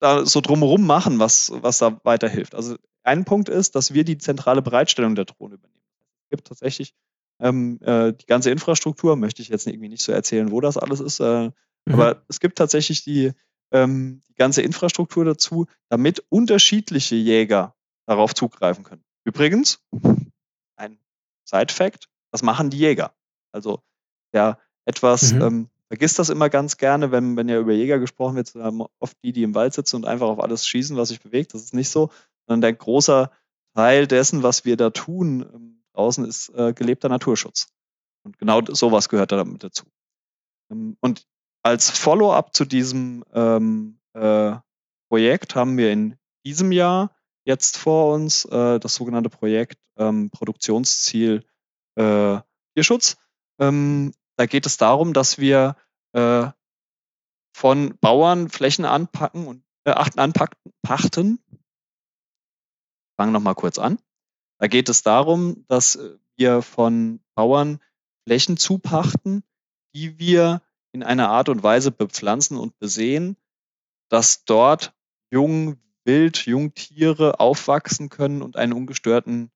da 0.00 0.24
so 0.24 0.40
drumherum 0.40 0.86
machen, 0.86 1.18
was, 1.18 1.52
was 1.54 1.78
da 1.78 2.00
weiterhilft. 2.04 2.54
Also 2.54 2.76
ein 3.02 3.24
Punkt 3.24 3.48
ist, 3.48 3.74
dass 3.74 3.94
wir 3.94 4.04
die 4.04 4.18
zentrale 4.18 4.62
Bereitstellung 4.62 5.14
der 5.14 5.24
Drohne 5.24 5.54
übernehmen. 5.54 5.82
Es 6.24 6.30
gibt 6.30 6.46
tatsächlich 6.46 6.94
ähm, 7.40 7.78
äh, 7.82 8.12
die 8.12 8.26
ganze 8.26 8.50
Infrastruktur, 8.50 9.16
möchte 9.16 9.42
ich 9.42 9.48
jetzt 9.48 9.66
irgendwie 9.66 9.88
nicht 9.88 10.02
so 10.02 10.12
erzählen, 10.12 10.50
wo 10.50 10.60
das 10.60 10.76
alles 10.76 11.00
ist, 11.00 11.20
äh, 11.20 11.44
mhm. 11.44 11.52
aber 11.86 12.22
es 12.28 12.40
gibt 12.40 12.58
tatsächlich 12.58 13.04
die, 13.04 13.32
ähm, 13.72 14.20
die 14.28 14.34
ganze 14.34 14.62
Infrastruktur 14.62 15.24
dazu, 15.24 15.66
damit 15.88 16.24
unterschiedliche 16.28 17.16
Jäger 17.16 17.74
darauf 18.06 18.34
zugreifen 18.34 18.84
können. 18.84 19.04
Übrigens, 19.24 19.80
ein 20.76 20.98
Side-Fact, 21.44 22.08
das 22.30 22.42
machen 22.42 22.70
die 22.70 22.78
Jäger. 22.78 23.14
Also 23.52 23.82
ja, 24.32 24.58
etwas, 24.84 25.32
mhm. 25.32 25.42
ähm, 25.42 25.70
vergisst 25.88 26.18
das 26.18 26.28
immer 26.28 26.48
ganz 26.48 26.76
gerne, 26.76 27.10
wenn, 27.10 27.36
wenn 27.36 27.48
ja 27.48 27.58
über 27.58 27.72
Jäger 27.72 27.98
gesprochen 27.98 28.36
wird, 28.36 28.54
haben 28.54 28.82
oft 28.98 29.16
die, 29.22 29.32
die 29.32 29.42
im 29.42 29.54
Wald 29.54 29.74
sitzen 29.74 29.96
und 29.96 30.06
einfach 30.06 30.28
auf 30.28 30.40
alles 30.40 30.66
schießen, 30.66 30.96
was 30.96 31.08
sich 31.08 31.20
bewegt. 31.20 31.54
Das 31.54 31.62
ist 31.62 31.74
nicht 31.74 31.88
so, 31.88 32.10
sondern 32.46 32.60
der 32.60 32.72
große 32.74 33.30
Teil 33.74 34.06
dessen, 34.06 34.42
was 34.42 34.64
wir 34.64 34.76
da 34.76 34.90
tun 34.90 35.48
ähm, 35.52 35.82
draußen, 35.94 36.24
ist 36.24 36.50
äh, 36.50 36.72
gelebter 36.72 37.08
Naturschutz. 37.08 37.68
Und 38.24 38.38
genau 38.38 38.60
sowas 38.66 39.08
gehört 39.08 39.32
da 39.32 39.36
damit 39.36 39.64
dazu. 39.64 39.86
Ähm, 40.70 40.96
und 41.00 41.26
als 41.62 41.90
Follow-up 41.90 42.54
zu 42.54 42.64
diesem 42.64 43.24
ähm, 43.32 43.98
äh, 44.14 44.56
Projekt 45.08 45.54
haben 45.54 45.76
wir 45.76 45.90
in 45.90 46.16
diesem 46.44 46.72
Jahr 46.72 47.14
jetzt 47.44 47.78
vor 47.78 48.12
uns 48.14 48.44
äh, 48.44 48.78
das 48.78 48.94
sogenannte 48.94 49.30
Projekt 49.30 49.78
ähm, 49.96 50.30
Produktionsziel 50.30 51.44
äh, 51.96 52.38
Tierschutz. 52.74 53.16
Ähm, 53.58 54.12
da 54.38 54.46
geht 54.46 54.66
es 54.66 54.76
darum, 54.76 55.12
dass 55.12 55.38
wir 55.38 55.76
äh, 56.12 56.46
von 57.52 57.98
Bauern 58.00 58.48
Flächen 58.48 58.84
anpacken 58.84 59.46
und 59.46 59.64
äh, 59.84 59.90
anpachten. 59.90 61.40
Fangen 63.16 63.32
noch 63.32 63.40
mal 63.40 63.54
kurz 63.54 63.78
an. 63.78 63.98
Da 64.60 64.68
geht 64.68 64.88
es 64.88 65.02
darum, 65.02 65.64
dass 65.66 65.98
wir 66.36 66.62
von 66.62 67.20
Bauern 67.34 67.80
Flächen 68.24 68.56
zupachten, 68.56 69.42
die 69.94 70.18
wir 70.20 70.62
in 70.92 71.02
einer 71.02 71.30
Art 71.30 71.48
und 71.48 71.64
Weise 71.64 71.90
bepflanzen 71.90 72.56
und 72.58 72.78
besehen, 72.78 73.36
dass 74.08 74.44
dort 74.44 74.94
Jung, 75.32 75.78
Wild, 76.04 76.46
Jungtiere 76.46 77.40
aufwachsen 77.40 78.08
können 78.08 78.42
und 78.42 78.56
einen 78.56 78.72
ungestörten 78.72 79.50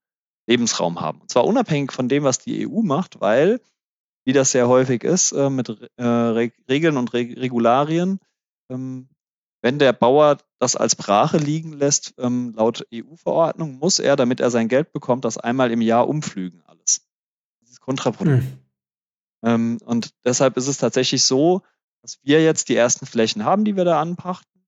Lebensraum 0.48 1.00
haben. 1.00 1.20
Und 1.20 1.30
zwar 1.30 1.44
unabhängig 1.44 1.92
von 1.92 2.08
dem, 2.08 2.24
was 2.24 2.38
die 2.38 2.66
EU 2.66 2.82
macht, 2.82 3.20
weil, 3.20 3.60
wie 4.24 4.32
das 4.32 4.52
sehr 4.52 4.68
häufig 4.68 5.04
ist, 5.04 5.32
äh, 5.32 5.50
mit 5.50 5.68
äh, 5.96 6.04
Regeln 6.04 6.96
und 6.96 7.12
Re 7.12 7.34
Regularien, 7.36 8.20
ähm, 8.70 9.08
wenn 9.62 9.78
der 9.78 9.92
Bauer 9.92 10.38
das 10.58 10.74
als 10.74 10.96
Brache 10.96 11.38
liegen 11.38 11.72
lässt, 11.72 12.14
ähm, 12.18 12.52
laut 12.56 12.86
EU-Verordnung, 12.92 13.78
muss 13.78 14.00
er, 14.00 14.16
damit 14.16 14.40
er 14.40 14.50
sein 14.50 14.68
Geld 14.68 14.92
bekommt, 14.92 15.24
das 15.24 15.38
einmal 15.38 15.70
im 15.70 15.80
Jahr 15.80 16.08
umflügen 16.08 16.62
alles. 16.66 17.06
Das 17.60 17.70
ist 17.70 17.80
kontraproduktiv. 17.80 18.44
Hm. 18.44 18.58
Ähm, 19.44 19.78
und 19.84 20.14
deshalb 20.24 20.56
ist 20.56 20.66
es 20.66 20.78
tatsächlich 20.78 21.24
so, 21.24 21.62
dass 22.02 22.18
wir 22.22 22.42
jetzt 22.42 22.68
die 22.68 22.76
ersten 22.76 23.06
Flächen 23.06 23.44
haben, 23.44 23.64
die 23.64 23.76
wir 23.76 23.84
da 23.84 24.00
anpachten. 24.00 24.64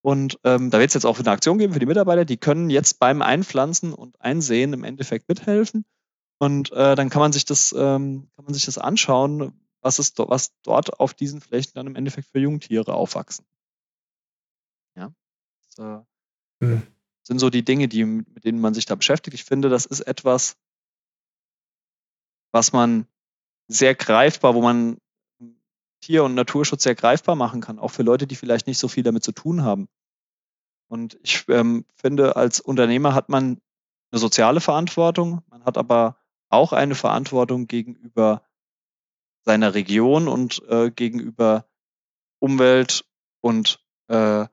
Und 0.00 0.38
ähm, 0.44 0.70
da 0.70 0.78
wird 0.78 0.88
es 0.88 0.94
jetzt 0.94 1.06
auch 1.06 1.18
eine 1.18 1.30
Aktion 1.30 1.58
geben 1.58 1.72
für 1.72 1.80
die 1.80 1.86
Mitarbeiter, 1.86 2.24
die 2.24 2.36
können 2.36 2.70
jetzt 2.70 3.00
beim 3.00 3.22
Einpflanzen 3.22 3.92
und 3.92 4.20
Einsehen 4.20 4.72
im 4.72 4.84
Endeffekt 4.84 5.28
mithelfen. 5.28 5.84
Und 6.38 6.70
äh, 6.72 6.94
dann 6.94 7.08
kann 7.08 7.20
man 7.20 7.32
sich 7.32 7.44
das, 7.44 7.72
ähm, 7.72 8.28
kann 8.36 8.44
man 8.44 8.54
sich 8.54 8.66
das 8.66 8.78
anschauen, 8.78 9.52
was 9.80 9.98
ist 9.98 10.18
was 10.18 10.52
dort 10.62 11.00
auf 11.00 11.14
diesen 11.14 11.40
Flächen 11.40 11.72
dann 11.74 11.86
im 11.86 11.96
Endeffekt 11.96 12.28
für 12.28 12.40
Jungtiere 12.40 12.92
aufwachsen. 12.94 13.46
Ja. 14.96 15.12
Das, 15.76 15.78
äh, 15.78 16.64
mhm. 16.64 16.82
sind 17.22 17.38
so 17.38 17.50
die 17.50 17.64
Dinge, 17.64 17.88
die, 17.88 18.04
mit 18.04 18.44
denen 18.44 18.60
man 18.60 18.74
sich 18.74 18.84
da 18.84 18.94
beschäftigt. 18.94 19.34
Ich 19.34 19.44
finde, 19.44 19.68
das 19.68 19.86
ist 19.86 20.00
etwas, 20.00 20.56
was 22.52 22.72
man 22.72 23.06
sehr 23.68 23.94
greifbar, 23.94 24.54
wo 24.54 24.62
man 24.62 24.98
Tier- 26.00 26.24
und 26.24 26.34
Naturschutz 26.34 26.82
sehr 26.82 26.94
greifbar 26.94 27.36
machen 27.36 27.60
kann, 27.60 27.78
auch 27.78 27.90
für 27.90 28.02
Leute, 28.02 28.26
die 28.26 28.36
vielleicht 28.36 28.66
nicht 28.66 28.78
so 28.78 28.88
viel 28.88 29.02
damit 29.02 29.24
zu 29.24 29.32
tun 29.32 29.62
haben. 29.62 29.88
Und 30.88 31.18
ich 31.22 31.44
ähm, 31.48 31.84
finde, 31.96 32.36
als 32.36 32.60
Unternehmer 32.60 33.14
hat 33.14 33.28
man 33.28 33.60
eine 34.10 34.20
soziale 34.20 34.60
Verantwortung, 34.60 35.42
man 35.48 35.64
hat 35.64 35.78
aber 35.78 36.16
auch 36.48 36.72
eine 36.72 36.94
Verantwortung 36.94 37.66
gegenüber 37.66 38.42
seiner 39.44 39.74
Region 39.74 40.28
und 40.28 40.62
äh, 40.68 40.90
gegenüber 40.90 41.68
Umwelt 42.40 43.04
und 43.40 43.84
äh, 44.08 44.46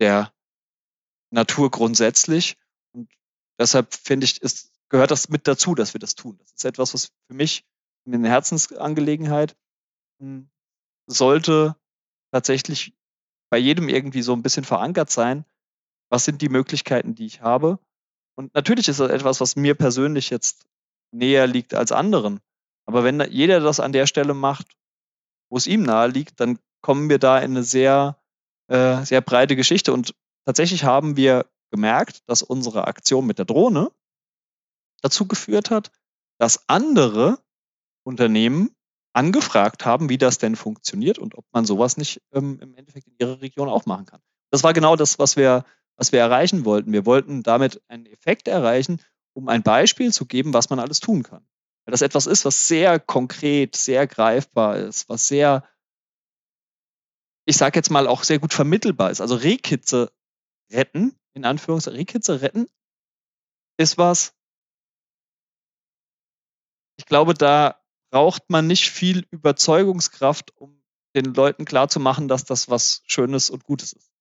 der 0.00 0.32
Natur 1.30 1.70
grundsätzlich. 1.70 2.56
Und 2.92 3.10
deshalb 3.58 3.94
finde 3.94 4.24
ich, 4.24 4.42
ist, 4.42 4.72
gehört 4.88 5.10
das 5.10 5.28
mit 5.28 5.46
dazu, 5.46 5.74
dass 5.74 5.94
wir 5.94 6.00
das 6.00 6.14
tun. 6.14 6.38
Das 6.38 6.52
ist 6.52 6.64
etwas, 6.64 6.94
was 6.94 7.12
für 7.26 7.34
mich 7.34 7.64
eine 8.04 8.28
Herzensangelegenheit 8.28 9.56
hm, 10.18 10.50
sollte 11.06 11.76
tatsächlich 12.32 12.94
bei 13.50 13.58
jedem 13.58 13.88
irgendwie 13.88 14.22
so 14.22 14.32
ein 14.32 14.42
bisschen 14.42 14.64
verankert 14.64 15.10
sein. 15.10 15.44
Was 16.10 16.24
sind 16.24 16.42
die 16.42 16.48
Möglichkeiten, 16.48 17.14
die 17.14 17.26
ich 17.26 17.42
habe? 17.42 17.78
Und 18.34 18.54
natürlich 18.54 18.88
ist 18.88 19.00
das 19.00 19.10
etwas, 19.10 19.40
was 19.40 19.56
mir 19.56 19.74
persönlich 19.74 20.30
jetzt 20.30 20.66
näher 21.12 21.46
liegt 21.46 21.74
als 21.74 21.92
anderen. 21.92 22.40
Aber 22.86 23.04
wenn 23.04 23.20
jeder 23.30 23.60
das 23.60 23.80
an 23.80 23.92
der 23.92 24.06
Stelle 24.06 24.34
macht, 24.34 24.76
wo 25.50 25.56
es 25.56 25.66
ihm 25.66 25.82
nahe 25.82 26.08
liegt, 26.08 26.40
dann 26.40 26.58
kommen 26.80 27.08
wir 27.08 27.18
da 27.18 27.38
in 27.38 27.52
eine 27.52 27.62
sehr, 27.62 28.18
äh, 28.68 29.04
sehr 29.04 29.20
breite 29.20 29.56
Geschichte. 29.56 29.92
Und 29.92 30.14
tatsächlich 30.44 30.84
haben 30.84 31.16
wir 31.16 31.46
gemerkt, 31.70 32.28
dass 32.28 32.42
unsere 32.42 32.86
Aktion 32.86 33.26
mit 33.26 33.38
der 33.38 33.44
Drohne 33.44 33.90
dazu 35.02 35.26
geführt 35.26 35.70
hat, 35.70 35.90
dass 36.38 36.68
andere 36.68 37.38
Unternehmen 38.04 38.74
angefragt 39.14 39.84
haben, 39.84 40.08
wie 40.08 40.18
das 40.18 40.38
denn 40.38 40.56
funktioniert 40.56 41.18
und 41.18 41.36
ob 41.36 41.44
man 41.52 41.64
sowas 41.64 41.96
nicht 41.96 42.22
ähm, 42.32 42.58
im 42.60 42.74
Endeffekt 42.74 43.06
in 43.08 43.14
ihrer 43.18 43.40
Region 43.40 43.68
auch 43.68 43.86
machen 43.86 44.06
kann. 44.06 44.20
Das 44.50 44.64
war 44.64 44.72
genau 44.72 44.96
das, 44.96 45.18
was 45.18 45.36
wir, 45.36 45.64
was 45.96 46.12
wir 46.12 46.20
erreichen 46.20 46.64
wollten. 46.64 46.92
Wir 46.92 47.06
wollten 47.06 47.42
damit 47.42 47.82
einen 47.88 48.06
Effekt 48.06 48.48
erreichen, 48.48 49.00
um 49.34 49.48
ein 49.48 49.62
Beispiel 49.62 50.12
zu 50.12 50.26
geben, 50.26 50.52
was 50.54 50.70
man 50.70 50.78
alles 50.78 51.00
tun 51.00 51.22
kann. 51.22 51.46
Weil 51.84 51.92
das 51.92 52.02
etwas 52.02 52.26
ist, 52.26 52.44
was 52.44 52.66
sehr 52.66 53.00
konkret, 53.00 53.76
sehr 53.76 54.06
greifbar 54.06 54.76
ist, 54.76 55.08
was 55.08 55.26
sehr, 55.26 55.68
ich 57.44 57.56
sage 57.56 57.78
jetzt 57.78 57.90
mal, 57.90 58.06
auch 58.06 58.22
sehr 58.22 58.38
gut 58.38 58.52
vermittelbar 58.52 59.10
ist. 59.10 59.20
Also 59.20 59.34
Rehkitze 59.34 60.12
retten, 60.70 61.18
in 61.34 61.44
Anführungszeichen, 61.44 61.98
Rehkitze 61.98 62.40
retten, 62.40 62.68
ist 63.78 63.98
was, 63.98 64.34
ich 66.98 67.06
glaube, 67.06 67.34
da 67.34 67.82
braucht 68.10 68.50
man 68.50 68.66
nicht 68.66 68.90
viel 68.90 69.26
Überzeugungskraft, 69.30 70.56
um 70.56 70.82
den 71.16 71.34
Leuten 71.34 71.64
klarzumachen, 71.64 72.28
dass 72.28 72.44
das 72.44 72.68
was 72.68 73.02
Schönes 73.06 73.50
und 73.50 73.64
Gutes 73.64 73.92
ist. 73.92 74.12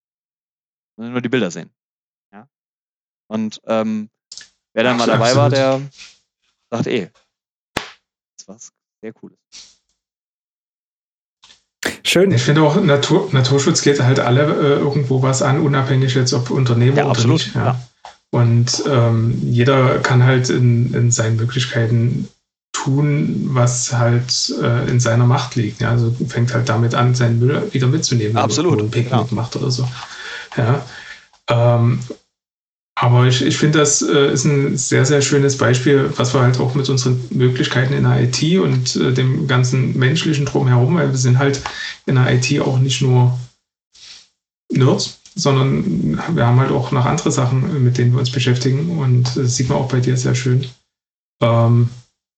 Nur 0.98 1.22
die 1.22 1.30
Bilder 1.30 1.52
sehen. 1.52 1.74
Ja? 2.32 2.50
Und 3.28 3.62
ähm, 3.66 4.10
wer 4.74 4.84
dann 4.84 4.98
mal 4.98 5.08
dabei 5.08 5.32
absolut. 5.32 5.38
war, 5.38 5.50
der 5.50 5.82
sagt 6.70 6.88
eh, 6.88 7.10
das 7.76 7.84
ist 8.40 8.48
was 8.48 8.72
sehr 9.02 9.14
Cooles. 9.14 9.38
Schön. 12.04 12.32
Ich 12.32 12.42
finde 12.42 12.64
auch, 12.64 12.76
Natur, 12.82 13.30
Naturschutz 13.32 13.82
geht 13.82 14.02
halt 14.02 14.20
alle 14.20 14.44
äh, 14.44 14.80
irgendwo 14.80 15.22
was 15.22 15.42
an, 15.42 15.62
unabhängig 15.62 16.14
jetzt 16.16 16.34
ob 16.34 16.50
Unternehmen 16.50 16.98
ja, 16.98 17.04
oder 17.04 17.12
absolut, 17.12 17.40
nicht. 17.40 17.56
Ja. 17.56 17.66
ja. 17.66 17.82
Und 18.32 18.84
ähm, 18.88 19.40
jeder 19.44 20.00
kann 20.00 20.24
halt 20.24 20.50
in, 20.50 20.94
in 20.94 21.12
seinen 21.12 21.36
Möglichkeiten 21.36 22.30
tun, 22.72 23.50
was 23.52 23.94
halt 23.94 24.54
äh, 24.62 24.90
in 24.90 25.00
seiner 25.00 25.26
Macht 25.26 25.56
liegt. 25.56 25.82
Ja? 25.82 25.90
Also 25.90 26.16
fängt 26.28 26.54
halt 26.54 26.70
damit 26.70 26.96
an, 26.96 27.14
seinen 27.14 27.40
Müll 27.40 27.68
wieder 27.72 27.88
mitzunehmen, 27.88 28.38
Absolut, 28.38 28.72
wenn 28.72 28.78
man 28.78 28.86
ein 28.88 28.92
Picknick 28.92 29.30
genau. 29.30 29.42
macht 29.42 29.56
oder 29.56 29.70
so. 29.70 29.88
Ja. 30.58 30.86
Ähm, 31.50 32.00
aber 33.02 33.26
ich, 33.26 33.42
ich 33.42 33.58
finde, 33.58 33.80
das 33.80 34.04
äh, 34.04 34.32
ist 34.32 34.46
ein 34.46 34.78
sehr, 34.78 35.08
sehr 35.08 35.24
schönes 35.24 35.58
Beispiel, 35.58 36.14
was 36.18 36.36
wir 36.36 36.42
halt 36.42 36.60
auch 36.60 36.76
mit 36.76 36.88
unseren 36.88 37.20
Möglichkeiten 37.32 37.94
in 37.94 38.04
der 38.04 38.22
IT 38.22 38.60
und 38.60 38.96
äh, 38.96 39.12
dem 39.12 39.48
ganzen 39.48 39.98
menschlichen 39.98 40.46
Drumherum, 40.46 40.94
weil 40.94 41.10
wir 41.10 41.18
sind 41.18 41.40
halt 41.40 41.64
in 42.06 42.14
der 42.14 42.32
IT 42.32 42.62
auch 42.62 42.78
nicht 42.78 43.02
nur 43.02 43.40
Nerds, 44.72 45.18
sondern 45.34 46.20
wir 46.36 46.46
haben 46.46 46.60
halt 46.60 46.70
auch 46.70 46.92
noch 46.92 47.08
andere 47.08 47.32
Sachen, 47.32 47.84
mit 47.84 47.98
denen 47.98 48.14
wir 48.14 48.20
uns 48.20 48.30
beschäftigen 48.30 49.00
und 49.00 49.36
das 49.36 49.56
sieht 49.56 49.70
man 49.70 49.80
auch 49.80 49.88
bei 49.88 50.00
dir 50.00 50.16
sehr 50.16 50.36
schön. 50.36 50.68
Ähm, 51.42 51.90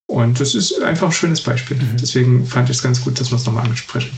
und 0.07 0.39
das 0.39 0.55
ist 0.55 0.82
einfach 0.82 1.07
ein 1.07 1.11
schönes 1.11 1.41
Beispiel. 1.41 1.76
Mhm. 1.76 1.97
Deswegen 1.99 2.45
fand 2.45 2.70
ich 2.70 2.78
es 2.78 2.84
ganz 2.84 3.03
gut, 3.03 3.20
dass 3.20 3.32
wir 3.32 3.36
es 3.36 3.45
nochmal 3.45 3.66
ansprechen. 3.66 4.18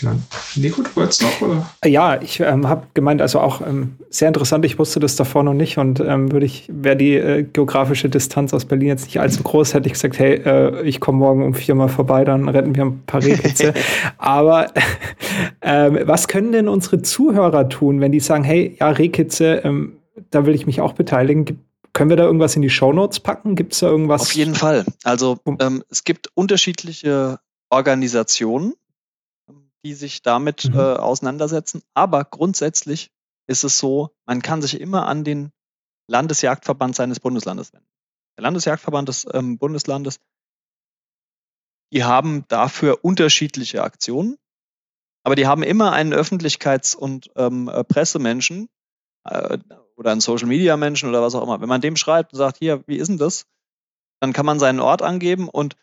Genau. 0.00 0.12
Nico, 0.54 0.82
du 0.82 0.94
wolltest 0.94 1.22
noch, 1.22 1.40
oder? 1.40 1.70
Ja, 1.84 2.20
ich 2.22 2.38
ähm, 2.38 2.68
habe 2.68 2.86
gemeint, 2.94 3.20
also 3.20 3.40
auch 3.40 3.60
ähm, 3.60 3.96
sehr 4.10 4.28
interessant, 4.28 4.64
ich 4.64 4.78
wusste 4.78 5.00
das 5.00 5.16
davor 5.16 5.42
noch 5.42 5.54
nicht 5.54 5.76
und 5.78 5.98
ähm, 5.98 6.30
würde 6.30 6.46
ich, 6.46 6.68
wäre 6.72 6.96
die 6.96 7.14
äh, 7.14 7.42
geografische 7.42 8.08
Distanz 8.08 8.54
aus 8.54 8.64
Berlin 8.64 8.88
jetzt 8.88 9.06
nicht 9.06 9.18
allzu 9.18 9.42
groß, 9.42 9.74
hätte 9.74 9.88
ich 9.88 9.94
gesagt, 9.94 10.18
hey, 10.20 10.34
äh, 10.34 10.82
ich 10.82 11.00
komme 11.00 11.18
morgen 11.18 11.44
um 11.44 11.52
vier 11.52 11.74
Mal 11.74 11.88
vorbei, 11.88 12.24
dann 12.24 12.48
retten 12.48 12.76
wir 12.76 12.84
ein 12.84 13.02
paar 13.06 13.22
Rehkitze. 13.22 13.74
Aber 14.18 14.68
ähm, 15.62 15.98
was 16.04 16.28
können 16.28 16.52
denn 16.52 16.68
unsere 16.68 17.02
Zuhörer 17.02 17.68
tun, 17.68 18.00
wenn 18.00 18.12
die 18.12 18.20
sagen, 18.20 18.44
hey, 18.44 18.76
ja, 18.78 18.90
Rehkitze, 18.90 19.62
ähm, 19.64 19.96
da 20.30 20.46
will 20.46 20.54
ich 20.54 20.66
mich 20.66 20.80
auch 20.80 20.92
beteiligen? 20.92 21.58
Können 21.92 22.10
wir 22.10 22.16
da 22.16 22.24
irgendwas 22.24 22.54
in 22.54 22.62
die 22.62 22.70
Shownotes 22.70 23.18
packen? 23.18 23.56
Gibt 23.56 23.72
es 23.72 23.80
da 23.80 23.88
irgendwas? 23.88 24.22
Auf 24.22 24.32
jeden 24.32 24.54
Fall. 24.54 24.84
Also 25.02 25.38
ähm, 25.58 25.82
es 25.90 26.04
gibt 26.04 26.30
unterschiedliche 26.34 27.40
Organisationen, 27.70 28.74
die 29.84 29.94
sich 29.94 30.22
damit 30.22 30.64
mhm. 30.66 30.78
äh, 30.78 30.94
auseinandersetzen. 30.96 31.82
Aber 31.94 32.24
grundsätzlich 32.24 33.10
ist 33.46 33.64
es 33.64 33.78
so, 33.78 34.10
man 34.26 34.42
kann 34.42 34.62
sich 34.62 34.80
immer 34.80 35.06
an 35.06 35.24
den 35.24 35.52
Landesjagdverband 36.08 36.96
seines 36.96 37.20
Bundeslandes 37.20 37.72
wenden. 37.72 37.88
Der 38.36 38.42
Landesjagdverband 38.42 39.08
des 39.08 39.26
ähm, 39.32 39.58
Bundeslandes, 39.58 40.20
die 41.92 42.04
haben 42.04 42.46
dafür 42.48 43.04
unterschiedliche 43.04 43.82
Aktionen, 43.82 44.36
aber 45.24 45.34
die 45.34 45.46
haben 45.46 45.62
immer 45.62 45.92
einen 45.92 46.14
Öffentlichkeits- 46.14 46.96
und 46.96 47.30
ähm, 47.36 47.68
äh, 47.68 47.84
Pressemenschen, 47.84 48.68
äh, 49.24 49.58
oder 49.96 50.12
einen 50.12 50.20
Social 50.20 50.46
Media 50.46 50.76
Menschen 50.76 51.08
oder 51.08 51.22
was 51.22 51.34
auch 51.34 51.42
immer. 51.42 51.60
Wenn 51.60 51.68
man 51.68 51.80
dem 51.80 51.96
schreibt 51.96 52.32
und 52.32 52.38
sagt, 52.38 52.58
hier, 52.58 52.84
wie 52.86 52.96
ist 52.96 53.08
denn 53.08 53.18
das? 53.18 53.46
Dann 54.20 54.32
kann 54.32 54.46
man 54.46 54.58
seinen 54.58 54.80
Ort 54.80 55.02
angeben 55.02 55.48
und 55.48 55.76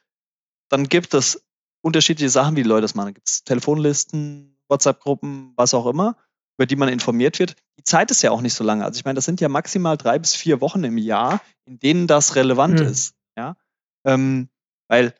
dann 0.69 0.87
gibt 0.87 1.13
es 1.13 1.45
unterschiedliche 1.85 2.29
Sachen, 2.29 2.55
wie 2.55 2.63
die 2.63 2.69
Leute 2.69 2.81
das 2.81 2.95
machen. 2.95 3.07
Da 3.07 3.11
gibt 3.11 3.29
es 3.29 3.43
Telefonlisten, 3.43 4.57
WhatsApp-Gruppen, 4.69 5.53
was 5.55 5.75
auch 5.75 5.85
immer, 5.85 6.17
über 6.57 6.65
die 6.65 6.75
man 6.75 6.89
informiert 6.89 7.37
wird. 7.37 7.55
Die 7.77 7.83
Zeit 7.83 8.09
ist 8.09 8.23
ja 8.23 8.31
auch 8.31 8.41
nicht 8.41 8.55
so 8.55 8.63
lange. 8.63 8.83
Also 8.83 8.97
ich 8.97 9.05
meine, 9.05 9.15
das 9.15 9.25
sind 9.25 9.39
ja 9.39 9.49
maximal 9.49 9.95
drei 9.95 10.17
bis 10.17 10.35
vier 10.35 10.61
Wochen 10.61 10.83
im 10.83 10.97
Jahr, 10.97 11.41
in 11.65 11.77
denen 11.77 12.07
das 12.07 12.35
relevant 12.35 12.79
mhm. 12.79 12.87
ist. 12.87 13.13
Ja? 13.37 13.55
Ähm, 14.03 14.49
weil 14.87 15.13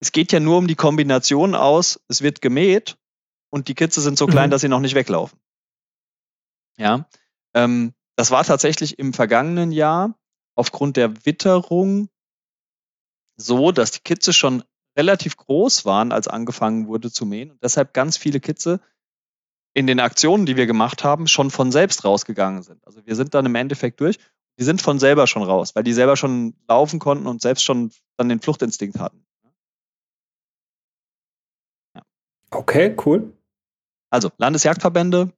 es 0.00 0.10
geht 0.10 0.32
ja 0.32 0.40
nur 0.40 0.58
um 0.58 0.66
die 0.66 0.74
Kombination 0.74 1.54
aus, 1.54 2.00
es 2.08 2.22
wird 2.22 2.40
gemäht 2.40 2.98
und 3.50 3.68
die 3.68 3.74
Kitze 3.74 4.00
sind 4.00 4.18
so 4.18 4.26
klein, 4.26 4.48
mhm. 4.48 4.50
dass 4.50 4.62
sie 4.62 4.68
noch 4.68 4.80
nicht 4.80 4.96
weglaufen. 4.96 5.38
Ja. 6.76 7.08
Ähm, 7.54 7.94
das 8.16 8.32
war 8.32 8.42
tatsächlich 8.42 8.98
im 8.98 9.12
vergangenen 9.12 9.70
Jahr 9.70 10.18
aufgrund 10.56 10.96
der 10.96 11.24
Witterung 11.24 12.08
so, 13.36 13.70
dass 13.70 13.92
die 13.92 14.00
Kitze 14.00 14.32
schon 14.32 14.64
relativ 14.96 15.36
groß 15.36 15.84
waren, 15.84 16.12
als 16.12 16.28
angefangen 16.28 16.86
wurde 16.88 17.10
zu 17.10 17.26
mähen 17.26 17.50
und 17.50 17.62
deshalb 17.62 17.94
ganz 17.94 18.16
viele 18.16 18.40
Kitze 18.40 18.80
in 19.74 19.86
den 19.86 20.00
Aktionen, 20.00 20.46
die 20.46 20.56
wir 20.56 20.66
gemacht 20.66 21.04
haben, 21.04 21.28
schon 21.28 21.50
von 21.50 21.70
selbst 21.70 22.04
rausgegangen 22.04 22.62
sind. 22.62 22.84
Also 22.86 23.04
wir 23.06 23.14
sind 23.14 23.34
dann 23.34 23.46
im 23.46 23.54
Endeffekt 23.54 24.00
durch. 24.00 24.18
Die 24.58 24.64
sind 24.64 24.82
von 24.82 24.98
selber 24.98 25.26
schon 25.26 25.42
raus, 25.42 25.74
weil 25.74 25.84
die 25.84 25.92
selber 25.92 26.16
schon 26.16 26.54
laufen 26.68 26.98
konnten 26.98 27.26
und 27.26 27.40
selbst 27.40 27.64
schon 27.64 27.92
dann 28.16 28.28
den 28.28 28.40
Fluchtinstinkt 28.40 28.98
hatten. 28.98 29.24
Ja. 31.94 32.02
Okay, 32.50 32.96
cool. 33.06 33.32
Also 34.10 34.30
Landesjagdverbände 34.38 35.32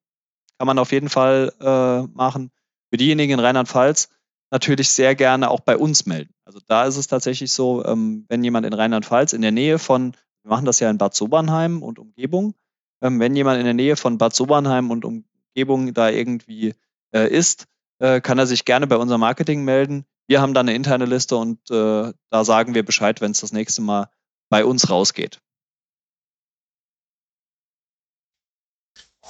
kann 0.58 0.66
man 0.66 0.78
auf 0.78 0.92
jeden 0.92 1.10
Fall 1.10 1.52
äh, 1.60 2.02
machen. 2.16 2.50
Für 2.90 2.96
diejenigen 2.96 3.34
in 3.34 3.40
Rheinland-Pfalz, 3.40 4.08
natürlich 4.52 4.90
sehr 4.90 5.14
gerne 5.16 5.50
auch 5.50 5.60
bei 5.60 5.76
uns 5.76 6.06
melden. 6.06 6.32
Also 6.44 6.60
da 6.68 6.84
ist 6.84 6.98
es 6.98 7.08
tatsächlich 7.08 7.50
so, 7.50 7.84
ähm, 7.84 8.26
wenn 8.28 8.44
jemand 8.44 8.66
in 8.66 8.74
Rheinland-Pfalz 8.74 9.32
in 9.32 9.42
der 9.42 9.50
Nähe 9.50 9.78
von, 9.78 10.12
wir 10.42 10.50
machen 10.50 10.66
das 10.66 10.78
ja 10.78 10.90
in 10.90 10.98
Bad 10.98 11.14
Sobernheim 11.14 11.82
und 11.82 11.98
Umgebung, 11.98 12.54
ähm, 13.00 13.18
wenn 13.18 13.34
jemand 13.34 13.58
in 13.58 13.64
der 13.64 13.74
Nähe 13.74 13.96
von 13.96 14.18
Bad 14.18 14.36
Sobernheim 14.36 14.90
und 14.90 15.06
Umgebung 15.06 15.94
da 15.94 16.10
irgendwie 16.10 16.74
äh, 17.14 17.28
ist, 17.28 17.64
äh, 17.98 18.20
kann 18.20 18.38
er 18.38 18.46
sich 18.46 18.66
gerne 18.66 18.86
bei 18.86 18.96
unserem 18.96 19.22
Marketing 19.22 19.64
melden. 19.64 20.04
Wir 20.28 20.42
haben 20.42 20.52
da 20.52 20.60
eine 20.60 20.74
interne 20.74 21.06
Liste 21.06 21.36
und 21.36 21.58
äh, 21.70 22.12
da 22.30 22.44
sagen 22.44 22.74
wir 22.74 22.84
Bescheid, 22.84 23.22
wenn 23.22 23.30
es 23.30 23.40
das 23.40 23.52
nächste 23.52 23.80
Mal 23.80 24.10
bei 24.50 24.66
uns 24.66 24.90
rausgeht. 24.90 25.40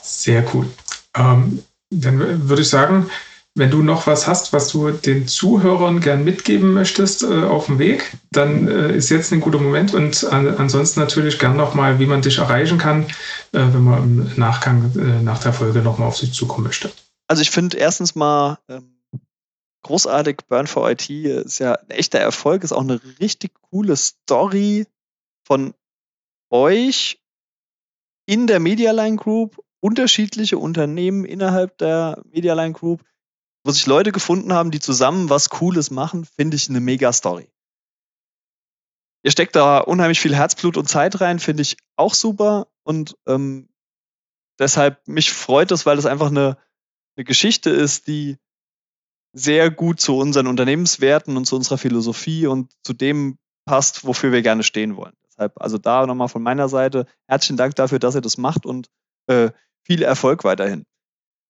Sehr 0.03 0.45
cool. 0.53 0.69
Ähm, 1.15 1.63
dann 1.91 2.49
würde 2.49 2.63
ich 2.63 2.69
sagen, 2.69 3.09
wenn 3.55 3.71
du 3.71 3.83
noch 3.83 4.07
was 4.07 4.27
hast, 4.27 4.53
was 4.53 4.69
du 4.69 4.91
den 4.91 5.29
Zuhörern 5.29 6.01
gern 6.01 6.25
mitgeben 6.25 6.73
möchtest 6.73 7.23
äh, 7.23 7.45
auf 7.45 7.67
dem 7.67 7.79
Weg, 7.79 8.17
dann 8.31 8.67
äh, 8.67 8.97
ist 8.97 9.11
jetzt 9.11 9.33
ein 9.33 9.41
guter 9.41 9.59
Moment 9.59 9.93
und 9.93 10.25
an, 10.25 10.49
ansonsten 10.57 11.01
natürlich 11.01 11.39
gern 11.39 11.57
nochmal, 11.57 11.99
wie 11.99 12.07
man 12.07 12.23
dich 12.23 12.39
erreichen 12.39 12.79
kann, 12.79 13.05
äh, 13.53 13.59
wenn 13.61 13.85
man 13.85 14.03
im 14.03 14.33
Nachgang 14.37 14.93
äh, 14.97 15.23
nach 15.23 15.43
der 15.43 15.53
Folge 15.53 15.81
nochmal 15.81 16.09
auf 16.09 16.19
dich 16.19 16.33
zukommen 16.33 16.65
möchte. 16.65 16.91
Also 17.29 17.43
ich 17.43 17.51
finde 17.51 17.77
erstens 17.77 18.15
mal 18.15 18.59
ähm, 18.69 18.97
großartig, 19.83 20.39
Burn 20.49 20.67
for 20.67 20.91
IT 20.91 21.11
ist 21.11 21.59
ja 21.59 21.75
ein 21.75 21.91
echter 21.91 22.21
Erfolg, 22.21 22.65
ist 22.65 22.73
auch 22.73 22.81
eine 22.81 23.01
richtig 23.21 23.53
coole 23.71 23.97
Story 23.97 24.87
von 25.47 25.75
euch 26.51 27.21
in 28.25 28.47
der 28.47 28.61
Medialine 28.61 29.17
Group 29.17 29.63
unterschiedliche 29.81 30.59
Unternehmen 30.59 31.25
innerhalb 31.25 31.77
der 31.79 32.23
Medialine 32.31 32.73
Group, 32.73 33.03
wo 33.65 33.71
sich 33.71 33.87
Leute 33.87 34.13
gefunden 34.13 34.53
haben, 34.53 34.71
die 34.71 34.81
zusammen 34.81 35.31
was 35.31 35.49
Cooles 35.49 35.91
machen, 35.91 36.25
finde 36.25 36.57
ich 36.57 36.69
eine 36.69 36.81
mega 36.81 37.13
Story. 37.13 37.49
Ihr 39.25 39.31
steckt 39.31 39.55
da 39.55 39.79
unheimlich 39.79 40.21
viel 40.21 40.35
Herzblut 40.35 40.77
und 40.77 40.89
Zeit 40.89 41.21
rein, 41.21 41.39
finde 41.39 41.63
ich 41.63 41.77
auch 41.97 42.15
super. 42.15 42.67
Und 42.83 43.17
ähm, 43.27 43.69
deshalb 44.59 45.07
mich 45.07 45.33
freut 45.33 45.71
es, 45.71 45.87
weil 45.87 45.97
es 45.97 46.07
einfach 46.07 46.29
eine, 46.29 46.57
eine 47.17 47.25
Geschichte 47.25 47.71
ist, 47.71 48.09
die 48.09 48.37
sehr 49.33 49.71
gut 49.71 50.01
zu 50.01 50.19
unseren 50.19 50.49
Unternehmenswerten 50.49 51.37
und 51.37 51.47
zu 51.47 51.57
unserer 51.57 51.79
Philosophie 51.79 52.47
und 52.47 52.73
zu 52.85 52.93
dem 52.93 53.39
passt, 53.65 54.05
wofür 54.05 54.33
wir 54.33 54.43
gerne 54.43 54.65
stehen 54.65 54.97
wollen. 54.97 55.15
Deshalb 55.27 55.61
also 55.61 55.79
da 55.79 56.07
nochmal 56.07 56.29
von 56.29 56.43
meiner 56.43 56.69
Seite 56.69 57.07
herzlichen 57.29 57.57
Dank 57.57 57.77
dafür, 57.77 58.01
dass 58.01 58.17
ihr 58.17 58.21
das 58.21 58.37
macht 58.37 58.67
und 58.67 58.89
äh, 59.29 59.51
viel 59.85 60.03
Erfolg 60.03 60.45
weiterhin. 60.45 60.85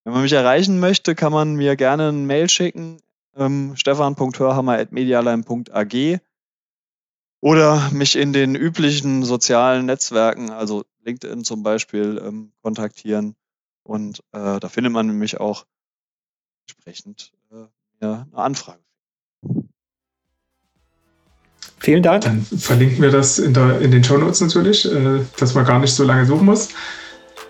Wenn 0.05 0.15
man 0.15 0.23
mich 0.23 0.33
erreichen 0.33 0.81
möchte, 0.81 1.15
kann 1.15 1.31
man 1.33 1.55
mir 1.55 1.77
gerne 1.77 2.09
ein 2.09 2.27
Mail 2.27 2.49
schicken, 2.49 2.97
ähm, 3.37 3.77
stefan.hörhammer.medialine.ag 3.77 6.21
oder 7.41 7.89
mich 7.93 8.17
in 8.17 8.33
den 8.33 8.57
üblichen 8.57 9.25
sozialen 9.25 9.87
Netzwerken, 9.87 10.51
also 10.51 10.85
LinkedIn 11.05 11.45
zum 11.45 11.63
Beispiel, 11.63 12.21
ähm, 12.25 12.51
kontaktieren. 12.63 13.37
Und 13.85 14.25
äh, 14.33 14.59
da 14.61 14.69
findet 14.69 14.93
man 14.93 15.07
nämlich 15.07 15.41
auch 15.41 15.65
entsprechend 16.69 17.33
äh, 17.51 17.65
eine 18.01 18.29
Anfrage. 18.33 18.79
Vielen 21.79 22.03
Dank. 22.05 22.23
Dann 22.23 22.43
verlinken 22.43 23.03
wir 23.03 23.11
das 23.11 23.41
in, 23.41 23.55
der, 23.55 23.81
in 23.81 23.91
den 23.91 24.05
Show 24.05 24.17
Notes 24.17 24.41
natürlich, 24.41 24.85
äh, 24.85 25.25
dass 25.39 25.55
man 25.55 25.65
gar 25.65 25.81
nicht 25.81 25.93
so 25.93 26.05
lange 26.05 26.25
suchen 26.27 26.47
muss. 26.47 26.69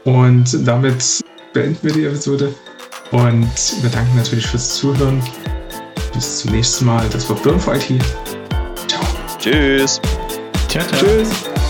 Und 0.05 0.67
damit 0.67 1.23
beenden 1.53 1.79
wir 1.83 1.93
die 1.93 2.05
Episode. 2.05 2.55
Und 3.11 3.83
wir 3.83 3.91
danken 3.91 4.17
natürlich 4.17 4.47
fürs 4.47 4.77
Zuhören. 4.77 5.23
Bis 6.15 6.39
zum 6.39 6.53
nächsten 6.53 6.87
Mal. 6.87 7.07
Das 7.11 7.29
war 7.29 7.37
Burn 7.37 7.61
for 7.61 7.75
IT. 7.75 8.03
Ciao. 8.89 9.03
Tschüss. 9.39 10.01
Ciao, 10.69 10.85
ciao. 10.87 11.01
Tschüss. 11.01 11.62